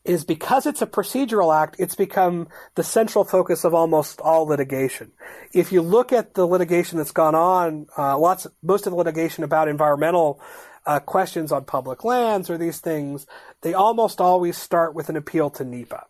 is 0.06 0.24
because 0.24 0.66
it's 0.66 0.82
a 0.82 0.86
procedural 0.86 1.54
act, 1.54 1.76
it's 1.78 1.96
become 1.96 2.48
the 2.76 2.84
central 2.84 3.24
focus 3.24 3.64
of 3.64 3.74
almost 3.74 4.20
all 4.20 4.46
litigation. 4.46 5.10
If 5.52 5.72
you 5.72 5.82
look 5.82 6.12
at 6.12 6.34
the 6.34 6.46
litigation 6.46 6.98
that's 6.98 7.12
gone 7.12 7.34
on, 7.34 7.86
uh, 7.98 8.16
lots, 8.18 8.46
most 8.62 8.86
of 8.86 8.92
the 8.92 8.96
litigation 8.96 9.42
about 9.42 9.68
environmental 9.68 10.40
uh, 10.86 11.00
questions 11.00 11.50
on 11.50 11.64
public 11.64 12.04
lands 12.04 12.48
or 12.48 12.56
these 12.56 12.78
things, 12.78 13.26
they 13.62 13.74
almost 13.74 14.20
always 14.20 14.56
start 14.56 14.94
with 14.94 15.08
an 15.08 15.16
appeal 15.16 15.50
to 15.50 15.64
NEPA, 15.64 16.04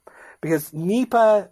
because 0.46 0.72
NEPA, 0.72 1.50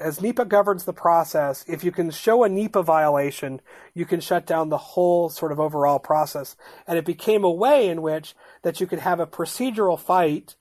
as 0.00 0.20
NEPA 0.20 0.44
governs 0.44 0.84
the 0.84 0.92
process, 0.92 1.64
if 1.66 1.82
you 1.82 1.90
can 1.90 2.12
show 2.12 2.44
a 2.44 2.48
NEPA 2.48 2.84
violation, 2.84 3.60
you 3.94 4.06
can 4.06 4.20
shut 4.20 4.46
down 4.46 4.68
the 4.68 4.78
whole 4.78 5.28
sort 5.28 5.50
of 5.50 5.58
overall 5.58 5.98
process. 5.98 6.54
And 6.86 6.96
it 6.96 7.04
became 7.04 7.42
a 7.42 7.50
way 7.50 7.88
in 7.88 8.00
which 8.00 8.36
that 8.62 8.80
you 8.80 8.86
could 8.86 9.00
have 9.00 9.18
a 9.18 9.26
procedural 9.26 9.98
fight 9.98 10.54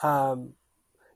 um, 0.00 0.52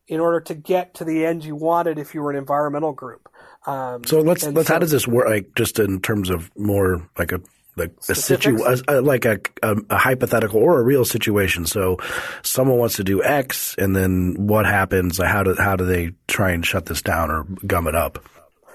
in 0.08 0.18
order 0.18 0.40
to 0.40 0.56
get 0.56 0.94
to 0.94 1.04
the 1.04 1.24
end 1.24 1.44
you 1.44 1.54
wanted 1.54 2.00
if 2.00 2.16
you 2.16 2.22
were 2.22 2.32
an 2.32 2.36
environmental 2.36 2.92
group. 2.92 3.28
Um, 3.64 4.02
so 4.02 4.22
let's 4.22 4.44
let's 4.44 4.66
so, 4.66 4.74
how 4.74 4.80
does 4.80 4.90
this 4.90 5.06
work? 5.06 5.28
Like 5.28 5.54
just 5.54 5.78
in 5.78 6.00
terms 6.00 6.30
of 6.30 6.50
more 6.56 7.08
like 7.16 7.30
a 7.30 7.40
like 7.76 7.92
a 8.08 8.14
situ 8.14 8.58
a, 8.88 9.00
like 9.00 9.24
a, 9.24 9.40
a, 9.62 9.76
a, 9.90 9.96
hypothetical 9.96 10.60
or 10.60 10.78
a 10.78 10.82
real 10.82 11.04
situation. 11.04 11.64
So 11.64 11.98
someone 12.42 12.78
wants 12.78 12.96
to 12.96 13.04
do 13.04 13.22
X, 13.22 13.74
and 13.78 13.96
then 13.96 14.46
what 14.46 14.66
happens? 14.66 15.18
How 15.18 15.42
do 15.42 15.54
how 15.58 15.76
do 15.76 15.86
they 15.86 16.12
try 16.26 16.50
and 16.50 16.64
shut 16.64 16.86
this 16.86 17.02
down 17.02 17.30
or 17.30 17.44
gum 17.66 17.86
it 17.86 17.94
up? 17.94 18.22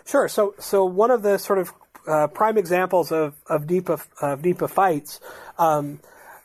Sure. 0.06 0.28
So 0.28 0.56
so 0.60 0.86
one 0.86 1.12
of 1.12 1.22
the 1.22 1.38
sort 1.38 1.60
of 1.60 1.74
uh, 2.08 2.28
prime 2.28 2.58
examples 2.58 3.12
of 3.12 3.36
of 3.48 3.70
NEPA 3.70 4.00
of 4.22 4.44
NEPA 4.44 4.68
fights. 4.68 5.20
Um, 5.60 6.00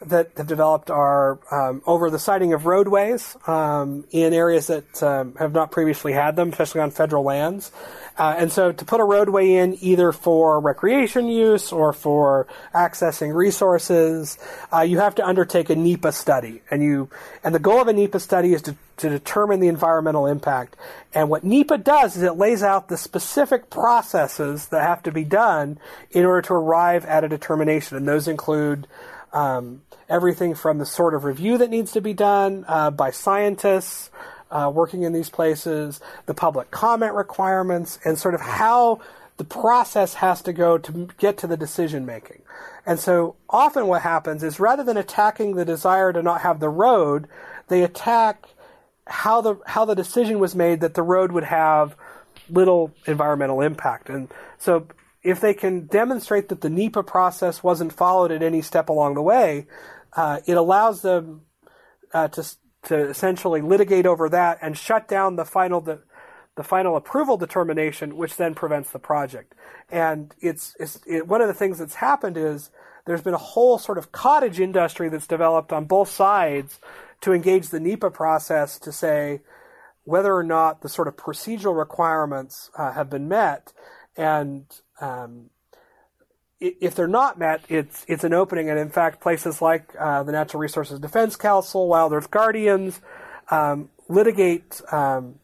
that 0.07 0.31
have 0.37 0.47
developed 0.47 0.91
are 0.91 1.39
um, 1.51 1.83
over 1.87 2.11
the 2.11 2.19
siting 2.19 2.53
of 2.53 2.67
roadways 2.67 3.37
um, 3.47 4.05
in 4.11 4.33
areas 4.33 4.67
that 4.67 5.03
um, 5.03 5.35
have 5.37 5.53
not 5.53 5.71
previously 5.71 6.13
had 6.13 6.37
them, 6.37 6.51
especially 6.51 6.81
on 6.81 6.91
federal 6.91 7.25
lands. 7.25 7.71
Uh, 8.19 8.35
and 8.39 8.53
so 8.53 8.73
to 8.73 8.85
put 8.85 9.01
a 9.01 9.05
roadway 9.05 9.55
in 9.55 9.77
either 9.81 10.13
for 10.13 10.61
recreation 10.61 11.29
use 11.29 11.73
or 11.73 11.93
for 11.93 12.47
accessing 12.75 13.35
resources, 13.35 14.39
uh, 14.73 14.81
you 14.81 14.99
have 14.99 15.15
to 15.15 15.27
undertake 15.27 15.71
a 15.71 15.77
NEPA 15.77 16.13
study. 16.13 16.63
And 16.71 16.83
you 16.83 17.09
and 17.43 17.55
the 17.55 17.59
goal 17.59 17.81
of 17.81 17.89
a 17.89 17.93
NEPA 17.93 18.21
study 18.21 18.53
is 18.53 18.63
to, 18.63 18.77
to 18.99 19.09
determine 19.09 19.61
the 19.61 19.69
environmental 19.69 20.27
impact. 20.27 20.77
And 21.15 21.31
what 21.31 21.45
NEPA 21.45 21.79
does 21.79 22.17
is 22.17 22.23
it 22.23 22.37
lays 22.37 22.63
out 22.63 22.89
the 22.89 22.99
specific 22.99 23.71
processes 23.71 24.69
that 24.69 24.83
have 24.83 25.03
to 25.05 25.13
be 25.13 25.25
done 25.25 25.79
in 26.11 26.25
order 26.25 26.43
to 26.43 26.55
arrive 26.55 27.07
at 27.07 27.25
a 27.25 27.29
determination. 27.29 27.97
And 27.97 28.07
those 28.07 28.29
include 28.29 28.87
um, 29.33 29.81
everything 30.13 30.55
from 30.55 30.79
the 30.79 30.87
sort 30.87 31.15
of 31.15 31.25
review 31.25 31.59
that 31.59 31.71
needs 31.71 31.93
to 31.93 32.01
be 32.01 32.13
done 32.13 32.65
uh, 32.69 32.91
by 32.91 33.11
scientists 33.11 34.11
uh, 34.51 34.71
working 34.73 35.03
in 35.03 35.13
these 35.15 35.31
places, 35.31 36.01
the 36.27 36.35
public 36.35 36.71
comment 36.71 37.15
requirements, 37.15 37.99
and 38.05 38.19
sort 38.19 38.35
of 38.35 38.43
how 38.43 39.01
the 39.39 39.45
process 39.45 40.15
has 40.15 40.43
to 40.43 40.53
go 40.53 40.77
to 40.77 41.09
get 41.19 41.39
to 41.39 41.47
the 41.47 41.57
decision 41.57 42.05
making. 42.05 42.43
And 42.85 43.01
so 43.01 43.35
often 43.49 43.87
what 43.87 44.03
happens 44.03 44.43
is 44.43 44.61
rather 44.61 44.85
than 44.85 44.99
attacking 44.99 45.55
the 45.55 45.65
desire 45.65 46.13
to 46.13 46.23
not 46.23 46.43
have 46.43 46.61
the 46.61 46.69
road, 46.69 47.27
they 47.69 47.83
attack 47.83 48.45
how 49.07 49.41
the 49.41 49.57
how 49.67 49.85
the 49.85 49.95
decision 49.95 50.39
was 50.39 50.55
made 50.55 50.81
that 50.81 50.95
the 50.95 51.03
road 51.03 51.33
would 51.33 51.45
have 51.45 51.97
little 52.51 52.93
environmental 53.07 53.63
impact. 53.63 54.11
And 54.11 54.29
so 54.59 54.87
if 55.23 55.41
they 55.41 55.55
can 55.55 55.87
demonstrate 55.87 56.49
that 56.49 56.61
the 56.61 56.71
NEPA 56.71 57.05
process 57.05 57.63
wasn't 57.63 57.93
followed 57.93 58.31
at 58.31 58.43
any 58.43 58.63
step 58.63 58.89
along 58.89 59.15
the 59.15 59.23
way, 59.23 59.67
uh, 60.17 60.41
it 60.47 60.57
allows 60.57 61.03
them 61.03 61.43
uh, 62.13 62.29
to 62.29 62.45
to 62.85 62.97
essentially 63.09 63.61
litigate 63.61 64.07
over 64.07 64.29
that 64.29 64.59
and 64.61 64.77
shut 64.77 65.07
down 65.07 65.37
the 65.37 65.45
final 65.45 65.81
de- 65.81 66.01
the 66.57 66.63
final 66.63 66.97
approval 66.97 67.37
determination, 67.37 68.17
which 68.17 68.37
then 68.37 68.55
prevents 68.55 68.91
the 68.91 68.99
project. 68.99 69.55
And 69.91 70.35
it's, 70.41 70.77
it's 70.79 71.01
it, 71.07 71.27
one 71.27 71.41
of 71.41 71.49
the 71.49 71.55
things 71.55 71.79
that's 71.79 71.95
happened 71.95 72.37
is 72.37 72.71
there's 73.07 73.23
been 73.23 73.35
a 73.35 73.39
whole 73.39 73.79
sort 73.79 73.99
of 73.99 74.13
cottage 74.13 74.61
industry 74.61 75.09
that's 75.09 75.27
developed 75.27 75.73
on 75.73 75.87
both 75.87 76.11
sides 76.11 76.79
to 77.23 77.33
engage 77.33 77.69
the 77.69 77.81
NEPA 77.81 78.11
process 78.11 78.79
to 78.81 78.93
say 78.93 79.41
whether 80.05 80.35
or 80.35 80.43
not 80.43 80.83
the 80.83 80.89
sort 80.89 81.09
of 81.09 81.17
procedural 81.17 81.77
requirements 81.77 82.71
uh, 82.77 82.93
have 82.93 83.09
been 83.09 83.29
met 83.29 83.73
and 84.17 84.67
um, 85.01 85.49
if 86.63 86.95
they're 86.95 87.09
not 87.09 87.39
met, 87.39 87.65
it's 87.69 88.05
it's 88.09 88.25
an 88.25 88.33
opening, 88.33 88.71
and 88.71 88.79
in 88.79 88.89
fact, 88.89 89.21
places 89.21 89.61
like 89.61 89.95
uh, 89.99 90.23
the 90.23 90.33
Natural 90.33 90.61
Resources 90.61 91.01
Defense 91.01 91.37
Council, 91.37 91.89
Wild 91.89 92.13
Earth 92.13 92.31
Guardians, 92.31 93.01
um, 93.51 93.91
litigate 94.09 94.81
um, 94.93 95.37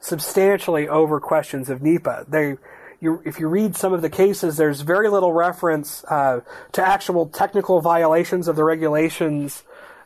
substantially 0.00 0.86
over 0.88 1.18
questions 1.20 1.70
of 1.70 1.82
NEPA. 1.82 2.26
They, 2.28 2.56
you, 3.00 3.22
if 3.24 3.40
you 3.40 3.48
read 3.48 3.74
some 3.74 3.92
of 3.92 4.02
the 4.02 4.10
cases, 4.10 4.56
there's 4.56 4.82
very 4.82 5.08
little 5.08 5.32
reference 5.32 6.04
uh, 6.04 6.40
to 6.72 6.86
actual 6.86 7.26
technical 7.26 7.80
violations 7.80 8.46
of 8.46 8.56
the 8.56 8.64
regulations 8.64 9.62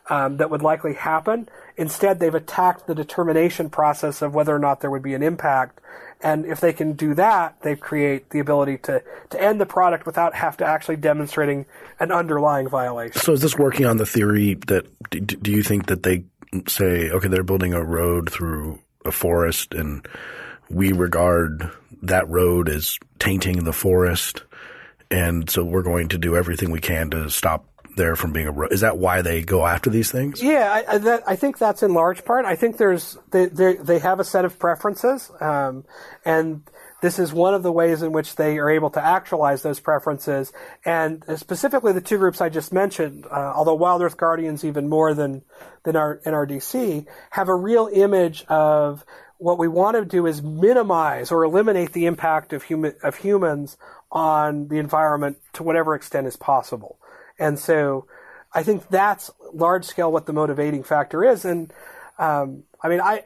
um, 0.08 0.36
that 0.38 0.50
would 0.50 0.62
likely 0.62 0.94
happen. 0.94 1.48
Instead, 1.76 2.18
they've 2.18 2.34
attacked 2.34 2.86
the 2.86 2.94
determination 2.94 3.70
process 3.70 4.22
of 4.22 4.34
whether 4.34 4.54
or 4.54 4.58
not 4.58 4.80
there 4.80 4.90
would 4.90 5.02
be 5.02 5.14
an 5.14 5.22
impact 5.22 5.80
and 6.20 6.46
if 6.46 6.60
they 6.60 6.72
can 6.72 6.94
do 6.94 7.14
that, 7.14 7.60
they 7.62 7.76
create 7.76 8.30
the 8.30 8.40
ability 8.40 8.78
to, 8.78 9.02
to 9.30 9.40
end 9.40 9.60
the 9.60 9.66
product 9.66 10.04
without 10.06 10.34
have 10.34 10.56
to 10.56 10.66
actually 10.66 10.96
demonstrating 10.96 11.66
an 12.00 12.10
underlying 12.10 12.68
violation. 12.68 13.20
So 13.20 13.32
is 13.32 13.40
this 13.40 13.56
working 13.56 13.86
on 13.86 13.98
the 13.98 14.06
theory 14.06 14.54
that 14.66 14.86
do 15.10 15.50
you 15.50 15.62
think 15.62 15.86
that 15.86 16.02
they 16.02 16.24
say, 16.66 17.10
okay, 17.10 17.28
they're 17.28 17.42
building 17.42 17.74
a 17.74 17.84
road 17.84 18.30
through 18.30 18.80
a 19.04 19.12
forest 19.12 19.74
and 19.74 20.06
we 20.68 20.92
regard 20.92 21.70
that 22.02 22.28
road 22.28 22.68
as 22.68 22.98
tainting 23.18 23.64
the 23.64 23.72
forest 23.72 24.42
and 25.10 25.48
so 25.48 25.64
we're 25.64 25.82
going 25.82 26.08
to 26.08 26.18
do 26.18 26.36
everything 26.36 26.70
we 26.70 26.80
can 26.80 27.10
to 27.10 27.30
stop 27.30 27.67
there 27.98 28.16
from 28.16 28.32
being 28.32 28.46
a 28.46 28.50
road. 28.50 28.72
Is 28.72 28.80
that 28.80 28.96
why 28.96 29.20
they 29.20 29.42
go 29.42 29.66
after 29.66 29.90
these 29.90 30.10
things? 30.10 30.42
Yeah, 30.42 30.72
I, 30.72 30.94
I, 30.94 30.98
that, 30.98 31.22
I 31.26 31.36
think 31.36 31.58
that's 31.58 31.82
in 31.82 31.92
large 31.92 32.24
part. 32.24 32.46
I 32.46 32.56
think 32.56 32.78
there's 32.78 33.18
they 33.30 33.46
they 33.46 33.98
have 33.98 34.20
a 34.20 34.24
set 34.24 34.46
of 34.46 34.58
preferences, 34.58 35.30
um, 35.40 35.84
and 36.24 36.62
this 37.02 37.18
is 37.18 37.32
one 37.32 37.54
of 37.54 37.62
the 37.62 37.70
ways 37.70 38.02
in 38.02 38.12
which 38.12 38.36
they 38.36 38.58
are 38.58 38.70
able 38.70 38.90
to 38.90 39.04
actualize 39.04 39.62
those 39.62 39.78
preferences. 39.78 40.52
And 40.84 41.22
specifically, 41.36 41.92
the 41.92 42.00
two 42.00 42.18
groups 42.18 42.40
I 42.40 42.48
just 42.48 42.72
mentioned, 42.72 43.26
uh, 43.26 43.52
although 43.54 43.74
Wild 43.74 44.00
Earth 44.00 44.16
Guardians 44.16 44.64
even 44.64 44.88
more 44.88 45.12
than 45.12 45.42
than 45.84 45.94
our 45.94 46.18
NRDC, 46.24 47.06
have 47.30 47.48
a 47.48 47.54
real 47.54 47.90
image 47.92 48.44
of 48.48 49.04
what 49.38 49.58
we 49.58 49.68
want 49.68 49.96
to 49.96 50.04
do 50.04 50.26
is 50.26 50.42
minimize 50.42 51.30
or 51.30 51.44
eliminate 51.44 51.92
the 51.92 52.06
impact 52.06 52.52
of 52.52 52.64
human 52.64 52.94
of 53.02 53.16
humans 53.16 53.76
on 54.10 54.68
the 54.68 54.78
environment 54.78 55.38
to 55.52 55.62
whatever 55.62 55.94
extent 55.94 56.26
is 56.26 56.36
possible. 56.36 56.98
And 57.38 57.58
so 57.58 58.06
I 58.52 58.62
think 58.62 58.88
that's 58.88 59.30
large 59.52 59.84
scale 59.84 60.10
what 60.10 60.26
the 60.26 60.32
motivating 60.32 60.82
factor 60.82 61.24
is. 61.24 61.44
And 61.44 61.72
um, 62.18 62.64
I 62.82 62.88
mean, 62.88 63.00
I, 63.00 63.24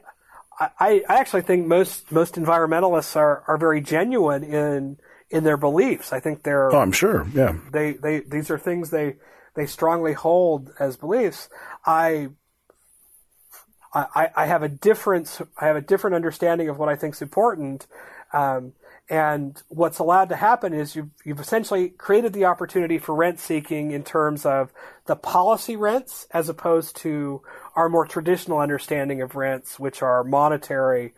I, 0.61 1.03
I 1.09 1.17
actually 1.19 1.43
think 1.43 1.67
most 1.67 2.13
most 2.13 2.35
environmentalists 2.35 3.17
are, 3.17 3.43
are 3.49 3.57
very 3.57 3.81
genuine 3.81 4.45
in 4.45 4.99
in 5.31 5.45
their 5.45 5.57
beliefs. 5.57 6.13
I 6.13 6.21
think 6.21 6.43
they're. 6.43 6.73
Oh, 6.73 6.79
I'm 6.79 6.93
sure. 6.93 7.27
Yeah. 7.33 7.57
They 7.73 7.93
they 7.93 8.21
these 8.21 8.51
are 8.51 8.59
things 8.59 8.91
they 8.91 9.17
they 9.55 9.67
strongly 9.67 10.13
hold 10.13 10.71
as 10.79 10.97
beliefs. 10.97 11.49
I. 11.85 12.29
I, 13.95 14.31
I 14.35 14.47
have 14.47 14.63
a 14.63 14.71
different 14.71 15.39
I 15.61 15.67
have 15.67 15.77
a 15.77 15.83
different 15.83 16.17
understanding 16.17 16.71
of 16.71 16.79
what 16.79 16.89
I 16.89 16.97
think 16.97 17.15
is 17.15 17.21
important, 17.21 17.87
um, 18.33 18.73
and 19.09 19.61
what's 19.69 19.99
allowed 19.99 20.29
to 20.31 20.37
happen 20.37 20.73
is 20.73 20.97
you've, 20.97 21.11
you've 21.25 21.41
essentially 21.41 21.91
created 21.91 22.33
the 22.33 22.45
opportunity 22.45 22.99
for 22.99 23.15
rent 23.15 23.41
seeking 23.41 23.91
in 23.91 24.05
terms 24.05 24.47
of 24.47 24.73
the 25.07 25.17
policy 25.17 25.77
rents 25.77 26.27
as 26.31 26.49
opposed 26.49 26.97
to 26.97 27.43
our 27.75 27.89
more 27.89 28.07
traditional 28.07 28.59
understanding 28.59 29.21
of 29.21 29.35
rents, 29.35 29.79
which 29.79 30.03
are 30.03 30.25
monetary 30.25 31.15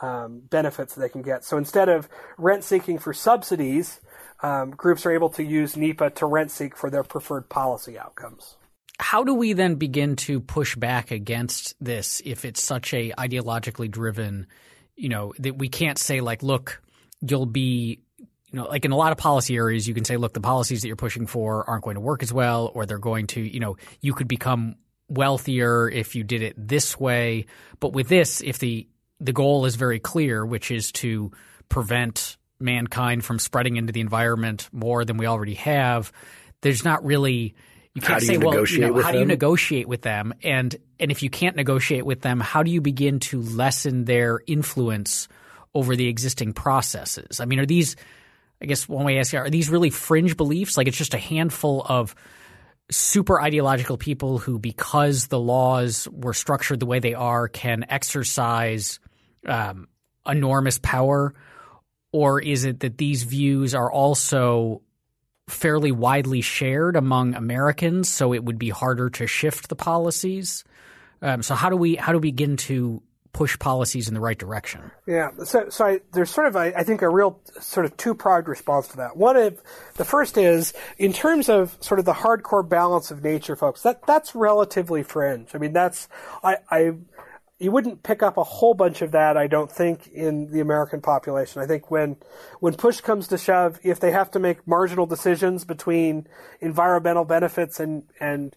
um, 0.00 0.42
benefits 0.48 0.94
that 0.94 1.00
they 1.00 1.08
can 1.08 1.22
get. 1.22 1.44
So 1.44 1.56
instead 1.58 1.88
of 1.88 2.08
rent 2.38 2.64
seeking 2.64 2.98
for 2.98 3.12
subsidies, 3.12 4.00
um, 4.42 4.70
groups 4.70 5.04
are 5.06 5.12
able 5.12 5.30
to 5.30 5.42
use 5.42 5.76
NEPA 5.76 6.10
to 6.10 6.26
rent 6.26 6.50
seek 6.50 6.76
for 6.76 6.90
their 6.90 7.02
preferred 7.02 7.48
policy 7.48 7.98
outcomes. 7.98 8.56
How 9.00 9.24
do 9.24 9.34
we 9.34 9.54
then 9.54 9.74
begin 9.74 10.16
to 10.16 10.38
push 10.38 10.76
back 10.76 11.10
against 11.10 11.74
this 11.80 12.22
if 12.24 12.44
it's 12.44 12.62
such 12.62 12.94
a 12.94 13.10
ideologically 13.18 13.90
driven, 13.90 14.46
you 14.94 15.08
know, 15.08 15.32
that 15.38 15.58
we 15.58 15.68
can't 15.68 15.98
say 15.98 16.20
like, 16.20 16.42
look, 16.42 16.80
you'll 17.28 17.46
be 17.46 18.00
you 18.54 18.60
know, 18.60 18.66
like 18.66 18.84
in 18.84 18.92
a 18.92 18.96
lot 18.96 19.10
of 19.10 19.18
policy 19.18 19.56
areas, 19.56 19.88
you 19.88 19.94
can 19.94 20.04
say, 20.04 20.16
look, 20.16 20.32
the 20.32 20.40
policies 20.40 20.82
that 20.82 20.86
you're 20.86 20.94
pushing 20.94 21.26
for 21.26 21.68
aren't 21.68 21.82
going 21.82 21.96
to 21.96 22.00
work 22.00 22.22
as 22.22 22.32
well, 22.32 22.70
or 22.72 22.86
they're 22.86 22.98
going 22.98 23.26
to, 23.26 23.40
you 23.40 23.58
know, 23.58 23.76
you 24.00 24.14
could 24.14 24.28
become 24.28 24.76
wealthier 25.08 25.88
if 25.88 26.14
you 26.14 26.22
did 26.22 26.40
it 26.40 26.54
this 26.56 26.98
way. 26.98 27.46
But 27.80 27.92
with 27.94 28.08
this, 28.08 28.40
if 28.40 28.60
the 28.60 28.86
the 29.18 29.32
goal 29.32 29.66
is 29.66 29.74
very 29.74 29.98
clear, 29.98 30.46
which 30.46 30.70
is 30.70 30.92
to 30.92 31.32
prevent 31.68 32.36
mankind 32.60 33.24
from 33.24 33.40
spreading 33.40 33.76
into 33.76 33.92
the 33.92 34.00
environment 34.00 34.68
more 34.72 35.04
than 35.04 35.16
we 35.16 35.26
already 35.26 35.54
have, 35.54 36.12
there's 36.60 36.84
not 36.84 37.04
really 37.04 37.56
You 37.94 38.02
can't 38.02 38.14
How 38.14 38.18
do 38.18 38.26
say, 38.26 38.32
you 38.34 38.40
well, 38.40 38.66
you 38.66 38.78
know, 38.80 39.02
how 39.02 39.12
do 39.12 39.18
you 39.18 39.24
negotiate 39.24 39.88
with 39.88 40.02
them? 40.02 40.34
And 40.42 40.74
and 40.98 41.10
if 41.10 41.22
you 41.22 41.30
can't 41.30 41.56
negotiate 41.56 42.04
with 42.04 42.22
them, 42.22 42.40
how 42.40 42.62
do 42.62 42.70
you 42.70 42.80
begin 42.80 43.20
to 43.20 43.40
lessen 43.40 44.04
their 44.04 44.40
influence 44.46 45.28
over 45.74 45.96
the 45.96 46.08
existing 46.08 46.52
processes? 46.52 47.40
I 47.40 47.44
mean, 47.44 47.58
are 47.58 47.66
these? 47.66 47.96
I 48.62 48.66
guess 48.66 48.88
one 48.88 49.04
way 49.04 49.16
I 49.16 49.20
ask 49.20 49.32
you, 49.32 49.40
are 49.40 49.50
these 49.50 49.68
really 49.68 49.90
fringe 49.90 50.36
beliefs? 50.36 50.76
Like 50.76 50.86
it's 50.86 50.96
just 50.96 51.12
a 51.12 51.18
handful 51.18 51.84
of 51.86 52.14
super 52.90 53.40
ideological 53.40 53.96
people 53.98 54.38
who, 54.38 54.58
because 54.58 55.26
the 55.26 55.40
laws 55.40 56.08
were 56.10 56.32
structured 56.34 56.80
the 56.80 56.86
way 56.86 56.98
they 56.98 57.14
are, 57.14 57.48
can 57.48 57.84
exercise 57.88 59.00
um, 59.46 59.88
enormous 60.26 60.78
power? 60.78 61.34
Or 62.12 62.40
is 62.40 62.64
it 62.64 62.80
that 62.80 62.96
these 62.96 63.24
views 63.24 63.74
are 63.74 63.90
also 63.90 64.82
fairly 65.48 65.92
widely 65.92 66.40
shared 66.40 66.96
among 66.96 67.34
Americans, 67.34 68.08
so 68.08 68.32
it 68.32 68.44
would 68.44 68.58
be 68.58 68.70
harder 68.70 69.10
to 69.10 69.26
shift 69.26 69.68
the 69.68 69.76
policies? 69.76 70.64
Um, 71.20 71.42
so 71.42 71.54
how 71.54 71.70
do 71.70 71.76
we 71.76 71.96
how 71.96 72.12
do 72.12 72.18
we 72.18 72.30
begin 72.30 72.56
to 72.58 73.02
push 73.34 73.58
policies 73.58 74.08
in 74.08 74.14
the 74.14 74.20
right 74.20 74.38
direction? 74.38 74.90
Yeah. 75.06 75.30
So, 75.44 75.68
so 75.68 75.84
I, 75.84 76.00
there's 76.12 76.30
sort 76.30 76.46
of, 76.46 76.56
I, 76.56 76.68
I 76.68 76.84
think, 76.84 77.02
a 77.02 77.10
real 77.10 77.40
sort 77.60 77.84
of 77.84 77.94
two-pronged 77.98 78.48
response 78.48 78.88
to 78.88 78.96
that. 78.98 79.16
One 79.16 79.36
of 79.36 79.60
the 79.96 80.04
first 80.06 80.38
is 80.38 80.72
in 80.96 81.12
terms 81.12 81.50
of 81.50 81.76
sort 81.80 81.98
of 81.98 82.06
the 82.06 82.14
hardcore 82.14 82.66
balance 82.66 83.10
of 83.10 83.22
nature, 83.22 83.56
folks. 83.56 83.82
That 83.82 84.06
that's 84.06 84.34
relatively 84.34 85.02
fringe. 85.02 85.50
I 85.54 85.58
mean, 85.58 85.74
that's 85.74 86.08
I, 86.42 86.56
I 86.70 86.92
you 87.58 87.70
wouldn't 87.70 88.02
pick 88.02 88.22
up 88.22 88.36
a 88.36 88.44
whole 88.44 88.74
bunch 88.74 89.00
of 89.02 89.12
that, 89.12 89.36
I 89.36 89.46
don't 89.46 89.70
think, 89.70 90.08
in 90.08 90.50
the 90.50 90.60
American 90.60 91.00
population. 91.00 91.62
I 91.62 91.66
think 91.66 91.90
when 91.90 92.16
when 92.60 92.74
push 92.74 93.00
comes 93.00 93.28
to 93.28 93.38
shove, 93.38 93.78
if 93.82 94.00
they 94.00 94.10
have 94.10 94.30
to 94.32 94.38
make 94.38 94.66
marginal 94.66 95.06
decisions 95.06 95.64
between 95.64 96.26
environmental 96.60 97.24
benefits 97.24 97.80
and 97.80 98.04
and 98.20 98.56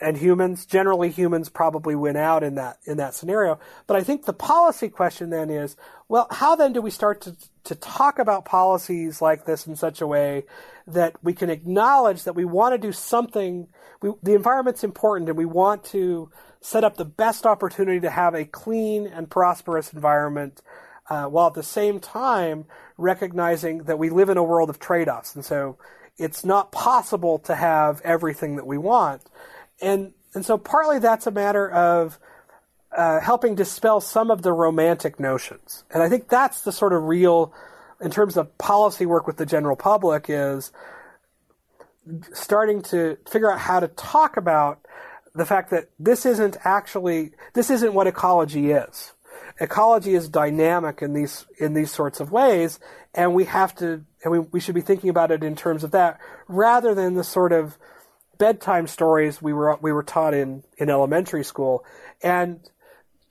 and 0.00 0.16
humans, 0.16 0.66
generally 0.66 1.10
humans 1.10 1.48
probably 1.48 1.94
win 1.94 2.16
out 2.16 2.42
in 2.42 2.56
that 2.56 2.78
in 2.84 2.96
that 2.96 3.14
scenario. 3.14 3.58
But 3.86 3.96
I 3.96 4.02
think 4.02 4.24
the 4.24 4.32
policy 4.32 4.88
question 4.88 5.30
then 5.30 5.50
is, 5.50 5.76
well, 6.08 6.26
how 6.30 6.56
then 6.56 6.72
do 6.72 6.82
we 6.82 6.90
start 6.90 7.20
to 7.22 7.36
to 7.64 7.74
talk 7.74 8.18
about 8.18 8.44
policies 8.44 9.22
like 9.22 9.46
this 9.46 9.66
in 9.66 9.76
such 9.76 10.00
a 10.00 10.06
way 10.06 10.44
that 10.86 11.16
we 11.22 11.32
can 11.32 11.48
acknowledge 11.48 12.24
that 12.24 12.34
we 12.34 12.44
want 12.44 12.74
to 12.74 12.78
do 12.78 12.92
something. 12.92 13.68
We, 14.02 14.10
the 14.22 14.34
environment's 14.34 14.84
important, 14.84 15.28
and 15.28 15.38
we 15.38 15.46
want 15.46 15.84
to 15.86 16.30
set 16.60 16.84
up 16.84 16.96
the 16.96 17.04
best 17.04 17.46
opportunity 17.46 18.00
to 18.00 18.10
have 18.10 18.34
a 18.34 18.44
clean 18.44 19.06
and 19.06 19.30
prosperous 19.30 19.92
environment, 19.92 20.60
uh, 21.08 21.24
while 21.24 21.46
at 21.46 21.54
the 21.54 21.62
same 21.62 22.00
time 22.00 22.66
recognizing 22.98 23.84
that 23.84 23.98
we 23.98 24.10
live 24.10 24.28
in 24.28 24.36
a 24.36 24.42
world 24.42 24.68
of 24.68 24.78
trade-offs, 24.78 25.34
and 25.34 25.44
so 25.44 25.78
it's 26.18 26.44
not 26.44 26.70
possible 26.70 27.38
to 27.40 27.54
have 27.54 28.00
everything 28.02 28.56
that 28.56 28.66
we 28.66 28.78
want 28.78 29.22
and 29.80 30.12
and 30.34 30.44
so 30.44 30.58
partly 30.58 30.98
that's 30.98 31.26
a 31.26 31.30
matter 31.30 31.70
of 31.70 32.18
uh, 32.96 33.20
helping 33.20 33.54
dispel 33.54 34.00
some 34.00 34.30
of 34.30 34.42
the 34.42 34.52
romantic 34.52 35.18
notions, 35.18 35.84
and 35.92 36.02
I 36.02 36.08
think 36.08 36.28
that's 36.28 36.62
the 36.62 36.72
sort 36.72 36.92
of 36.92 37.04
real, 37.04 37.52
in 38.00 38.10
terms 38.10 38.36
of 38.36 38.56
policy 38.58 39.06
work 39.06 39.26
with 39.26 39.36
the 39.36 39.46
general 39.46 39.76
public, 39.76 40.26
is 40.28 40.72
starting 42.32 42.82
to 42.82 43.16
figure 43.28 43.50
out 43.50 43.58
how 43.58 43.80
to 43.80 43.88
talk 43.88 44.36
about 44.36 44.84
the 45.34 45.44
fact 45.44 45.70
that 45.70 45.88
this 45.98 46.24
isn't 46.26 46.56
actually 46.64 47.32
this 47.54 47.70
isn't 47.70 47.94
what 47.94 48.06
ecology 48.06 48.70
is. 48.70 49.12
Ecology 49.60 50.14
is 50.14 50.28
dynamic 50.28 51.02
in 51.02 51.12
these 51.12 51.46
in 51.58 51.74
these 51.74 51.90
sorts 51.90 52.20
of 52.20 52.30
ways, 52.30 52.78
and 53.14 53.34
we 53.34 53.44
have 53.44 53.74
to 53.76 54.04
and 54.22 54.32
we, 54.32 54.38
we 54.38 54.60
should 54.60 54.74
be 54.74 54.80
thinking 54.80 55.10
about 55.10 55.30
it 55.30 55.42
in 55.42 55.56
terms 55.56 55.84
of 55.84 55.90
that 55.90 56.18
rather 56.48 56.94
than 56.94 57.14
the 57.14 57.24
sort 57.24 57.52
of 57.52 57.76
bedtime 58.38 58.86
stories 58.86 59.40
we 59.40 59.52
were 59.52 59.76
we 59.80 59.92
were 59.92 60.02
taught 60.02 60.34
in 60.34 60.62
in 60.78 60.90
elementary 60.90 61.44
school. 61.44 61.84
And 62.22 62.60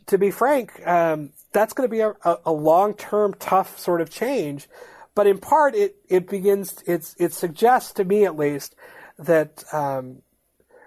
to 0.08 0.18
be 0.18 0.32
frank, 0.32 0.86
um, 0.88 1.32
that's 1.52 1.74
going 1.74 1.88
to 1.88 1.92
be 1.92 2.02
a, 2.02 2.14
a 2.46 2.52
long 2.52 2.94
term 2.94 3.36
tough 3.40 3.80
sort 3.80 4.02
of 4.02 4.10
change. 4.10 4.68
But 5.16 5.28
in 5.28 5.38
part, 5.38 5.76
it 5.76 5.96
it 6.10 6.28
begins 6.28 6.84
it's 6.86 7.16
it 7.20 7.34
suggests 7.34 7.94
to 7.94 8.04
me 8.04 8.26
at 8.26 8.36
least 8.36 8.76
that 9.20 9.64
um, 9.72 10.22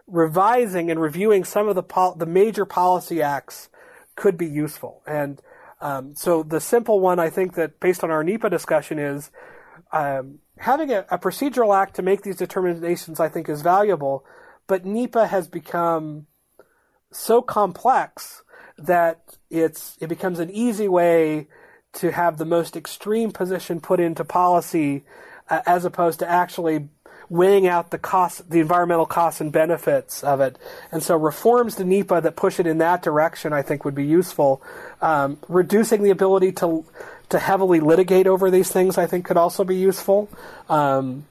revising 0.07 0.91
and 0.91 1.01
reviewing 1.01 1.45
some 1.45 1.69
of 1.69 1.75
the 1.75 1.83
pol- 1.83 2.15
the 2.15 2.27
major 2.27 2.65
policy 2.65 3.23
acts 3.23 3.69
could 4.17 4.37
be 4.37 4.47
useful. 4.47 5.03
And 5.07 5.41
um, 5.81 6.15
so 6.15 6.43
the 6.43 6.61
simple 6.61 7.01
one 7.01 7.19
I 7.19 7.31
think 7.31 7.55
that 7.55 7.81
based 7.81 8.03
on 8.03 8.11
our 8.11 8.25
NEPA 8.25 8.51
discussion 8.51 8.99
is 8.99 9.31
um, 9.93 10.39
having 10.59 10.91
a, 10.91 11.07
a, 11.11 11.19
procedural 11.19 11.77
act 11.77 11.97
to 11.97 12.03
make 12.03 12.23
these 12.23 12.37
determinations, 12.37 13.21
I 13.21 13.29
think, 13.29 13.49
is 13.49 13.63
valuable. 13.63 14.25
But 14.67 14.85
NEPA 14.85 15.27
has 15.29 15.49
become 15.49 16.27
so 17.13 17.43
complex 17.43 18.43
that 18.79 19.37
it's 19.51 19.97
it 20.01 20.09
becomes 20.09 20.39
an 20.39 20.51
easy 20.51 20.89
way 20.89 21.49
to 21.95 22.13
have 22.13 22.37
the 22.37 22.45
most 22.45 22.77
extreme 22.77 23.31
position 23.31 23.81
put 23.81 24.01
into 24.01 24.25
policy, 24.25 25.05
uh, 25.49 25.63
as 25.67 25.85
opposed 25.85 26.19
to 26.19 26.29
actually 26.29 26.89
weighing 27.29 27.67
out 27.67 27.91
the 27.91 27.99
cost, 27.99 28.49
the 28.51 28.61
environmental 28.61 29.07
costs 29.07 29.41
and 29.41 29.51
benefits 29.51 30.23
of 30.23 30.41
it. 30.41 30.59
And 30.93 31.03
so 31.03 31.17
reforms 31.17 31.75
to 31.77 31.85
NEPA 31.85 32.21
that 32.23 32.37
push 32.37 32.61
it 32.61 32.67
in 32.67 32.79
that 32.79 33.03
direction, 33.03 33.53
I 33.53 33.63
think, 33.63 33.85
would 33.85 33.95
be 33.95 34.07
useful. 34.07 34.63
Um, 35.01 35.39
reducing 35.49 36.03
the 36.03 36.11
ability 36.11 36.53
to 36.53 36.85
to 37.31 37.39
heavily 37.39 37.81
litigate 37.81 38.27
over 38.27 38.51
these 38.51 38.71
things, 38.71 38.99
I 38.99 39.07
think, 39.07 39.25
could 39.25 39.37
also 39.37 39.65
be 39.65 39.77
useful. 39.77 40.29
Um, 40.69 41.27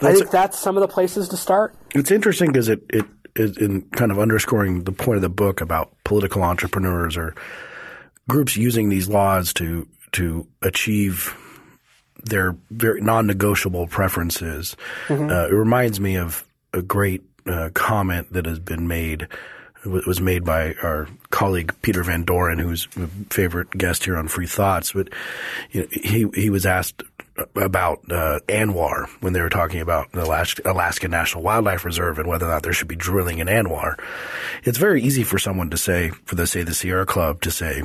I 0.00 0.12
think 0.12 0.30
that's 0.30 0.58
some 0.58 0.76
of 0.76 0.80
the 0.80 0.88
places 0.88 1.28
to 1.30 1.36
start. 1.36 1.74
It's 1.94 2.10
interesting 2.10 2.52
because 2.52 2.68
it, 2.68 2.82
it 2.90 3.06
is 3.34 3.56
in 3.56 3.82
kind 3.82 4.10
of 4.12 4.18
underscoring 4.18 4.84
the 4.84 4.92
point 4.92 5.16
of 5.16 5.22
the 5.22 5.28
book 5.28 5.60
about 5.60 5.92
political 6.04 6.42
entrepreneurs 6.42 7.16
or 7.16 7.34
groups 8.28 8.56
using 8.56 8.88
these 8.88 9.08
laws 9.08 9.52
to 9.54 9.88
to 10.12 10.46
achieve 10.62 11.34
their 12.24 12.56
very 12.70 13.00
non-negotiable 13.00 13.86
preferences. 13.86 14.76
Mm-hmm. 15.08 15.30
Uh, 15.30 15.46
it 15.46 15.52
reminds 15.52 16.00
me 16.00 16.16
of 16.16 16.44
a 16.72 16.82
great 16.82 17.22
uh, 17.46 17.70
comment 17.74 18.32
that 18.32 18.46
has 18.46 18.58
been 18.58 18.88
made 18.88 19.28
it 19.86 20.06
was 20.06 20.20
made 20.20 20.44
by 20.44 20.74
our 20.82 21.08
colleague 21.30 21.74
Peter 21.82 22.02
Van 22.02 22.24
Doren, 22.24 22.58
who's 22.58 22.88
a 22.96 23.06
favorite 23.32 23.70
guest 23.70 24.04
here 24.04 24.16
on 24.16 24.28
Free 24.28 24.46
Thoughts. 24.46 24.92
But 24.92 25.08
you 25.70 25.82
know, 25.82 25.88
he 25.90 26.28
he 26.34 26.50
was 26.50 26.66
asked 26.66 27.02
about 27.54 28.00
uh, 28.10 28.40
ANWR 28.48 29.08
when 29.20 29.32
they 29.32 29.40
were 29.40 29.48
talking 29.48 29.80
about 29.80 30.10
the 30.12 30.24
Alaska, 30.24 30.62
Alaska 30.64 31.08
National 31.08 31.42
Wildlife 31.42 31.84
Reserve 31.84 32.18
and 32.18 32.28
whether 32.28 32.46
or 32.46 32.50
not 32.50 32.62
there 32.62 32.72
should 32.72 32.88
be 32.88 32.96
drilling 32.96 33.38
in 33.38 33.46
ANWR. 33.46 33.98
It's 34.64 34.78
very 34.78 35.02
easy 35.02 35.22
for 35.22 35.38
someone 35.38 35.70
to 35.70 35.76
say, 35.76 36.10
for 36.24 36.34
the 36.34 36.46
say 36.46 36.62
the 36.62 36.74
Sierra 36.74 37.06
Club, 37.06 37.42
to 37.42 37.50
say, 37.50 37.82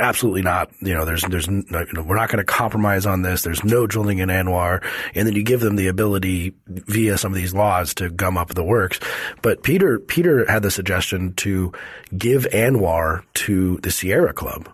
Absolutely 0.00 0.42
not. 0.42 0.70
You 0.80 0.94
know, 0.94 1.04
there's, 1.04 1.22
there's, 1.22 1.48
you 1.48 1.64
know, 1.68 2.02
we're 2.02 2.16
not 2.16 2.28
going 2.28 2.38
to 2.38 2.44
compromise 2.44 3.04
on 3.04 3.22
this. 3.22 3.42
There's 3.42 3.64
no 3.64 3.84
drilling 3.86 4.18
in 4.18 4.28
ANWR. 4.28 4.84
And 5.14 5.26
then 5.26 5.34
you 5.34 5.42
give 5.42 5.58
them 5.58 5.74
the 5.74 5.88
ability 5.88 6.54
via 6.68 7.18
some 7.18 7.32
of 7.32 7.36
these 7.36 7.52
laws 7.52 7.94
to 7.94 8.08
gum 8.08 8.38
up 8.38 8.50
the 8.50 8.62
works. 8.62 9.00
But 9.42 9.64
Peter, 9.64 9.98
Peter 9.98 10.48
had 10.48 10.62
the 10.62 10.70
suggestion 10.70 11.34
to 11.34 11.72
give 12.16 12.46
ANWR 12.52 13.24
to 13.34 13.78
the 13.78 13.90
Sierra 13.90 14.32
Club. 14.32 14.70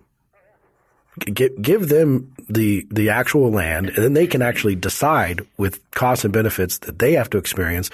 Give, 1.20 1.62
give 1.62 1.88
them 1.88 2.34
the, 2.50 2.86
the 2.90 3.08
actual 3.10 3.50
land 3.50 3.88
and 3.88 3.98
then 3.98 4.12
they 4.12 4.26
can 4.26 4.42
actually 4.42 4.74
decide 4.74 5.46
with 5.56 5.80
costs 5.92 6.24
and 6.24 6.34
benefits 6.34 6.78
that 6.78 6.98
they 6.98 7.12
have 7.12 7.30
to 7.30 7.38
experience 7.38 7.88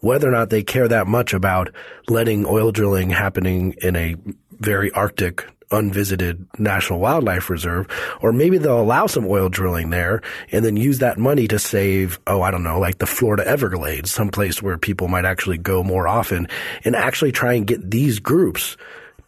whether 0.00 0.28
or 0.28 0.32
not 0.32 0.50
they 0.50 0.62
care 0.62 0.88
that 0.88 1.06
much 1.06 1.32
about 1.32 1.72
letting 2.08 2.44
oil 2.44 2.72
drilling 2.72 3.10
happening 3.10 3.74
in 3.80 3.96
a 3.96 4.16
very 4.58 4.90
Arctic 4.90 5.46
unvisited 5.70 6.46
national 6.58 6.98
wildlife 6.98 7.50
reserve, 7.50 7.86
or 8.20 8.32
maybe 8.32 8.58
they'll 8.58 8.80
allow 8.80 9.06
some 9.06 9.26
oil 9.26 9.48
drilling 9.48 9.90
there 9.90 10.22
and 10.52 10.64
then 10.64 10.76
use 10.76 10.98
that 10.98 11.18
money 11.18 11.48
to 11.48 11.58
save, 11.58 12.18
oh, 12.26 12.42
I 12.42 12.50
don't 12.50 12.62
know, 12.62 12.78
like 12.78 12.98
the 12.98 13.06
Florida 13.06 13.46
Everglades, 13.46 14.10
someplace 14.10 14.62
where 14.62 14.78
people 14.78 15.08
might 15.08 15.24
actually 15.24 15.58
go 15.58 15.82
more 15.82 16.08
often 16.08 16.48
and 16.84 16.96
actually 16.96 17.32
try 17.32 17.54
and 17.54 17.66
get 17.66 17.90
these 17.90 18.18
groups 18.18 18.76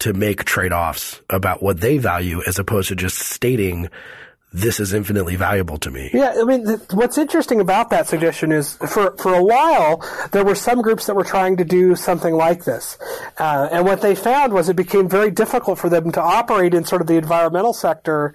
to 0.00 0.12
make 0.14 0.44
trade-offs 0.44 1.20
about 1.28 1.62
what 1.62 1.80
they 1.80 1.98
value 1.98 2.42
as 2.46 2.58
opposed 2.58 2.88
to 2.88 2.96
just 2.96 3.18
stating 3.18 3.90
this 4.52 4.80
is 4.80 4.92
infinitely 4.92 5.36
valuable 5.36 5.78
to 5.78 5.90
me. 5.90 6.10
Yeah, 6.12 6.34
I 6.40 6.44
mean, 6.44 6.66
th- 6.66 6.80
what's 6.92 7.18
interesting 7.18 7.60
about 7.60 7.90
that 7.90 8.08
suggestion 8.08 8.50
is 8.50 8.74
for 8.74 9.16
for 9.16 9.34
a 9.34 9.42
while 9.42 10.04
there 10.32 10.44
were 10.44 10.56
some 10.56 10.82
groups 10.82 11.06
that 11.06 11.14
were 11.14 11.24
trying 11.24 11.56
to 11.58 11.64
do 11.64 11.94
something 11.94 12.34
like 12.34 12.64
this, 12.64 12.98
uh, 13.38 13.68
and 13.70 13.84
what 13.84 14.00
they 14.00 14.14
found 14.14 14.52
was 14.52 14.68
it 14.68 14.76
became 14.76 15.08
very 15.08 15.30
difficult 15.30 15.78
for 15.78 15.88
them 15.88 16.10
to 16.12 16.20
operate 16.20 16.74
in 16.74 16.84
sort 16.84 17.00
of 17.00 17.06
the 17.06 17.16
environmental 17.16 17.72
sector. 17.72 18.34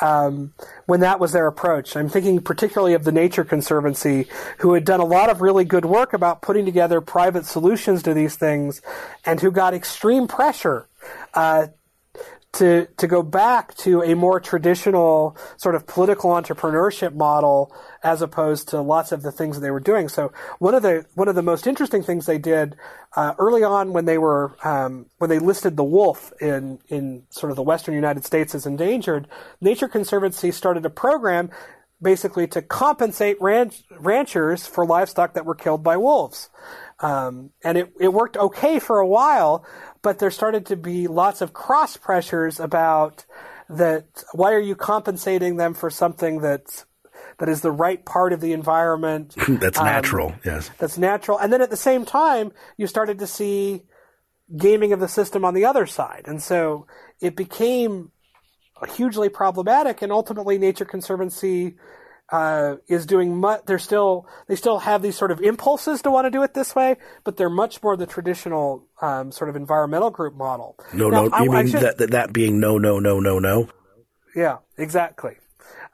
Um, 0.00 0.52
when 0.86 0.98
that 1.00 1.20
was 1.20 1.30
their 1.30 1.46
approach. 1.46 1.94
I'm 1.96 2.08
thinking 2.08 2.40
particularly 2.40 2.94
of 2.94 3.04
the 3.04 3.12
Nature 3.12 3.44
Conservancy, 3.44 4.26
who 4.58 4.72
had 4.72 4.84
done 4.84 4.98
a 4.98 5.04
lot 5.04 5.30
of 5.30 5.40
really 5.42 5.64
good 5.64 5.84
work 5.84 6.12
about 6.12 6.42
putting 6.42 6.64
together 6.64 7.00
private 7.00 7.46
solutions 7.46 8.02
to 8.02 8.14
these 8.14 8.34
things, 8.34 8.82
and 9.24 9.40
who 9.40 9.52
got 9.52 9.74
extreme 9.74 10.26
pressure 10.26 10.88
uh, 11.34 11.68
to 12.54 12.86
to 12.98 13.06
go 13.06 13.22
back 13.22 13.74
to 13.76 14.02
a 14.02 14.14
more 14.14 14.38
traditional 14.38 15.36
sort 15.56 15.74
of 15.74 15.86
political 15.86 16.30
entrepreneurship 16.30 17.14
model 17.14 17.74
as 18.02 18.20
opposed 18.20 18.68
to 18.68 18.80
lots 18.80 19.10
of 19.10 19.22
the 19.22 19.32
things 19.32 19.56
that 19.56 19.62
they 19.62 19.70
were 19.70 19.80
doing. 19.80 20.08
So 20.08 20.32
one 20.58 20.74
of 20.74 20.82
the 20.82 21.06
one 21.14 21.28
of 21.28 21.34
the 21.34 21.42
most 21.42 21.66
interesting 21.66 22.02
things 22.02 22.26
they 22.26 22.38
did 22.38 22.76
uh, 23.16 23.34
early 23.38 23.64
on 23.64 23.92
when 23.92 24.04
they 24.04 24.18
were 24.18 24.54
um, 24.64 25.06
when 25.18 25.30
they 25.30 25.38
listed 25.38 25.76
the 25.76 25.84
wolf 25.84 26.32
in 26.40 26.78
in 26.88 27.24
sort 27.30 27.50
of 27.50 27.56
the 27.56 27.62
western 27.62 27.94
United 27.94 28.24
States 28.24 28.54
as 28.54 28.66
endangered, 28.66 29.28
Nature 29.60 29.88
Conservancy 29.88 30.50
started 30.50 30.84
a 30.84 30.90
program 30.90 31.50
basically 32.02 32.48
to 32.48 32.60
compensate 32.60 33.40
ranch, 33.40 33.84
ranchers 34.00 34.66
for 34.66 34.84
livestock 34.84 35.34
that 35.34 35.46
were 35.46 35.54
killed 35.54 35.84
by 35.84 35.96
wolves. 35.96 36.50
Um, 36.98 37.50
and 37.64 37.78
it, 37.78 37.92
it 38.00 38.12
worked 38.12 38.36
okay 38.36 38.78
for 38.78 38.98
a 38.98 39.06
while, 39.06 39.64
but 40.02 40.18
there 40.18 40.30
started 40.30 40.66
to 40.66 40.76
be 40.76 41.06
lots 41.06 41.40
of 41.40 41.52
cross 41.52 41.96
pressures 41.96 42.60
about 42.60 43.24
that. 43.68 44.04
Why 44.32 44.52
are 44.52 44.60
you 44.60 44.74
compensating 44.74 45.56
them 45.56 45.74
for 45.74 45.90
something 45.90 46.40
that's 46.40 46.84
that 47.38 47.48
is 47.48 47.60
the 47.60 47.70
right 47.70 48.04
part 48.04 48.32
of 48.32 48.40
the 48.40 48.52
environment? 48.52 49.34
that's 49.48 49.78
um, 49.78 49.86
natural. 49.86 50.34
Yes, 50.44 50.70
that's 50.78 50.98
natural. 50.98 51.38
And 51.38 51.52
then 51.52 51.62
at 51.62 51.70
the 51.70 51.76
same 51.76 52.04
time, 52.04 52.52
you 52.76 52.86
started 52.86 53.20
to 53.20 53.26
see 53.26 53.82
gaming 54.54 54.92
of 54.92 55.00
the 55.00 55.08
system 55.08 55.44
on 55.44 55.54
the 55.54 55.64
other 55.64 55.86
side, 55.86 56.24
and 56.26 56.42
so 56.42 56.86
it 57.20 57.36
became 57.36 58.10
hugely 58.96 59.28
problematic. 59.28 60.02
And 60.02 60.10
ultimately, 60.10 60.58
Nature 60.58 60.84
Conservancy 60.84 61.76
uh, 62.32 62.76
is 62.88 63.04
doing 63.04 63.36
much. 63.36 63.60
They're 63.66 63.78
still 63.78 64.26
they 64.48 64.56
still 64.56 64.78
have 64.80 65.02
these 65.02 65.16
sort 65.16 65.30
of 65.30 65.40
impulses 65.40 66.00
to 66.02 66.10
want 66.10 66.24
to 66.24 66.30
do 66.30 66.42
it 66.42 66.54
this 66.54 66.74
way, 66.74 66.96
but 67.24 67.36
they're 67.36 67.50
much 67.50 67.82
more 67.82 67.94
the 67.96 68.06
traditional 68.06 68.86
um, 69.02 69.30
sort 69.30 69.50
of 69.50 69.54
environmental 69.54 70.10
group 70.10 70.34
model. 70.34 70.76
No, 70.94 71.10
now, 71.10 71.26
no, 71.26 71.26
you 71.26 71.32
I, 71.34 71.40
mean 71.42 71.54
I 71.54 71.64
should, 71.66 71.98
that, 71.98 72.10
that 72.10 72.32
being 72.32 72.58
no, 72.58 72.78
no, 72.78 72.98
no, 72.98 73.20
no, 73.20 73.38
no. 73.38 73.68
Yeah, 74.34 74.58
exactly. 74.78 75.36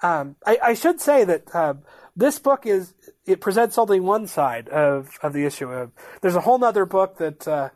Um, 0.01 0.37
I, 0.47 0.59
I, 0.63 0.75
should 0.75 1.01
say 1.01 1.25
that 1.25 1.53
uh, 1.53 1.75
this 2.15 2.39
book 2.39 2.67
is 2.67 2.95
it 3.27 3.41
presents 3.41 3.77
only 3.77 3.99
one 3.99 4.29
side 4.29 4.69
of 4.69 5.19
of 5.25 5.33
the 5.33 5.45
issue. 5.45 5.69
Of, 5.69 5.91
there's 6.23 6.37
a 6.37 6.41
whole 6.41 6.63
other 6.65 6.87
book 6.87 7.19
that. 7.19 7.47
Uh, 7.47 7.71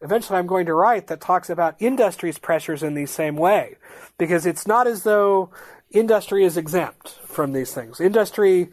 eventually 0.00 0.38
I'm 0.38 0.46
going 0.46 0.66
to 0.66 0.74
write 0.74 1.08
that 1.08 1.20
talks 1.20 1.50
about 1.50 1.74
industry's 1.80 2.38
pressures 2.38 2.84
in 2.84 2.94
the 2.94 3.06
same 3.06 3.34
way. 3.34 3.74
Because 4.16 4.46
it's 4.46 4.64
not 4.64 4.86
as 4.86 5.02
though 5.02 5.50
industry 5.90 6.44
is 6.44 6.56
exempt 6.56 7.18
from 7.26 7.52
these 7.52 7.72
things. 7.72 8.00
Industry, 8.00 8.68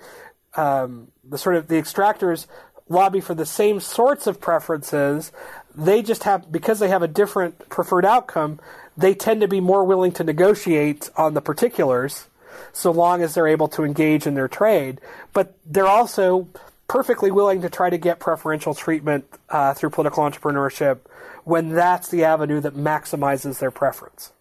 um, 0.56 1.12
the 1.24 1.38
sort 1.38 1.56
of 1.56 1.68
the 1.68 1.76
extractors 1.76 2.48
lobby 2.88 3.20
for 3.20 3.34
the 3.34 3.46
same 3.46 3.80
sorts 3.80 4.28
of 4.28 4.40
preferences. 4.40 5.32
They 5.76 6.02
just 6.02 6.24
have 6.24 6.52
because 6.52 6.80
they 6.80 6.90
have 6.90 7.02
a 7.02 7.08
different 7.08 7.70
preferred 7.70 8.06
outcome. 8.06 8.60
They 8.98 9.14
tend 9.14 9.42
to 9.42 9.48
be 9.48 9.60
more 9.60 9.84
willing 9.84 10.12
to 10.14 10.24
negotiate 10.24 11.10
on 11.18 11.34
the 11.34 11.42
particulars, 11.42 12.28
so 12.72 12.92
long 12.92 13.22
as 13.22 13.34
they're 13.34 13.48
able 13.48 13.68
to 13.70 13.84
engage 13.84 14.26
in 14.26 14.36
their 14.36 14.48
trade. 14.48 15.02
But 15.34 15.58
they're 15.66 15.88
also 15.88 16.48
perfectly 16.88 17.32
willing 17.32 17.62
to 17.62 17.70
try 17.70 17.90
to 17.90 17.98
get 17.98 18.20
preferential 18.20 18.74
treatment 18.74 19.26
uh, 19.50 19.74
through 19.74 19.90
political 19.90 20.24
entrepreneurship 20.24 21.00
when 21.44 21.70
that's 21.70 22.10
the 22.10 22.24
avenue 22.24 22.62
that 22.62 22.76
maximizes 22.76 23.60
their 23.60 23.72
preference 23.72 24.32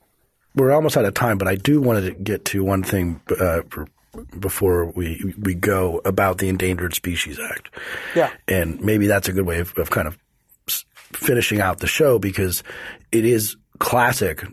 we're 0.54 0.72
almost 0.72 0.96
out 0.96 1.04
of 1.04 1.14
time, 1.14 1.38
but 1.38 1.48
I 1.48 1.56
do 1.56 1.80
want 1.80 2.04
to 2.04 2.12
get 2.12 2.44
to 2.46 2.64
one 2.64 2.82
thing 2.82 3.20
uh, 3.40 3.62
for, 3.68 3.88
before 4.38 4.86
we 4.86 5.34
we 5.38 5.54
go 5.54 6.00
about 6.04 6.38
the 6.38 6.48
Endangered 6.48 6.94
Species 6.94 7.38
Act. 7.38 7.70
Yeah, 8.14 8.30
and 8.46 8.80
maybe 8.80 9.06
that's 9.06 9.28
a 9.28 9.32
good 9.32 9.46
way 9.46 9.60
of, 9.60 9.76
of 9.78 9.90
kind 9.90 10.06
of 10.06 10.18
finishing 11.12 11.60
out 11.60 11.78
the 11.78 11.86
show 11.86 12.18
because 12.18 12.62
it 13.12 13.24
is 13.24 13.56
classic 13.78 14.44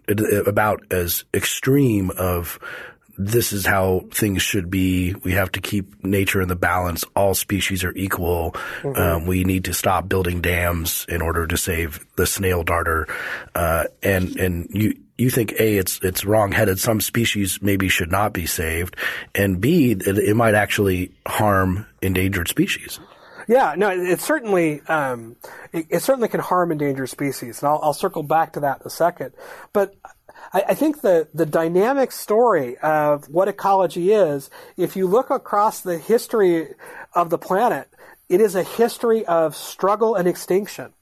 about 0.47 0.84
as 0.91 1.26
extreme 1.34 2.12
of 2.12 2.60
this 3.18 3.54
is 3.54 3.66
how 3.66 4.06
things 4.12 4.41
should 4.41 4.70
be. 4.70 5.14
We 5.24 5.34
have 5.34 5.52
to 5.54 5.62
keep 5.62 6.04
nature 6.04 6.41
in 6.41 6.47
the 6.47 6.56
balance. 6.56 7.04
All 7.16 7.36
species 7.36 7.84
are 7.84 7.93
equal. 7.93 8.52
Mm-hmm. 8.82 9.02
Um, 9.02 9.26
we 9.28 9.43
need 9.43 9.66
to 9.66 9.74
stop 9.74 10.10
building 10.10 10.41
dams 10.41 11.06
in 11.08 11.22
order 11.22 11.45
to 11.45 11.58
save 11.58 12.06
the 12.16 12.26
snail 12.26 12.64
darter. 12.64 13.08
Uh, 13.54 13.86
and 14.02 14.36
and 14.38 14.68
you 14.72 14.95
you 15.18 15.30
think 15.30 15.53
a 15.53 15.78
it's 15.78 15.99
it's 16.03 16.26
wrong-headed. 16.26 16.80
Some 16.80 17.01
species 17.01 17.59
maybe 17.62 17.88
should 17.89 18.12
not 18.12 18.34
be 18.34 18.45
saved, 18.45 18.95
and 19.36 19.62
b 19.62 19.91
it, 19.91 20.07
it 20.07 20.36
might 20.36 20.55
actually 20.55 21.12
harm 21.28 21.86
endangered 22.01 22.47
species. 22.47 22.99
Yeah, 23.47 23.76
no, 23.78 23.89
it, 23.89 23.99
it 23.99 24.22
certainly 24.22 24.82
um, 24.88 25.36
it, 25.74 25.88
it, 25.89 25.99
certainly 26.01 26.30
can 26.30 26.39
harm 26.39 26.72
endangered 26.72 27.09
species, 27.09 27.62
and 27.62 27.70
I'll, 27.70 27.80
I'll 27.84 27.93
circle 27.93 28.24
back 28.24 28.53
to 28.53 28.62
that 28.62 28.82
in 28.82 28.88
a 28.88 28.89
second. 28.89 29.34
But 29.74 29.95
I, 30.53 30.64
I, 30.70 30.74
think 30.74 31.01
the 31.01 31.28
the 31.34 31.45
dynamic 31.45 32.12
story 32.12 32.78
of 32.78 33.30
what 33.30 33.47
ecology 33.47 34.14
is, 34.14 34.49
if 34.78 34.95
you 34.95 35.07
look 35.07 35.30
across 35.30 35.82
the 35.82 35.97
history 35.97 36.70
of 37.14 37.30
the 37.30 37.38
planet, 37.38 37.89
it 38.30 38.41
is 38.41 38.55
a 38.55 38.64
history 38.64 39.26
of 39.26 39.55
struggle 39.55 40.16
and 40.16 40.28
extinction. 40.28 40.93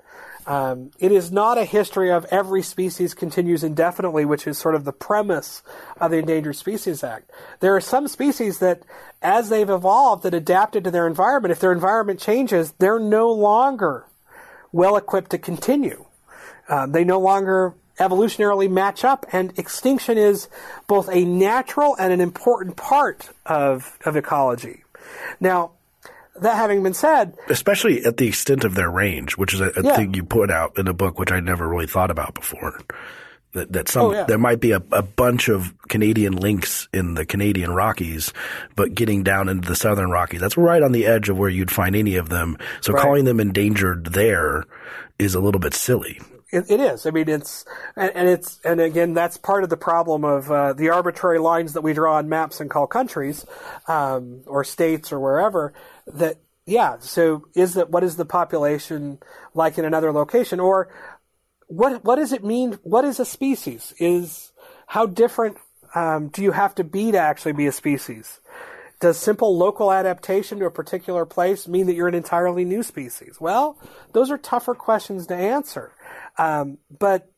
Um, 0.49 0.89
it 0.97 1.11
is 1.11 1.31
not 1.31 1.59
a 1.59 1.63
history 1.63 2.11
of 2.11 2.25
every 2.31 2.63
species 2.63 3.13
continues 3.13 3.63
indefinitely, 3.63 4.25
which 4.25 4.47
is 4.47 4.57
sort 4.57 4.73
of 4.73 4.83
the 4.83 4.91
premise 4.91 5.61
of 6.01 6.09
the 6.09 6.17
Endangered 6.17 6.55
Species 6.55 7.03
Act. 7.03 7.29
There 7.59 7.75
are 7.75 7.81
some 7.81 8.07
species 8.07 8.57
that, 8.57 8.81
as 9.21 9.49
they've 9.49 9.69
evolved 9.69 10.25
and 10.25 10.33
adapted 10.33 10.85
to 10.85 10.91
their 10.91 11.05
environment, 11.05 11.51
if 11.51 11.59
their 11.59 11.71
environment 11.71 12.19
changes, 12.19 12.73
they're 12.79 12.99
no 12.99 13.31
longer 13.31 14.07
well 14.71 14.97
equipped 14.97 15.29
to 15.31 15.37
continue. 15.37 16.05
Uh, 16.67 16.87
they 16.87 17.03
no 17.03 17.19
longer 17.19 17.75
evolutionarily 17.99 18.71
match 18.71 19.03
up, 19.03 19.27
and 19.31 19.53
extinction 19.59 20.17
is 20.17 20.49
both 20.87 21.09
a 21.09 21.25
natural 21.25 21.95
and 21.99 22.11
an 22.11 22.21
important 22.21 22.75
part 22.75 23.29
of, 23.45 23.99
of 24.03 24.15
ecology. 24.15 24.83
Now, 25.39 25.73
that 26.41 26.55
having 26.55 26.83
been 26.83 26.93
said, 26.93 27.37
especially 27.49 28.03
at 28.05 28.17
the 28.17 28.27
extent 28.27 28.63
of 28.63 28.75
their 28.75 28.89
range, 28.89 29.37
which 29.37 29.53
is 29.53 29.61
a, 29.61 29.71
a 29.75 29.83
yeah. 29.83 29.95
thing 29.95 30.13
you 30.13 30.23
put 30.23 30.51
out 30.51 30.77
in 30.77 30.87
a 30.87 30.93
book, 30.93 31.19
which 31.19 31.31
I 31.31 31.39
never 31.39 31.67
really 31.67 31.87
thought 31.87 32.11
about 32.11 32.33
before. 32.33 32.79
That, 33.53 33.73
that 33.73 33.89
some 33.89 34.05
oh, 34.05 34.13
yeah. 34.13 34.23
there 34.25 34.37
might 34.37 34.59
be 34.59 34.73
a, 34.73 34.81
a 34.91 35.01
bunch 35.01 35.49
of 35.49 35.73
Canadian 35.87 36.35
lynx 36.35 36.87
in 36.93 37.15
the 37.15 37.25
Canadian 37.25 37.71
Rockies, 37.71 38.31
but 38.75 38.93
getting 38.93 39.23
down 39.23 39.49
into 39.49 39.67
the 39.67 39.75
southern 39.75 40.11
Rockies, 40.11 40.39
that's 40.39 40.55
right 40.55 40.83
on 40.83 40.91
the 40.91 41.07
edge 41.07 41.29
of 41.29 41.37
where 41.37 41.49
you'd 41.49 41.71
find 41.71 41.95
any 41.95 42.15
of 42.17 42.29
them. 42.29 42.57
So 42.81 42.93
right. 42.93 43.01
calling 43.01 43.25
them 43.25 43.39
endangered 43.39 44.05
there 44.05 44.65
is 45.17 45.33
a 45.33 45.39
little 45.39 45.59
bit 45.59 45.73
silly. 45.73 46.21
It, 46.51 46.69
it 46.69 46.79
is. 46.79 47.05
I 47.05 47.11
mean, 47.11 47.29
it's 47.29 47.65
and, 47.95 48.11
and, 48.15 48.27
it's 48.27 48.59
and 48.63 48.81
again, 48.81 49.13
that's 49.13 49.37
part 49.37 49.63
of 49.63 49.69
the 49.69 49.77
problem 49.77 50.25
of 50.25 50.51
uh, 50.51 50.73
the 50.73 50.89
arbitrary 50.89 51.39
lines 51.39 51.73
that 51.73 51.81
we 51.81 51.93
draw 51.93 52.17
on 52.17 52.27
maps 52.27 52.59
and 52.59 52.69
call 52.69 52.87
countries 52.87 53.45
um, 53.87 54.41
or 54.47 54.63
states 54.63 55.11
or 55.11 55.19
wherever. 55.19 55.73
That 56.07 56.37
yeah. 56.65 56.97
So 56.99 57.45
is 57.55 57.75
that 57.75 57.91
what 57.91 58.03
is 58.03 58.15
the 58.15 58.25
population 58.25 59.19
like 59.53 59.77
in 59.77 59.85
another 59.85 60.11
location, 60.11 60.59
or 60.59 60.89
what 61.67 62.03
what 62.03 62.15
does 62.15 62.33
it 62.33 62.43
mean? 62.43 62.79
What 62.83 63.05
is 63.05 63.19
a 63.19 63.25
species? 63.25 63.93
Is 63.99 64.51
how 64.87 65.05
different 65.05 65.57
um, 65.93 66.29
do 66.29 66.41
you 66.41 66.51
have 66.51 66.73
to 66.75 66.83
be 66.83 67.11
to 67.11 67.19
actually 67.19 67.53
be 67.53 67.67
a 67.67 67.71
species? 67.71 68.39
Does 68.99 69.17
simple 69.17 69.57
local 69.57 69.93
adaptation 69.93 70.59
to 70.59 70.65
a 70.65 70.71
particular 70.71 71.25
place 71.25 71.67
mean 71.69 71.85
that 71.87 71.95
you're 71.95 72.09
an 72.09 72.15
entirely 72.15 72.65
new 72.65 72.83
species? 72.83 73.37
Well, 73.39 73.77
those 74.11 74.29
are 74.29 74.37
tougher 74.37 74.75
questions 74.75 75.27
to 75.27 75.35
answer. 75.35 75.93
Um, 76.37 76.77
but 76.89 77.31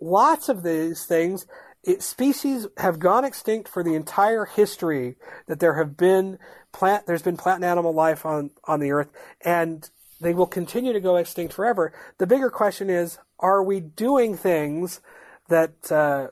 lots 0.00 0.48
of 0.48 0.62
these 0.62 1.04
things, 1.04 1.46
it, 1.84 2.02
species 2.02 2.66
have 2.76 2.98
gone 2.98 3.24
extinct 3.24 3.68
for 3.68 3.82
the 3.82 3.94
entire 3.94 4.44
history 4.44 5.16
that 5.46 5.60
there 5.60 5.74
have 5.74 5.96
been 5.96 6.38
plant, 6.72 7.06
there's 7.06 7.22
been 7.22 7.36
plant 7.36 7.56
and 7.56 7.64
animal 7.64 7.92
life 7.92 8.24
on, 8.24 8.50
on 8.64 8.80
the 8.80 8.90
earth, 8.90 9.10
and 9.44 9.88
they 10.20 10.34
will 10.34 10.46
continue 10.46 10.92
to 10.92 11.00
go 11.00 11.16
extinct 11.16 11.52
forever. 11.52 11.92
The 12.18 12.26
bigger 12.26 12.50
question 12.50 12.88
is, 12.88 13.18
are 13.38 13.62
we 13.62 13.80
doing 13.80 14.36
things 14.36 15.00
that, 15.48 15.90
uh, 15.90 16.28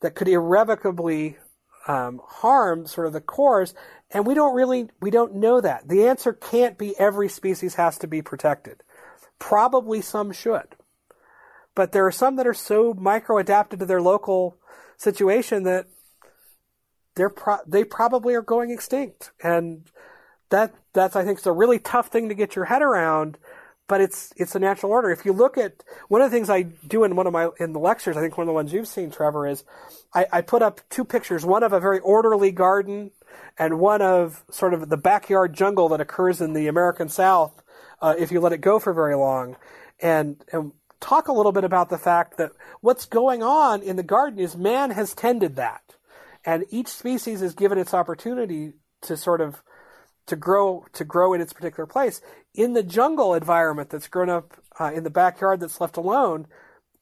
that 0.00 0.14
could 0.14 0.28
irrevocably 0.28 1.36
um, 1.86 2.20
harm 2.24 2.86
sort 2.86 3.06
of 3.06 3.12
the 3.12 3.20
cores? 3.20 3.74
And 4.10 4.26
we 4.26 4.34
don't 4.34 4.54
really, 4.54 4.88
we 5.00 5.10
don't 5.10 5.34
know 5.34 5.60
that. 5.60 5.88
The 5.88 6.06
answer 6.06 6.32
can't 6.32 6.78
be 6.78 6.98
every 6.98 7.28
species 7.28 7.74
has 7.74 7.98
to 7.98 8.06
be 8.06 8.22
protected. 8.22 8.82
Probably 9.38 10.00
some 10.00 10.32
should. 10.32 10.75
But 11.76 11.92
there 11.92 12.06
are 12.06 12.12
some 12.12 12.34
that 12.36 12.46
are 12.46 12.54
so 12.54 12.94
micro 12.94 13.38
adapted 13.38 13.78
to 13.78 13.86
their 13.86 14.02
local 14.02 14.56
situation 14.96 15.62
that 15.62 15.86
they're 17.14 17.30
pro- 17.30 17.58
they 17.66 17.84
probably 17.84 18.34
are 18.34 18.42
going 18.42 18.70
extinct, 18.70 19.30
and 19.42 19.84
that 20.50 20.74
that's 20.92 21.14
I 21.14 21.24
think 21.24 21.38
is 21.38 21.46
a 21.46 21.52
really 21.52 21.78
tough 21.78 22.08
thing 22.08 22.28
to 22.28 22.34
get 22.34 22.56
your 22.56 22.64
head 22.64 22.82
around. 22.82 23.38
But 23.88 24.00
it's 24.00 24.32
it's 24.36 24.56
a 24.56 24.58
natural 24.58 24.90
order. 24.90 25.12
If 25.12 25.24
you 25.24 25.32
look 25.32 25.56
at 25.56 25.84
one 26.08 26.20
of 26.20 26.30
the 26.30 26.36
things 26.36 26.50
I 26.50 26.62
do 26.62 27.04
in 27.04 27.14
one 27.14 27.28
of 27.28 27.32
my 27.32 27.50
in 27.60 27.72
the 27.72 27.78
lectures, 27.78 28.16
I 28.16 28.20
think 28.20 28.36
one 28.36 28.44
of 28.44 28.48
the 28.48 28.54
ones 28.54 28.72
you've 28.72 28.88
seen, 28.88 29.10
Trevor, 29.10 29.46
is 29.46 29.62
I, 30.12 30.26
I 30.32 30.40
put 30.40 30.62
up 30.62 30.80
two 30.90 31.04
pictures, 31.04 31.44
one 31.44 31.62
of 31.62 31.72
a 31.72 31.78
very 31.78 32.00
orderly 32.00 32.50
garden 32.50 33.12
and 33.58 33.78
one 33.78 34.02
of 34.02 34.44
sort 34.50 34.74
of 34.74 34.88
the 34.88 34.96
backyard 34.96 35.54
jungle 35.54 35.88
that 35.90 36.00
occurs 36.00 36.40
in 36.40 36.52
the 36.52 36.66
American 36.68 37.08
South 37.08 37.62
uh, 38.00 38.14
if 38.18 38.32
you 38.32 38.40
let 38.40 38.52
it 38.52 38.60
go 38.60 38.78
for 38.78 38.92
very 38.92 39.14
long. 39.14 39.56
And, 40.00 40.42
and 40.52 40.72
talk 41.00 41.28
a 41.28 41.32
little 41.32 41.52
bit 41.52 41.64
about 41.64 41.88
the 41.90 41.98
fact 41.98 42.38
that 42.38 42.52
what's 42.80 43.06
going 43.06 43.42
on 43.42 43.82
in 43.82 43.96
the 43.96 44.02
garden 44.02 44.38
is 44.38 44.56
man 44.56 44.90
has 44.90 45.14
tended 45.14 45.56
that. 45.56 45.82
And 46.44 46.64
each 46.70 46.88
species 46.88 47.42
is 47.42 47.54
given 47.54 47.78
its 47.78 47.94
opportunity 47.94 48.74
to 49.02 49.16
sort 49.16 49.40
of 49.40 49.62
to 50.26 50.36
grow 50.36 50.84
to 50.92 51.04
grow 51.04 51.34
in 51.34 51.40
its 51.40 51.52
particular 51.52 51.86
place. 51.86 52.20
In 52.54 52.72
the 52.72 52.82
jungle 52.82 53.34
environment 53.34 53.90
that's 53.90 54.08
grown 54.08 54.30
up 54.30 54.54
uh, 54.78 54.92
in 54.94 55.04
the 55.04 55.10
backyard 55.10 55.60
that's 55.60 55.80
left 55.80 55.96
alone, 55.96 56.46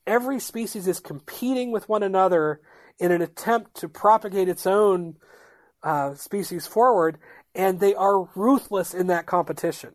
every 0.07 0.41
species 0.41 0.87
is 0.87 1.01
competing 1.01 1.73
with 1.73 1.89
one 1.89 2.03
another 2.03 2.61
in 2.99 3.13
an 3.13 3.23
attempt 3.23 3.75
to 3.77 3.89
propagate 3.89 4.49
its 4.49 4.67
own 4.67 5.17
uh, 5.83 6.15
species 6.15 6.67
forward, 6.67 7.19
and 7.55 7.81
they 7.81 7.95
are 7.95 8.29
ruthless 8.35 8.95
in 8.95 9.09
that 9.09 9.27
competition. 9.27 9.95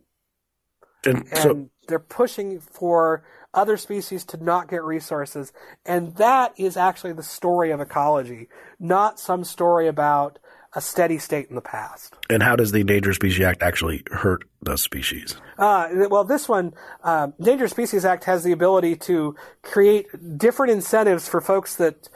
And, 1.05 1.25
And 1.31 1.37
so, 1.37 1.69
they're 1.87 1.99
pushing 1.99 2.59
for 2.59 3.23
other 3.53 3.77
species 3.77 4.23
to 4.25 4.43
not 4.43 4.69
get 4.69 4.83
resources. 4.83 5.51
And 5.85 6.15
that 6.17 6.53
is 6.57 6.77
actually 6.77 7.13
the 7.13 7.23
story 7.23 7.71
of 7.71 7.81
ecology, 7.81 8.47
not 8.79 9.19
some 9.19 9.43
story 9.43 9.87
about 9.87 10.39
a 10.73 10.81
steady 10.81 11.17
state 11.17 11.49
in 11.49 11.55
the 11.55 11.61
past. 11.61 12.13
and 12.29 12.43
how 12.43 12.55
does 12.55 12.71
the 12.71 12.81
Endangered 12.81 13.15
Species 13.15 13.43
Act 13.43 13.63
actually 13.63 14.03
hurt 14.11 14.43
the 14.61 14.77
species? 14.77 15.35
Uh, 15.57 15.87
well, 16.11 16.23
this 16.23 16.47
one, 16.47 16.73
um, 17.03 17.33
Endangered 17.39 17.71
Species 17.71 18.05
Act 18.05 18.25
has 18.25 18.43
the 18.43 18.51
ability 18.51 18.95
to 18.95 19.35
create 19.63 20.05
different 20.37 20.71
incentives 20.71 21.27
for 21.27 21.41
folks 21.41 21.75
that 21.77 22.07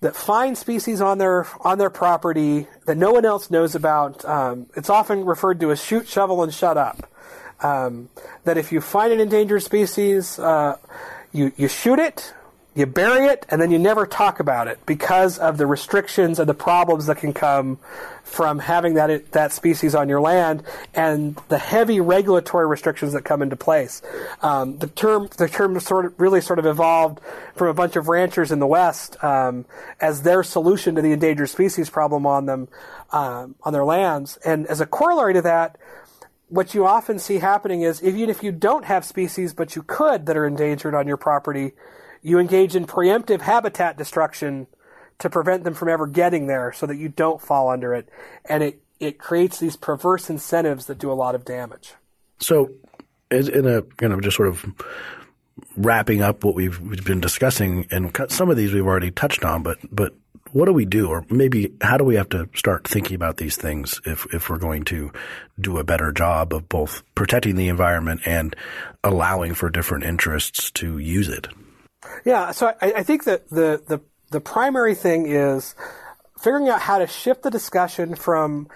that 0.00 0.16
find 0.16 0.56
species 0.56 1.00
on 1.00 1.18
their 1.18 1.46
on 1.60 1.78
their 1.78 1.90
property 1.90 2.68
that 2.86 2.96
no 2.96 3.10
one 3.10 3.24
else 3.24 3.50
knows 3.50 3.74
about. 3.74 4.24
Um, 4.24 4.66
it's 4.76 4.88
often 4.88 5.24
referred 5.24 5.58
to 5.60 5.72
as 5.72 5.82
shoot, 5.82 6.06
shovel, 6.08 6.42
and 6.42 6.54
shut 6.54 6.76
up. 6.78 7.09
Um, 7.62 8.08
that 8.44 8.56
if 8.56 8.72
you 8.72 8.80
find 8.80 9.12
an 9.12 9.20
endangered 9.20 9.62
species, 9.62 10.38
uh, 10.38 10.76
you 11.32 11.52
you 11.56 11.68
shoot 11.68 11.98
it, 11.98 12.32
you 12.74 12.86
bury 12.86 13.26
it, 13.26 13.44
and 13.48 13.60
then 13.60 13.70
you 13.70 13.78
never 13.78 14.06
talk 14.06 14.40
about 14.40 14.68
it 14.68 14.78
because 14.86 15.38
of 15.38 15.58
the 15.58 15.66
restrictions 15.66 16.38
and 16.38 16.48
the 16.48 16.54
problems 16.54 17.06
that 17.06 17.18
can 17.18 17.32
come 17.32 17.78
from 18.22 18.60
having 18.60 18.94
that 18.94 19.32
that 19.32 19.52
species 19.52 19.94
on 19.94 20.08
your 20.08 20.20
land 20.20 20.62
and 20.94 21.36
the 21.48 21.58
heavy 21.58 22.00
regulatory 22.00 22.66
restrictions 22.66 23.12
that 23.12 23.24
come 23.24 23.42
into 23.42 23.56
place. 23.56 24.02
Um, 24.40 24.78
the 24.78 24.86
term 24.86 25.28
the 25.36 25.48
term 25.48 25.78
sort 25.80 26.06
of 26.06 26.20
really 26.20 26.40
sort 26.40 26.60
of 26.60 26.66
evolved 26.66 27.20
from 27.56 27.68
a 27.68 27.74
bunch 27.74 27.96
of 27.96 28.08
ranchers 28.08 28.52
in 28.52 28.60
the 28.60 28.68
West 28.68 29.22
um, 29.24 29.66
as 30.00 30.22
their 30.22 30.44
solution 30.44 30.94
to 30.94 31.02
the 31.02 31.12
endangered 31.12 31.48
species 31.48 31.90
problem 31.90 32.24
on 32.24 32.46
them 32.46 32.68
um, 33.10 33.56
on 33.64 33.72
their 33.72 33.84
lands, 33.84 34.38
and 34.44 34.66
as 34.68 34.80
a 34.80 34.86
corollary 34.86 35.34
to 35.34 35.42
that 35.42 35.76
what 36.50 36.74
you 36.74 36.84
often 36.84 37.18
see 37.18 37.38
happening 37.38 37.82
is 37.82 38.02
even 38.02 38.28
if 38.28 38.42
you 38.42 38.52
don't 38.52 38.84
have 38.84 39.04
species 39.04 39.54
but 39.54 39.76
you 39.76 39.82
could 39.82 40.26
that 40.26 40.36
are 40.36 40.46
endangered 40.46 40.94
on 40.94 41.06
your 41.06 41.16
property, 41.16 41.72
you 42.22 42.38
engage 42.38 42.76
in 42.76 42.86
preemptive 42.86 43.40
habitat 43.40 43.96
destruction 43.96 44.66
to 45.20 45.30
prevent 45.30 45.64
them 45.64 45.74
from 45.74 45.88
ever 45.88 46.06
getting 46.06 46.46
there 46.46 46.72
so 46.72 46.86
that 46.86 46.96
you 46.96 47.08
don't 47.08 47.40
fall 47.40 47.70
under 47.70 47.94
it. 47.94 48.08
And 48.44 48.62
it, 48.62 48.82
it 48.98 49.18
creates 49.18 49.58
these 49.58 49.76
perverse 49.76 50.28
incentives 50.28 50.86
that 50.86 50.98
do 50.98 51.10
a 51.10 51.14
lot 51.14 51.34
of 51.34 51.44
damage. 51.44 51.94
So, 52.40 52.70
in 53.30 53.66
a 53.66 53.82
kind 53.82 54.12
of 54.12 54.22
just 54.22 54.36
sort 54.36 54.48
of 54.48 54.66
wrapping 55.76 56.20
up 56.20 56.42
what 56.42 56.54
we've, 56.54 56.80
we've 56.80 57.04
been 57.04 57.20
discussing, 57.20 57.86
and 57.90 58.16
some 58.28 58.50
of 58.50 58.56
these 58.56 58.72
we've 58.72 58.86
already 58.86 59.10
touched 59.10 59.44
on, 59.44 59.62
but 59.62 59.78
but 59.92 60.14
what 60.52 60.66
do 60.66 60.72
we 60.72 60.84
do, 60.84 61.08
or 61.08 61.24
maybe 61.30 61.72
how 61.80 61.96
do 61.96 62.04
we 62.04 62.16
have 62.16 62.28
to 62.30 62.48
start 62.54 62.86
thinking 62.86 63.14
about 63.14 63.36
these 63.36 63.56
things 63.56 64.00
if 64.04 64.26
if 64.32 64.50
we're 64.50 64.58
going 64.58 64.84
to 64.86 65.12
do 65.60 65.78
a 65.78 65.84
better 65.84 66.12
job 66.12 66.52
of 66.52 66.68
both 66.68 67.02
protecting 67.14 67.56
the 67.56 67.68
environment 67.68 68.22
and 68.26 68.56
allowing 69.04 69.54
for 69.54 69.70
different 69.70 70.04
interests 70.04 70.70
to 70.72 70.98
use 70.98 71.28
it? 71.28 71.48
Yeah, 72.24 72.50
so 72.52 72.74
I, 72.80 72.92
I 72.96 73.02
think 73.02 73.24
that 73.24 73.48
the, 73.50 73.82
the 73.86 74.00
the 74.30 74.40
primary 74.40 74.94
thing 74.94 75.26
is 75.26 75.74
figuring 76.40 76.68
out 76.68 76.80
how 76.80 76.98
to 76.98 77.06
shift 77.06 77.42
the 77.42 77.50
discussion 77.50 78.14
from 78.14 78.68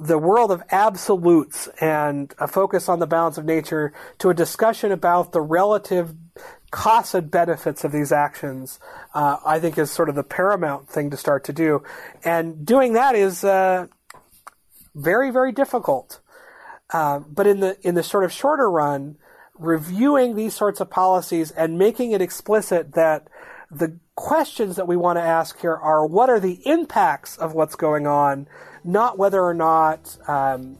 the 0.00 0.18
world 0.18 0.50
of 0.50 0.62
absolutes 0.70 1.68
and 1.80 2.34
a 2.38 2.48
focus 2.48 2.88
on 2.88 2.98
the 2.98 3.06
balance 3.06 3.36
of 3.38 3.44
nature 3.44 3.92
to 4.18 4.30
a 4.30 4.34
discussion 4.34 4.92
about 4.92 5.32
the 5.32 5.40
relative 5.40 6.14
costs 6.70 7.14
and 7.14 7.30
benefits 7.30 7.84
of 7.84 7.92
these 7.92 8.12
actions, 8.12 8.78
uh, 9.14 9.36
I 9.44 9.58
think 9.58 9.76
is 9.76 9.90
sort 9.90 10.08
of 10.08 10.14
the 10.14 10.22
paramount 10.22 10.88
thing 10.88 11.10
to 11.10 11.16
start 11.16 11.44
to 11.44 11.52
do. 11.52 11.82
And 12.24 12.64
doing 12.64 12.94
that 12.94 13.14
is 13.14 13.44
uh, 13.44 13.88
very, 14.94 15.30
very 15.30 15.52
difficult. 15.52 16.20
Uh, 16.92 17.20
but 17.20 17.46
in 17.46 17.60
the 17.60 17.76
in 17.86 17.94
the 17.94 18.02
sort 18.02 18.24
of 18.24 18.32
shorter 18.32 18.68
run, 18.68 19.16
reviewing 19.58 20.34
these 20.34 20.54
sorts 20.54 20.80
of 20.80 20.90
policies 20.90 21.50
and 21.52 21.78
making 21.78 22.12
it 22.12 22.20
explicit 22.20 22.94
that 22.94 23.28
the 23.70 23.96
questions 24.16 24.76
that 24.76 24.88
we 24.88 24.96
want 24.96 25.16
to 25.16 25.22
ask 25.22 25.60
here 25.60 25.76
are 25.76 26.04
what 26.04 26.28
are 26.28 26.40
the 26.40 26.60
impacts 26.66 27.36
of 27.36 27.54
what's 27.54 27.76
going 27.76 28.06
on, 28.06 28.48
not 28.84 29.18
whether 29.18 29.42
or 29.42 29.54
not 29.54 30.16
um, 30.28 30.76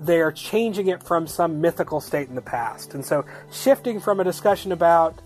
they 0.00 0.20
are 0.20 0.32
changing 0.32 0.88
it 0.88 1.02
from 1.02 1.26
some 1.26 1.60
mythical 1.60 2.00
state 2.00 2.28
in 2.28 2.34
the 2.34 2.42
past. 2.42 2.94
And 2.94 3.04
so, 3.04 3.24
shifting 3.52 4.00
from 4.00 4.20
a 4.20 4.24
discussion 4.24 4.72
about 4.72 5.20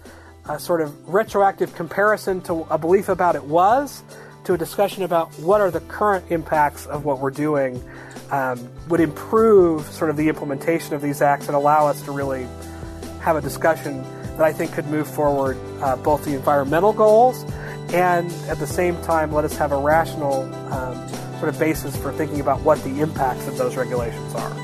a 0.48 0.58
sort 0.58 0.80
of 0.80 1.08
retroactive 1.08 1.74
comparison 1.74 2.40
to 2.42 2.66
a 2.70 2.78
belief 2.78 3.08
about 3.08 3.36
it 3.36 3.44
was 3.44 4.02
to 4.44 4.54
a 4.54 4.58
discussion 4.58 5.04
about 5.04 5.32
what 5.38 5.60
are 5.60 5.70
the 5.70 5.80
current 5.82 6.24
impacts 6.30 6.86
of 6.86 7.04
what 7.04 7.20
we're 7.20 7.30
doing 7.30 7.82
um, 8.30 8.68
would 8.88 9.00
improve 9.00 9.86
sort 9.86 10.10
of 10.10 10.16
the 10.16 10.28
implementation 10.28 10.94
of 10.94 11.02
these 11.02 11.22
acts 11.22 11.46
and 11.46 11.54
allow 11.54 11.86
us 11.86 12.02
to 12.02 12.12
really 12.12 12.48
have 13.20 13.36
a 13.36 13.40
discussion 13.40 14.02
that 14.36 14.42
I 14.42 14.52
think 14.52 14.72
could 14.72 14.86
move 14.86 15.06
forward 15.06 15.56
uh, 15.80 15.96
both 15.96 16.24
the 16.24 16.34
environmental 16.34 16.92
goals 16.92 17.44
and 17.92 18.32
at 18.48 18.58
the 18.58 18.66
same 18.66 19.00
time 19.02 19.30
let 19.32 19.44
us 19.44 19.56
have 19.58 19.70
a 19.70 19.76
rational 19.76 20.42
um, 20.72 21.08
sort 21.42 21.52
of 21.52 21.58
basis 21.58 21.96
for 21.96 22.12
thinking 22.12 22.40
about 22.40 22.60
what 22.60 22.80
the 22.84 23.00
impacts 23.00 23.48
of 23.48 23.58
those 23.58 23.74
regulations 23.74 24.32
are. 24.36 24.54